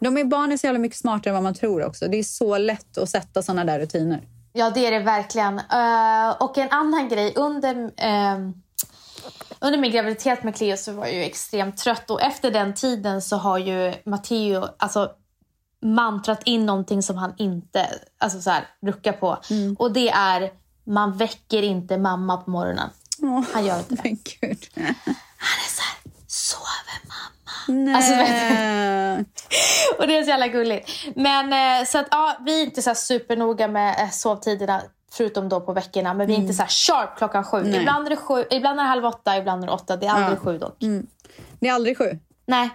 De 0.00 0.18
är 0.18 0.24
barn 0.24 0.52
är 0.52 0.56
så 0.56 0.66
jävla 0.66 0.78
mycket 0.78 0.98
smartare 0.98 1.30
än 1.30 1.34
vad 1.34 1.42
man 1.42 1.54
tror 1.54 1.84
också. 1.84 2.08
Det 2.08 2.18
är 2.18 2.22
så 2.22 2.58
lätt 2.58 2.98
att 2.98 3.08
sätta 3.08 3.42
såna 3.42 3.64
där 3.64 3.78
rutiner. 3.80 4.22
Ja, 4.52 4.70
det 4.70 4.86
är 4.86 4.90
det 4.90 4.98
verkligen. 4.98 5.58
Eh, 5.58 6.30
och 6.40 6.58
en 6.58 6.70
annan 6.70 7.08
grej. 7.08 7.32
Under, 7.36 7.90
ehm, 7.96 8.54
under 9.60 9.78
min 9.78 9.92
graviditet 9.92 10.42
med 10.42 10.56
Cleo 10.56 10.76
så 10.76 10.92
var 10.92 11.06
jag 11.06 11.14
ju 11.14 11.22
extremt 11.22 11.76
trött. 11.76 12.10
Och 12.10 12.22
efter 12.22 12.50
den 12.50 12.74
tiden 12.74 13.22
så 13.22 13.36
har 13.36 13.58
ju 13.58 13.94
Matteo 14.04 14.68
alltså, 14.78 15.10
mantrat 15.82 16.42
in 16.44 16.66
någonting 16.66 17.02
som 17.02 17.16
han 17.16 17.34
inte 17.38 17.86
alltså, 18.18 18.40
så 18.40 18.50
här, 18.50 18.64
ruckar 18.82 19.12
på. 19.12 19.38
Och 19.78 19.92
det 19.92 20.08
är, 20.08 20.50
man 20.88 21.16
väcker 21.16 21.62
inte 21.62 21.98
mamma 21.98 22.36
på 22.36 22.50
morgonen. 22.50 22.90
Åh, 23.22 23.42
Han 23.52 23.64
gör 23.66 23.78
inte 23.78 23.94
det. 23.94 24.00
Men 24.04 24.18
gud. 24.40 24.66
Han 24.74 24.84
är 24.86 25.70
så 25.70 25.82
här, 25.82 26.12
sover 26.26 27.00
mamma? 27.08 27.84
Nej. 27.84 27.94
Alltså, 27.94 28.12
Och 29.98 30.06
det 30.06 30.16
är 30.18 30.22
så 30.22 30.28
jävla 30.30 30.48
gulligt. 30.48 30.90
Men 31.16 31.52
eh, 31.80 31.86
så 31.86 31.98
att 31.98 32.06
ja, 32.10 32.36
vi 32.44 32.60
är 32.60 32.64
inte 32.64 32.82
så 32.82 32.94
supernoga 32.94 33.68
med 33.68 34.00
eh, 34.00 34.10
sovtiderna. 34.10 34.82
Förutom 35.12 35.48
då 35.48 35.60
på 35.60 35.72
veckorna. 35.72 36.14
Men 36.14 36.26
vi 36.26 36.32
är 36.34 36.38
inte 36.38 36.54
så 36.54 36.62
här 36.62 36.68
sharp 36.70 37.16
klockan 37.18 37.44
sju. 37.44 37.62
Nej. 37.64 37.80
Ibland 37.80 38.06
är, 38.06 38.10
det 38.10 38.16
sju. 38.16 38.44
ibland 38.50 38.80
är 38.80 38.84
det 38.84 38.88
halv 38.88 39.04
åtta, 39.04 39.36
ibland 39.36 39.62
är 39.62 39.66
det 39.66 39.72
åtta. 39.72 39.96
Det 39.96 40.06
är 40.06 40.10
aldrig 40.10 40.38
Ja. 40.38 40.42
sju 40.44 40.58
dock. 40.58 40.76
det 41.60 41.68
är 41.68 41.72
aldrig 41.72 41.98
sju? 41.98 42.18
Nej, 42.46 42.70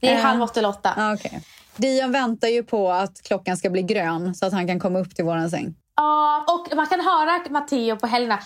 det 0.00 0.08
är 0.08 0.14
Eh. 0.16 0.20
halv 0.20 0.42
åtta 0.42 0.60
eller 0.60 0.68
åtta. 0.68 1.12
Okej. 1.14 1.42
Dion 1.76 2.12
väntar 2.12 2.48
ju 2.48 2.62
på 2.62 2.92
att 2.92 3.22
klockan 3.22 3.56
ska 3.56 3.70
bli 3.70 3.82
grön 3.82 4.34
så 4.34 4.46
att 4.46 4.52
han 4.52 4.66
kan 4.66 4.80
komma 4.80 4.98
upp 4.98 5.14
till 5.14 5.24
våran 5.24 5.50
säng. 5.50 5.74
Ja, 6.02 6.44
och 6.48 6.76
man 6.76 6.86
kan 6.86 7.00
höra 7.00 7.40
Matteo 7.50 7.96
på 7.96 8.06
helgerna. 8.06 8.38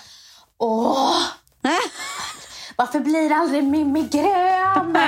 Åh! 0.59 1.17
Varför 2.77 3.01
blir 3.01 3.33
aldrig 3.33 3.65
Mimmi 3.65 4.03
grön? 4.03 4.99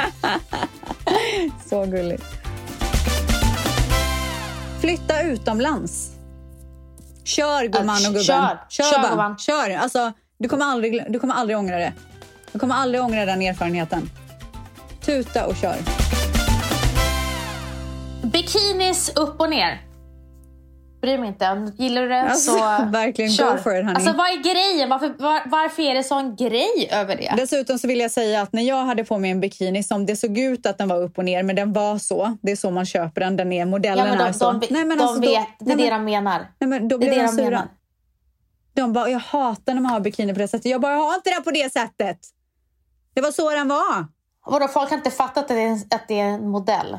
Så 1.66 1.84
gulligt. 1.84 2.24
Flytta 4.80 5.22
utomlands. 5.22 6.10
Kör 7.24 7.64
gumman 7.64 7.96
och 7.96 8.02
gubben. 8.02 8.22
kör. 8.22 8.58
Kör, 8.68 9.02
bara. 9.02 9.10
gumman. 9.10 9.38
Kör. 9.38 9.70
Alltså, 9.70 10.12
du, 10.38 10.48
kommer 10.48 10.64
aldrig, 10.64 11.12
du 11.12 11.18
kommer 11.18 11.34
aldrig 11.34 11.58
ångra 11.58 11.76
det. 11.76 11.92
Du 12.52 12.58
kommer 12.58 12.74
aldrig 12.74 13.02
ångra 13.02 13.24
den 13.24 13.42
erfarenheten. 13.42 14.10
Tuta 15.04 15.46
och 15.46 15.56
kör. 15.56 15.76
Bikinis 18.22 19.12
upp 19.16 19.40
och 19.40 19.50
ner. 19.50 19.87
Bryr 21.00 21.18
mig 21.18 21.28
inte. 21.28 21.48
Om 21.50 21.72
Gillar 21.78 22.02
du 22.02 22.08
det 22.08 22.20
Alltså, 22.20 22.50
så 22.50 22.58
verkligen, 22.92 23.30
kör. 23.30 23.52
go 23.56 23.58
for 23.62 23.72
it, 23.76 23.84
honey. 23.84 23.94
Alltså 23.94 24.12
vad 24.12 24.26
är 24.26 24.42
grejen? 24.42 24.88
Varför, 24.88 25.08
var, 25.18 25.42
varför 25.46 25.82
är 25.82 25.94
det 25.94 26.02
sån 26.04 26.36
grej 26.36 26.88
över 26.92 27.16
det? 27.16 27.34
Dessutom 27.36 27.78
så 27.78 27.88
vill 27.88 28.00
jag 28.00 28.10
säga 28.10 28.42
att 28.42 28.52
när 28.52 28.62
jag 28.62 28.84
hade 28.84 29.04
på 29.04 29.18
mig 29.18 29.30
en 29.30 29.40
bikini 29.40 29.82
som 29.82 30.06
det 30.06 30.16
såg 30.16 30.38
ut 30.38 30.66
att 30.66 30.78
den 30.78 30.88
var 30.88 31.02
upp 31.02 31.18
och 31.18 31.24
ner, 31.24 31.42
men 31.42 31.56
den 31.56 31.72
var 31.72 31.98
så. 31.98 32.36
Det 32.42 32.52
är 32.52 32.56
så 32.56 32.70
man 32.70 32.86
köper 32.86 33.20
den. 33.20 33.36
Den 33.36 33.52
är, 33.52 33.64
modellen 33.64 34.06
Ja, 34.06 34.12
men 34.12 34.20
är 34.20 34.26
de, 34.26 34.32
så. 34.34 34.52
de, 34.52 34.66
nej, 34.70 34.84
men 34.84 34.98
de 34.98 35.04
alltså, 35.04 35.20
vet, 35.20 35.46
då, 35.58 35.64
det 35.64 35.72
är 35.72 35.76
nej, 35.76 35.84
det 35.90 35.94
de 35.94 36.04
menar. 36.04 36.46
nej, 36.58 36.68
men 36.68 36.88
då 36.88 36.98
Det 36.98 37.06
är 37.06 37.10
blir 37.10 37.18
det 37.18 37.26
de 37.26 37.36
de 37.36 37.42
sura. 37.42 37.50
menar. 37.50 37.68
De 38.74 38.92
bara, 38.92 39.08
jag 39.10 39.18
hatar 39.18 39.74
när 39.74 39.80
man 39.80 39.92
har 39.92 40.00
bikini 40.00 40.32
på 40.32 40.38
det 40.38 40.48
sättet. 40.48 40.66
Jag 40.70 40.80
bara, 40.80 40.92
jag 40.92 41.02
har 41.02 41.14
inte 41.14 41.30
det 41.30 41.40
på 41.44 41.50
det 41.50 41.72
sättet. 41.72 42.18
Det 43.14 43.20
var 43.20 43.30
så 43.32 43.50
den 43.50 43.68
var. 43.68 44.06
Vadå, 44.46 44.68
folk 44.68 44.90
har 44.90 44.96
inte 44.96 45.10
fattat 45.10 45.38
att 45.38 45.48
det, 45.48 45.54
är 45.62 45.66
en, 45.66 45.82
att 45.90 46.08
det 46.08 46.20
är 46.20 46.24
en 46.24 46.48
modell. 46.48 46.98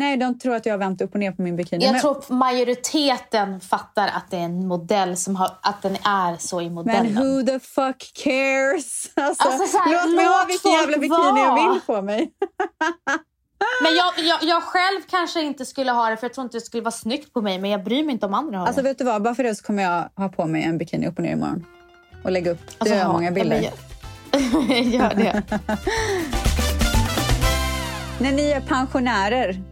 Nej, 0.00 0.16
de 0.16 0.38
tror 0.38 0.54
att 0.54 0.66
jag 0.66 0.72
har 0.72 0.78
vänt 0.78 1.00
upp 1.00 1.14
och 1.14 1.20
ner 1.20 1.32
på 1.32 1.42
min 1.42 1.56
bikini. 1.56 1.84
Jag 1.84 1.92
men, 1.92 2.00
tror 2.00 2.24
majoriteten 2.34 3.60
fattar 3.60 4.08
att 4.08 4.30
det 4.30 4.36
är 4.36 4.40
en 4.40 4.68
modell 4.68 5.16
som 5.16 5.36
har, 5.36 5.50
att 5.62 5.82
den 5.82 5.94
är 5.96 6.36
så 6.36 6.60
i 6.60 6.70
modellen. 6.70 7.14
men 7.14 7.22
who 7.36 7.42
the 7.46 7.60
fuck 7.60 8.12
cares? 8.24 9.10
Alltså, 9.16 9.48
Alltså, 9.48 9.66
så 9.66 9.78
här, 9.78 9.92
låt 10.06 10.16
mig 10.16 10.24
ha 10.26 10.44
vilken 10.48 10.70
jävla 10.72 10.96
bikini 10.98 11.40
jag 11.40 11.56
vara. 11.56 11.72
vill 11.72 11.80
på 11.86 12.02
mig. 12.02 12.32
Men 13.82 13.94
jag, 13.94 14.12
jag, 14.18 14.38
jag 14.42 14.62
själv 14.62 15.00
kanske 15.10 15.42
inte 15.42 15.66
skulle 15.66 15.92
ha 15.92 16.10
det 16.10 16.16
för 16.16 16.24
jag 16.26 16.34
tror 16.34 16.44
inte 16.44 16.56
det 16.56 16.60
skulle 16.60 16.82
vara 16.82 16.90
snyggt 16.92 17.32
på 17.32 17.40
mig 17.42 17.58
men 17.58 17.70
jag 17.70 17.84
bryr 17.84 18.04
mig 18.04 18.12
inte 18.12 18.26
om 18.26 18.34
andra 18.34 18.58
har 18.58 18.66
Alltså 18.66 18.82
det. 18.82 18.88
vet 18.88 18.98
du 18.98 19.04
vad, 19.04 19.22
bara 19.22 19.34
för 19.34 19.42
det 19.42 19.54
så 19.54 19.64
kommer 19.64 19.82
jag 19.82 20.08
ha 20.16 20.28
på 20.28 20.46
mig 20.46 20.62
en 20.64 20.78
bikini 20.78 21.06
upp 21.08 21.16
och 21.18 21.22
ner 21.24 21.32
imorgon. 21.32 21.64
Och 22.24 22.30
lägga 22.30 22.50
upp 22.50 22.58
Alltså, 22.78 22.94
dö 22.94 23.02
ha- 23.04 23.12
många 23.12 23.30
bilder. 23.30 23.60
gör 24.82 25.14
det. 25.16 25.42
När 28.20 28.32
ni 28.32 28.50
är 28.50 28.60
pensionärer 28.60 29.62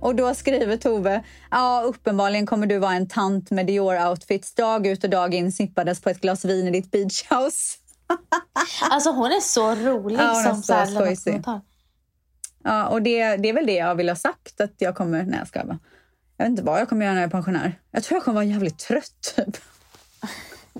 och 0.00 0.14
då 0.14 0.34
skriver 0.34 0.76
Tove, 0.76 1.24
ja 1.50 1.82
uppenbarligen 1.84 2.46
kommer 2.46 2.66
du 2.66 2.78
vara 2.78 2.94
en 2.94 3.08
tant 3.08 3.50
med 3.50 3.66
Dior-outfits 3.66 4.56
dag 4.56 4.86
ut 4.86 5.04
och 5.04 5.10
dag 5.10 5.34
in 5.34 5.52
sippades 5.52 6.00
på 6.00 6.10
ett 6.10 6.20
glas 6.20 6.44
vin 6.44 6.68
i 6.68 6.70
ditt 6.70 6.90
beachhouse. 6.90 7.78
Alltså 8.90 9.10
hon 9.10 9.26
är 9.26 9.40
så 9.40 9.74
rolig 9.74 10.18
Ja, 10.18 10.32
hon 10.32 10.62
som 10.62 10.62
så 10.62 10.94
skojsig. 10.94 11.42
Ja, 12.64 12.88
och 12.88 13.02
det, 13.02 13.36
det 13.36 13.48
är 13.48 13.52
väl 13.52 13.66
det 13.66 13.74
jag 13.74 13.94
vill 13.94 14.08
ha 14.08 14.16
sagt 14.16 14.60
att 14.60 14.74
jag 14.78 14.96
kommer, 14.96 15.22
nej 15.22 15.38
jag 15.38 15.48
ska 15.48 15.64
bara. 15.64 15.78
Jag 16.36 16.44
vet 16.44 16.50
inte 16.50 16.62
vad 16.62 16.80
jag 16.80 16.88
kommer 16.88 17.04
göra 17.04 17.14
när 17.14 17.20
jag 17.20 17.28
är 17.28 17.30
pensionär. 17.30 17.78
Jag 17.90 18.04
tror 18.04 18.16
jag 18.16 18.24
kommer 18.24 18.34
vara 18.34 18.44
jävligt 18.44 18.78
trött 18.78 19.34
typ. 19.36 19.56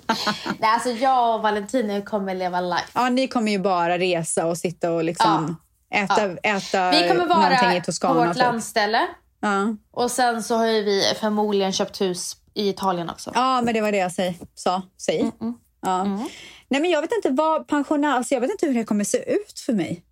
Nej, 0.59 0.71
alltså 0.71 0.91
jag 0.91 1.35
och 1.35 1.43
Valentino 1.43 2.03
kommer 2.03 2.35
leva 2.35 2.61
life. 2.61 2.91
Ja, 2.95 3.09
ni 3.09 3.29
kommer 3.29 3.53
ju 3.53 3.59
bara 3.59 3.99
resa 3.99 4.47
och 4.47 4.59
sitta 4.59 4.93
och 4.93 5.05
liksom 5.05 5.57
äta, 5.95 6.31
äta 6.43 6.91
Vi 6.91 7.09
kommer 7.09 7.27
vara 7.27 7.75
i 7.77 7.81
på 7.81 7.85
Toscana. 7.85 8.15
vårt 8.27 8.29
typ. 8.35 8.43
landställe 8.43 9.01
Ja. 9.41 9.77
och 9.91 10.11
sen 10.11 10.43
så 10.43 10.57
har 10.57 10.67
ju 10.67 10.83
vi 10.83 11.03
förmodligen 11.21 11.73
köpt 11.73 12.01
hus 12.01 12.37
i 12.55 12.69
Italien 12.69 13.11
också. 13.11 13.31
ja, 13.35 13.61
men 13.63 13.75
det 13.75 13.81
var 13.81 13.93
det 13.93 13.99
jag 13.99 14.13
säg, 14.13 14.39
sa. 14.55 14.83
Säg. 14.97 15.33
Ja. 15.83 16.05
Nej, 16.71 16.81
men 16.81 16.91
jag 16.91 17.01
vet 17.03 17.13
inte 17.13 17.31
vad 17.31 17.69
pensionär, 17.69 18.09
alltså 18.17 18.35
jag 18.35 18.41
vet 18.41 18.51
inte 18.51 18.67
hur 18.67 18.75
det 18.75 18.85
kommer 18.85 19.05
se 19.05 19.19
ut 19.33 19.61
för 19.67 19.73
mig. 19.73 20.05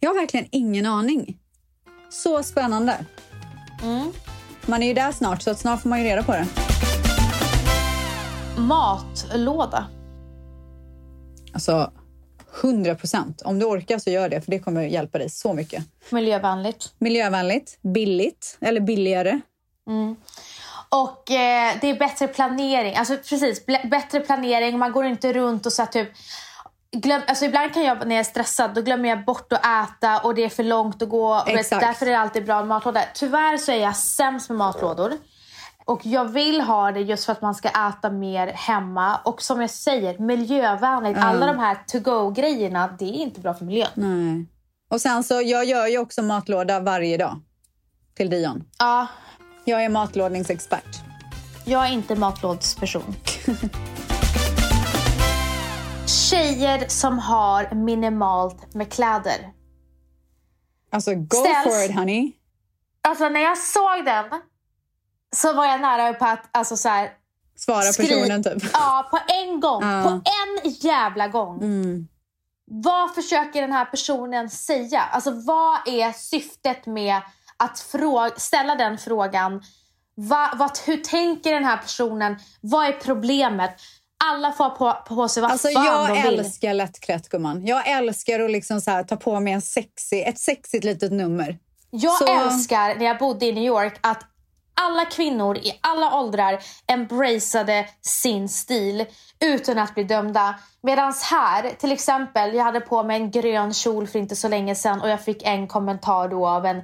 Jag 0.00 0.10
har 0.10 0.14
verkligen 0.20 0.46
ingen 0.52 0.86
aning. 0.86 1.38
Så 2.10 2.42
spännande. 2.42 3.04
Mm. 3.82 4.12
Man 4.66 4.82
är 4.82 4.86
ju 4.86 4.94
där 4.94 5.12
snart, 5.12 5.42
så 5.42 5.54
snart 5.54 5.82
får 5.82 5.88
man 5.88 5.98
ju 5.98 6.04
reda 6.04 6.22
på 6.22 6.32
det. 6.32 6.46
Matlåda. 8.58 9.86
Alltså, 11.54 11.92
100 12.62 12.94
procent. 12.94 13.42
Om 13.42 13.58
du 13.58 13.66
orkar 13.66 13.98
så 13.98 14.10
gör 14.10 14.28
det, 14.28 14.40
för 14.40 14.50
det 14.50 14.58
kommer 14.58 14.82
hjälpa 14.82 15.18
dig 15.18 15.30
så 15.30 15.52
mycket. 15.52 15.84
Miljövänligt. 16.10 16.92
Miljövänligt, 16.98 17.78
billigt 17.82 18.58
eller 18.60 18.80
billigare. 18.80 19.40
Och 20.88 21.30
eh, 21.30 21.74
det 21.80 21.90
är 21.90 21.98
bättre 21.98 22.28
planering. 22.28 22.96
Alltså 22.96 23.16
precis, 23.16 23.66
bättre 23.66 24.20
planering. 24.20 24.78
Man 24.78 24.92
går 24.92 25.04
inte 25.04 25.32
runt 25.32 25.66
och 25.66 25.72
så 25.72 25.86
typ... 25.86 26.08
Glöm, 26.92 27.22
alltså 27.26 27.44
ibland 27.44 27.74
kan 27.74 27.82
jag 27.82 28.06
när 28.06 28.14
jag 28.14 28.20
är 28.20 28.24
stressad 28.24 28.74
då 28.74 28.82
glömmer 28.82 29.08
jag 29.08 29.24
bort 29.24 29.52
att 29.52 29.60
äta 29.60 30.18
och 30.18 30.34
det 30.34 30.44
är 30.44 30.48
för 30.48 30.62
långt 30.62 31.02
att 31.02 31.08
gå. 31.08 31.44
Exakt. 31.46 31.86
därför 31.86 32.06
är 32.06 32.10
det 32.10 32.18
alltid 32.18 32.44
bra 32.44 32.58
med 32.58 32.68
matlåda. 32.68 33.02
Tyvärr 33.14 33.56
så 33.56 33.72
är 33.72 33.76
jag 33.76 33.96
sämst 33.96 34.48
med 34.48 34.58
matlådor. 34.58 35.12
Och 35.86 36.06
jag 36.06 36.24
vill 36.24 36.60
ha 36.60 36.92
det 36.92 37.00
just 37.00 37.24
för 37.24 37.32
att 37.32 37.42
man 37.42 37.54
ska 37.54 37.68
äta 37.68 38.10
mer 38.10 38.46
hemma. 38.46 39.16
Och 39.24 39.42
som 39.42 39.60
jag 39.60 39.70
säger, 39.70 40.18
miljövänligt. 40.18 41.18
Alla 41.18 41.46
de 41.46 41.58
här 41.58 41.78
to-go-grejerna, 41.86 42.96
det 42.98 43.04
är 43.04 43.12
inte 43.22 43.40
bra 43.40 43.54
för 43.54 43.64
miljön. 43.64 43.88
Nej. 43.94 44.46
Och 44.90 45.00
sen 45.00 45.24
så, 45.24 45.34
jag 45.34 45.64
gör 45.64 45.86
ju 45.86 45.98
också 45.98 46.22
matlåda 46.22 46.80
varje 46.80 47.16
dag 47.16 47.40
till 48.14 48.30
Dion. 48.30 48.64
Ja, 48.78 49.06
Jag 49.64 49.84
är 49.84 49.88
matlådningsexpert. 49.88 50.96
Jag 51.64 51.86
är 51.86 51.92
inte 51.92 52.16
matlådsperson. 52.16 53.14
Tjejer 56.06 56.88
som 56.88 57.18
har 57.18 57.74
minimalt 57.74 58.74
med 58.74 58.92
kläder. 58.92 59.52
Alltså, 60.92 61.14
go 61.14 61.36
Ställs. 61.36 61.64
for 61.64 61.84
it 61.90 61.96
honey. 61.96 62.32
Alltså 63.02 63.28
när 63.28 63.40
jag 63.40 63.58
såg 63.58 64.04
den 64.04 64.24
så 65.36 65.52
var 65.52 65.66
jag 65.66 65.80
nära 65.80 66.12
på 66.14 66.24
att 66.24 66.48
alltså 66.52 66.76
så 66.76 66.88
här, 66.88 67.10
Svara 67.56 67.82
skri- 67.82 68.08
personen 68.08 68.42
typ. 68.44 68.62
Ja, 68.72 69.08
på 69.10 69.18
en 69.32 69.60
gång. 69.60 69.82
Ja. 69.82 70.02
På 70.02 70.08
en 70.10 70.70
jävla 70.70 71.28
gång. 71.28 71.56
Mm. 71.62 72.08
Vad 72.70 73.14
försöker 73.14 73.60
den 73.62 73.72
här 73.72 73.84
personen 73.84 74.50
säga? 74.50 75.00
Alltså 75.00 75.30
vad 75.30 75.88
är 75.88 76.12
syftet 76.12 76.86
med 76.86 77.20
att 77.56 77.78
frå- 77.92 78.32
ställa 78.36 78.74
den 78.74 78.98
frågan? 78.98 79.62
Va, 80.16 80.50
vad, 80.56 80.78
hur 80.86 80.96
tänker 80.96 81.52
den 81.54 81.64
här 81.64 81.76
personen? 81.76 82.36
Vad 82.60 82.86
är 82.86 82.92
problemet? 82.92 83.70
Alla 84.24 84.52
får 84.52 84.70
på, 84.70 84.92
på 85.08 85.28
sig 85.28 85.42
vad 85.42 85.50
Alltså, 85.52 85.68
fan 85.68 85.84
jag 85.84 86.08
de 86.08 86.22
vill. 86.22 86.38
älskar 86.40 86.74
lättklätt 86.74 87.28
gumman. 87.28 87.66
Jag 87.66 87.88
älskar 87.88 88.40
att 88.40 88.50
liksom 88.50 88.80
så 88.80 88.90
här, 88.90 89.02
ta 89.04 89.16
på 89.16 89.40
mig 89.40 89.52
en 89.52 89.62
sexy, 89.62 90.20
ett 90.20 90.38
sexigt 90.38 90.84
litet 90.84 91.12
nummer. 91.12 91.58
Jag 91.90 92.18
Så- 92.18 92.26
älskar 92.40 92.94
när 92.94 93.04
jag 93.06 93.18
bodde 93.18 93.46
i 93.46 93.52
New 93.52 93.64
York 93.64 93.98
att 94.00 94.20
alla 94.80 95.04
kvinnor 95.04 95.56
i 95.56 95.78
alla 95.80 96.20
åldrar 96.20 96.58
embraceade 96.86 97.88
sin 98.00 98.48
stil 98.48 99.06
utan 99.40 99.78
att 99.78 99.94
bli 99.94 100.04
dömda. 100.04 100.58
Medan 100.82 101.14
här, 101.30 101.70
till 101.78 101.92
exempel, 101.92 102.54
jag 102.54 102.64
hade 102.64 102.80
på 102.80 103.02
mig 103.02 103.16
en 103.16 103.30
grön 103.30 103.74
kjol 103.74 104.06
för 104.06 104.18
inte 104.18 104.36
så 104.36 104.48
länge 104.48 104.74
sedan 104.74 105.00
och 105.00 105.08
jag 105.08 105.24
fick 105.24 105.42
en 105.42 105.68
kommentar 105.68 106.28
då 106.28 106.46
av 106.46 106.66
en 106.66 106.82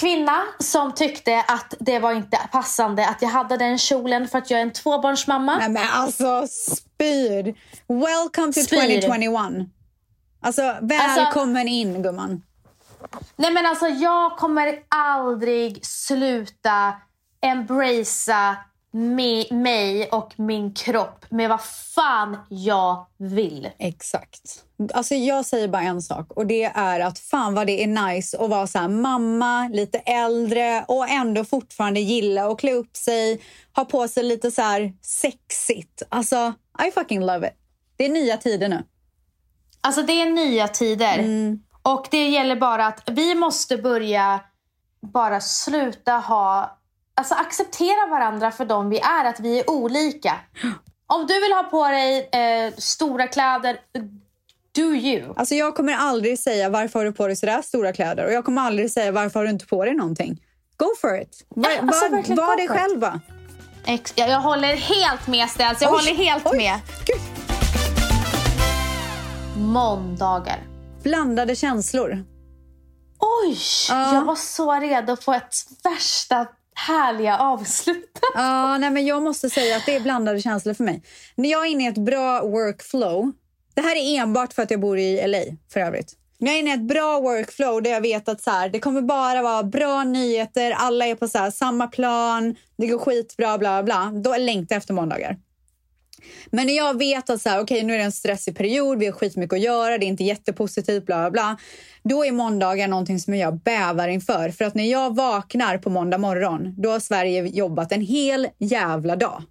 kvinna 0.00 0.42
som 0.58 0.94
tyckte 0.94 1.44
att 1.48 1.74
det 1.78 1.98
var 1.98 2.12
inte 2.12 2.38
passande 2.52 3.08
att 3.08 3.22
jag 3.22 3.28
hade 3.28 3.56
den 3.56 3.78
kjolen 3.78 4.28
för 4.28 4.38
att 4.38 4.50
jag 4.50 4.60
är 4.60 4.62
en 4.62 4.72
tvåbarnsmamma. 4.72 5.58
Nej 5.58 5.68
men 5.68 5.86
alltså 5.92 6.46
spyr. 6.46 7.54
Welcome 7.88 8.52
to 8.52 8.60
Spyr. 8.60 9.00
2021. 9.00 9.68
Alltså 10.42 10.62
välkommen 10.80 11.68
in 11.68 12.02
gumman. 12.02 12.42
Nej 13.36 13.52
men 13.52 13.66
alltså 13.66 13.86
jag 13.86 14.36
kommer 14.36 14.78
aldrig 14.88 15.86
sluta 15.86 16.94
embracea 17.40 18.56
mig 19.50 20.08
och 20.12 20.32
min 20.36 20.74
kropp 20.74 21.24
med 21.28 21.48
vad 21.48 21.60
fan 21.94 22.36
jag 22.48 23.06
vill. 23.16 23.70
Exakt. 23.78 24.64
Alltså 24.94 25.14
jag 25.14 25.46
säger 25.46 25.68
bara 25.68 25.82
en 25.82 26.02
sak 26.02 26.32
och 26.32 26.46
det 26.46 26.64
är 26.64 27.00
att 27.00 27.18
fan 27.18 27.54
vad 27.54 27.66
det 27.66 27.82
är 27.82 27.86
nice 27.86 28.38
att 28.38 28.50
vara 28.50 28.66
så 28.66 28.78
här 28.78 28.88
mamma, 28.88 29.68
lite 29.68 29.98
äldre 29.98 30.84
och 30.88 31.08
ändå 31.08 31.44
fortfarande 31.44 32.00
gilla 32.00 32.46
att 32.46 32.58
klä 32.58 32.72
upp 32.72 32.96
sig, 32.96 33.40
ha 33.76 33.84
på 33.84 34.08
sig 34.08 34.22
lite 34.22 34.50
så 34.50 34.62
här 34.62 34.92
sexigt. 35.02 36.02
Alltså 36.08 36.54
I 36.88 36.90
fucking 36.90 37.20
love 37.20 37.48
it. 37.48 37.54
Det 37.96 38.04
är 38.04 38.08
nya 38.08 38.36
tider 38.36 38.68
nu. 38.68 38.82
Alltså 39.80 40.02
det 40.02 40.12
är 40.12 40.30
nya 40.30 40.68
tider. 40.68 41.18
Mm. 41.18 41.62
Och 41.82 42.06
det 42.10 42.28
gäller 42.28 42.56
bara 42.56 42.86
att 42.86 43.02
vi 43.06 43.34
måste 43.34 43.76
börja 43.76 44.40
bara 45.00 45.40
sluta 45.40 46.12
ha... 46.12 46.78
Alltså 47.14 47.34
acceptera 47.34 48.06
varandra 48.10 48.50
för 48.50 48.64
de 48.64 48.90
vi 48.90 48.98
är, 48.98 49.24
att 49.24 49.40
vi 49.40 49.58
är 49.60 49.70
olika. 49.70 50.34
Om 51.06 51.26
du 51.26 51.40
vill 51.40 51.52
ha 51.52 51.62
på 51.62 51.88
dig 51.88 52.28
eh, 52.32 52.74
stora 52.78 53.26
kläder, 53.26 53.76
do 54.76 54.82
you. 54.82 55.34
Alltså 55.36 55.54
jag 55.54 55.74
kommer 55.76 55.92
aldrig 55.94 56.38
säga 56.38 56.68
varför 56.68 56.98
har 56.98 57.06
du 57.06 57.12
på 57.12 57.26
dig 57.26 57.36
sådär 57.36 57.62
stora 57.62 57.92
kläder 57.92 58.24
och 58.26 58.32
jag 58.32 58.44
kommer 58.44 58.62
aldrig 58.62 58.90
säga 58.90 59.12
varför 59.12 59.40
har 59.40 59.44
du 59.44 59.50
inte 59.50 59.66
på 59.66 59.84
dig 59.84 59.94
någonting. 59.94 60.40
Go 60.76 60.86
for 61.00 61.20
it. 61.20 61.46
Var, 61.48 61.70
Ja, 61.70 61.78
alltså 61.80 62.08
var, 62.08 62.46
var 62.46 62.56
dig 62.56 62.68
själv 62.68 62.98
bara. 63.00 63.20
Ex- 63.86 64.12
jag, 64.16 64.28
jag 64.30 64.40
håller 64.40 64.76
helt 64.76 65.26
med 65.26 65.48
Ställs, 65.48 65.82
jag 65.82 65.92
Oj, 65.92 65.98
håller 65.98 66.14
helt 66.24 66.46
oj, 66.46 66.56
med. 66.56 66.80
Gud. 67.06 67.20
Måndagar. 69.56 70.58
Blandade 71.02 71.56
känslor. 71.56 72.24
Oj, 73.18 73.56
Ja. 73.88 74.14
jag 74.14 74.24
var 74.24 74.34
så 74.36 74.80
redo 74.80 75.16
på 75.16 75.32
ett 75.32 75.54
värsta 75.84 76.46
härliga 76.74 77.38
avslut. 77.38 78.18
Ja, 78.34 78.78
nej, 78.78 78.90
men 78.90 79.06
jag 79.06 79.22
måste 79.22 79.50
säga 79.50 79.76
att 79.76 79.86
det 79.86 79.94
är 79.96 80.00
blandade 80.00 80.40
känslor 80.40 80.74
för 80.74 80.84
mig. 80.84 81.02
När 81.34 81.48
jag 81.50 81.66
är 81.66 81.70
inne 81.70 81.84
i 81.84 81.86
ett 81.86 81.98
bra 81.98 82.42
workflow, 82.42 83.32
det 83.74 83.80
här 83.80 83.96
är 83.96 84.20
enbart 84.22 84.52
för 84.52 84.62
att 84.62 84.70
jag 84.70 84.80
bor 84.80 84.98
i 84.98 85.26
LA 85.28 85.38
för 85.72 85.80
övrigt. 85.80 86.14
När 86.38 86.48
jag 86.48 86.56
är 86.56 86.60
inne 86.60 86.70
i 86.70 86.74
ett 86.74 86.88
bra 86.88 87.20
workflow 87.20 87.82
där 87.82 87.90
jag 87.90 88.00
vet 88.00 88.28
att 88.28 88.42
så 88.42 88.50
här, 88.50 88.68
det 88.68 88.80
kommer 88.80 89.02
bara 89.02 89.42
vara 89.42 89.62
bra 89.62 90.04
nyheter, 90.04 90.70
alla 90.70 91.06
är 91.06 91.14
på 91.14 91.28
så 91.28 91.38
här, 91.38 91.50
samma 91.50 91.86
plan, 91.86 92.56
det 92.78 92.86
går 92.86 92.98
skitbra, 92.98 93.58
bla 93.58 93.82
bla, 93.82 94.12
då 94.24 94.36
längtar 94.36 94.74
jag 94.74 94.80
efter 94.80 94.94
måndagar. 94.94 95.36
Men 96.50 96.66
när 96.66 96.76
jag 96.76 96.98
vet 96.98 97.30
att 97.30 97.42
så 97.42 97.48
här, 97.48 97.60
okay, 97.60 97.82
nu 97.82 97.94
är 97.94 97.98
det 97.98 98.04
en 98.04 98.12
stressig 98.12 98.56
period, 98.56 98.98
vi 98.98 99.06
har 99.06 99.12
skitmycket 99.12 99.52
att 99.56 99.60
göra, 99.60 99.98
det 99.98 100.06
är 100.06 100.08
inte 100.08 100.24
jättepositivt, 100.24 101.06
bla 101.06 101.16
bla 101.16 101.30
bla. 101.30 101.56
Då 102.02 102.24
är 102.24 102.32
måndagar 102.32 102.88
någonting 102.88 103.20
som 103.20 103.34
jag 103.34 103.58
bävar 103.58 104.08
inför. 104.08 104.50
För 104.50 104.64
att 104.64 104.74
när 104.74 104.90
jag 104.90 105.16
vaknar 105.16 105.78
på 105.78 105.90
måndag 105.90 106.18
morgon, 106.18 106.74
då 106.76 106.90
har 106.90 107.00
Sverige 107.00 107.46
jobbat 107.46 107.92
en 107.92 108.00
hel 108.00 108.48
jävla 108.58 109.16
dag. 109.16 109.42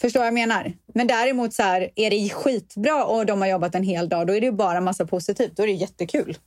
Förstår 0.00 0.20
vad 0.20 0.26
jag 0.26 0.34
menar? 0.34 0.72
Men 0.94 1.06
däremot 1.06 1.54
så 1.54 1.62
här, 1.62 1.90
är 1.94 2.10
det 2.10 2.30
skitbra 2.30 3.04
och 3.04 3.26
de 3.26 3.40
har 3.40 3.48
jobbat 3.48 3.74
en 3.74 3.82
hel 3.82 4.08
dag, 4.08 4.26
då 4.26 4.34
är 4.34 4.40
det 4.40 4.52
bara 4.52 4.80
massa 4.80 5.06
positivt. 5.06 5.56
Då 5.56 5.62
är 5.62 5.66
det 5.66 5.72
jättekul. 5.72 6.38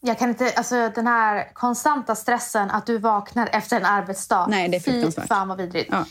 Jag 0.00 0.18
kan 0.18 0.28
inte, 0.28 0.52
alltså 0.56 0.92
den 0.94 1.06
här 1.06 1.50
konstanta 1.52 2.14
stressen 2.14 2.70
att 2.70 2.86
du 2.86 2.98
vaknar 2.98 3.48
efter 3.52 3.76
en 3.76 3.84
arbetsdag. 3.84 4.46
Nej, 4.50 4.68
det 4.68 4.76
är 4.76 4.80
Fy 4.80 4.90
fruktansvärt. 4.90 5.28
fan 5.28 5.48
vad 5.48 5.58
vidrigt. 5.58 5.88
Ja. 5.92 6.04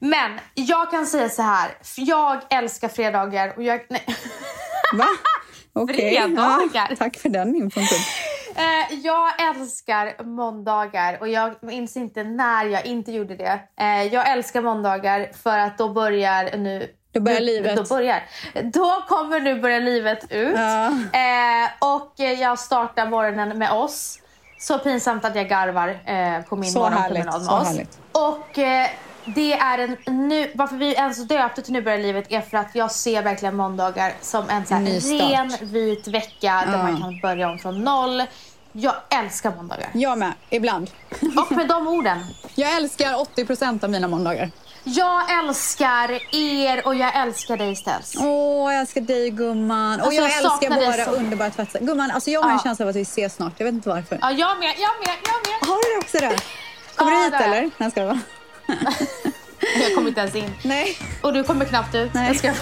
Men 0.00 0.40
jag 0.54 0.90
kan 0.90 1.06
säga 1.06 1.28
så 1.28 1.42
här, 1.42 1.70
jag 1.96 2.40
älskar 2.50 2.88
fredagar 2.88 3.52
och 3.56 3.62
jag... 3.62 3.80
Nej. 3.88 4.04
Va? 4.94 5.06
Okej. 5.72 5.96
Fredagar. 5.96 6.68
Ja, 6.90 6.96
tack 6.98 7.16
för 7.16 7.28
den 7.28 7.56
infon. 7.56 7.82
Eh, 8.56 8.94
jag 9.02 9.42
älskar 9.48 10.24
måndagar 10.24 11.18
och 11.20 11.28
jag 11.28 11.54
minns 11.62 11.96
inte 11.96 12.24
när 12.24 12.64
jag 12.64 12.86
inte 12.86 13.12
gjorde 13.12 13.36
det. 13.36 13.60
Eh, 13.80 14.02
jag 14.02 14.30
älskar 14.30 14.62
måndagar 14.62 15.30
för 15.42 15.58
att 15.58 15.78
då 15.78 15.88
börjar 15.88 16.56
nu 16.56 16.94
Då 17.12 17.20
börjar 17.20 17.40
livet. 17.40 17.76
Då, 17.76 17.82
börjar. 17.94 18.22
då 18.62 19.04
kommer 19.08 19.40
nu 19.40 19.60
börja 19.60 19.78
livet 19.78 20.32
ut. 20.32 20.56
Ja. 20.56 20.86
Eh, 21.18 21.70
och 21.94 22.12
jag 22.16 22.58
startar 22.58 23.06
morgonen 23.06 23.58
med 23.58 23.72
oss. 23.72 24.18
Så 24.60 24.78
pinsamt 24.78 25.24
att 25.24 25.36
jag 25.36 25.48
garvar 25.48 25.88
eh, 25.88 26.42
på 26.48 26.56
min 26.56 26.70
Så 26.70 26.78
morgonpromenad 26.78 27.24
med 27.34 27.42
så 27.42 27.56
oss. 27.58 27.68
härligt. 27.68 27.98
Och 28.12 28.58
eh, 28.58 28.88
det 29.34 29.52
är 29.52 29.78
en 29.78 29.96
nu, 30.28 30.50
varför 30.54 30.76
vi 30.76 30.94
ens 30.94 31.24
döpte 31.28 31.62
till 31.62 31.72
Nu 31.72 31.82
börjar 31.82 31.98
livet 31.98 32.32
är 32.32 32.40
för 32.40 32.56
att 32.58 32.74
jag 32.74 32.90
ser 32.90 33.22
verkligen 33.22 33.56
måndagar 33.56 34.12
som 34.20 34.48
en 34.48 34.66
så 34.66 34.74
ren 34.74 35.52
vit 35.60 36.08
vecka 36.08 36.64
där 36.66 36.78
man 36.82 37.00
kan 37.02 37.20
börja 37.20 37.48
om 37.50 37.58
från 37.58 37.84
noll. 37.84 38.22
Jag 38.72 38.94
älskar 39.10 39.52
måndagar. 39.56 39.88
Jag 39.94 40.18
med, 40.18 40.32
ibland. 40.50 40.90
Och 41.36 41.52
med 41.52 41.68
de 41.68 41.88
orden. 41.88 42.18
Jag 42.54 42.76
älskar 42.76 43.12
80% 43.36 43.84
av 43.84 43.90
mina 43.90 44.08
måndagar. 44.08 44.50
Jag 44.84 45.38
älskar 45.44 46.34
er 46.36 46.86
och 46.86 46.94
jag 46.94 47.16
älskar 47.16 47.56
dig 47.56 47.76
Stels. 47.76 48.16
Åh, 48.20 48.72
jag 48.72 48.80
älskar 48.80 49.00
dig 49.00 49.30
gumman. 49.30 50.00
Och 50.00 50.06
Alltså, 50.06 50.20
jag, 50.22 50.30
jag 50.30 50.36
älskar 50.36 50.70
våra 50.92 51.04
så. 51.04 51.10
underbara 51.10 51.50
tvättar. 51.50 51.80
Gumman, 51.80 52.10
alltså 52.10 52.30
jag 52.30 52.42
har 52.42 52.50
en 52.50 52.56
Ja. 52.56 52.62
känsla 52.62 52.84
av 52.84 52.88
att 52.88 52.96
vi 52.96 53.02
ses 53.02 53.34
snart. 53.34 53.52
Jag 53.56 53.64
vet 53.64 53.74
inte 53.74 53.88
varför. 53.88 54.18
Ja, 54.22 54.30
jag 54.30 54.58
med, 54.58 54.68
jag 54.68 54.90
med, 55.06 55.16
jag 55.24 55.48
med. 55.48 55.68
Har 55.68 55.94
du 55.94 55.98
också 56.00 56.18
det? 56.18 56.38
Kommer 56.96 57.12
Ja, 57.12 57.18
du 57.18 57.24
hit 57.24 57.32
det 57.38 57.44
eller? 57.44 57.70
Nej, 57.78 57.90
ska 57.90 58.00
det 58.00 58.06
vara. 58.06 58.20
Jag 59.80 59.94
kommer 59.94 60.08
inte 60.08 60.20
ens 60.20 60.34
in. 60.34 60.54
Nej. 60.62 60.98
Och 61.20 61.32
du 61.32 61.44
kommer 61.44 61.64
knappt 61.64 61.94
ut. 61.94 62.14
Nej. 62.14 62.26
Jag 62.26 62.36
ska... 62.36 62.52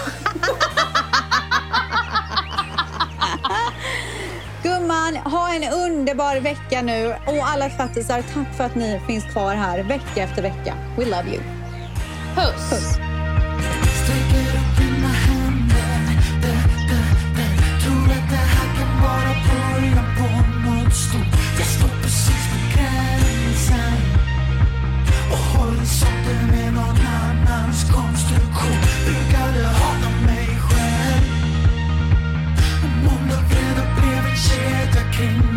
Gumman, 4.63 5.15
ha 5.15 5.53
en 5.53 5.73
underbar 5.73 6.39
vecka 6.39 6.81
nu. 6.81 7.15
Och 7.25 7.47
alla 7.47 7.69
tvättisar, 7.69 8.23
tack 8.33 8.55
för 8.57 8.63
att 8.63 8.75
ni 8.75 9.01
finns 9.07 9.23
kvar 9.25 9.55
här 9.55 9.83
vecka 9.83 10.23
efter 10.23 10.41
vecka. 10.41 10.75
We 10.97 11.05
love 11.05 11.29
you. 11.29 11.41
Puss. 12.35 12.69
Puss. 12.69 12.97
Horisonten 26.27 26.59
är 26.59 26.71
någon 26.71 27.07
annans 27.07 27.83
konstruktion 27.91 28.81
Brukade 29.05 29.67
hata 29.67 30.09
mig 30.25 30.47
själv? 30.59 31.23
Måndag, 33.03 33.41
fredag 33.49 33.87
blev 33.95 34.25
en 34.25 34.37
kedja 34.37 35.11
kring 35.11 35.56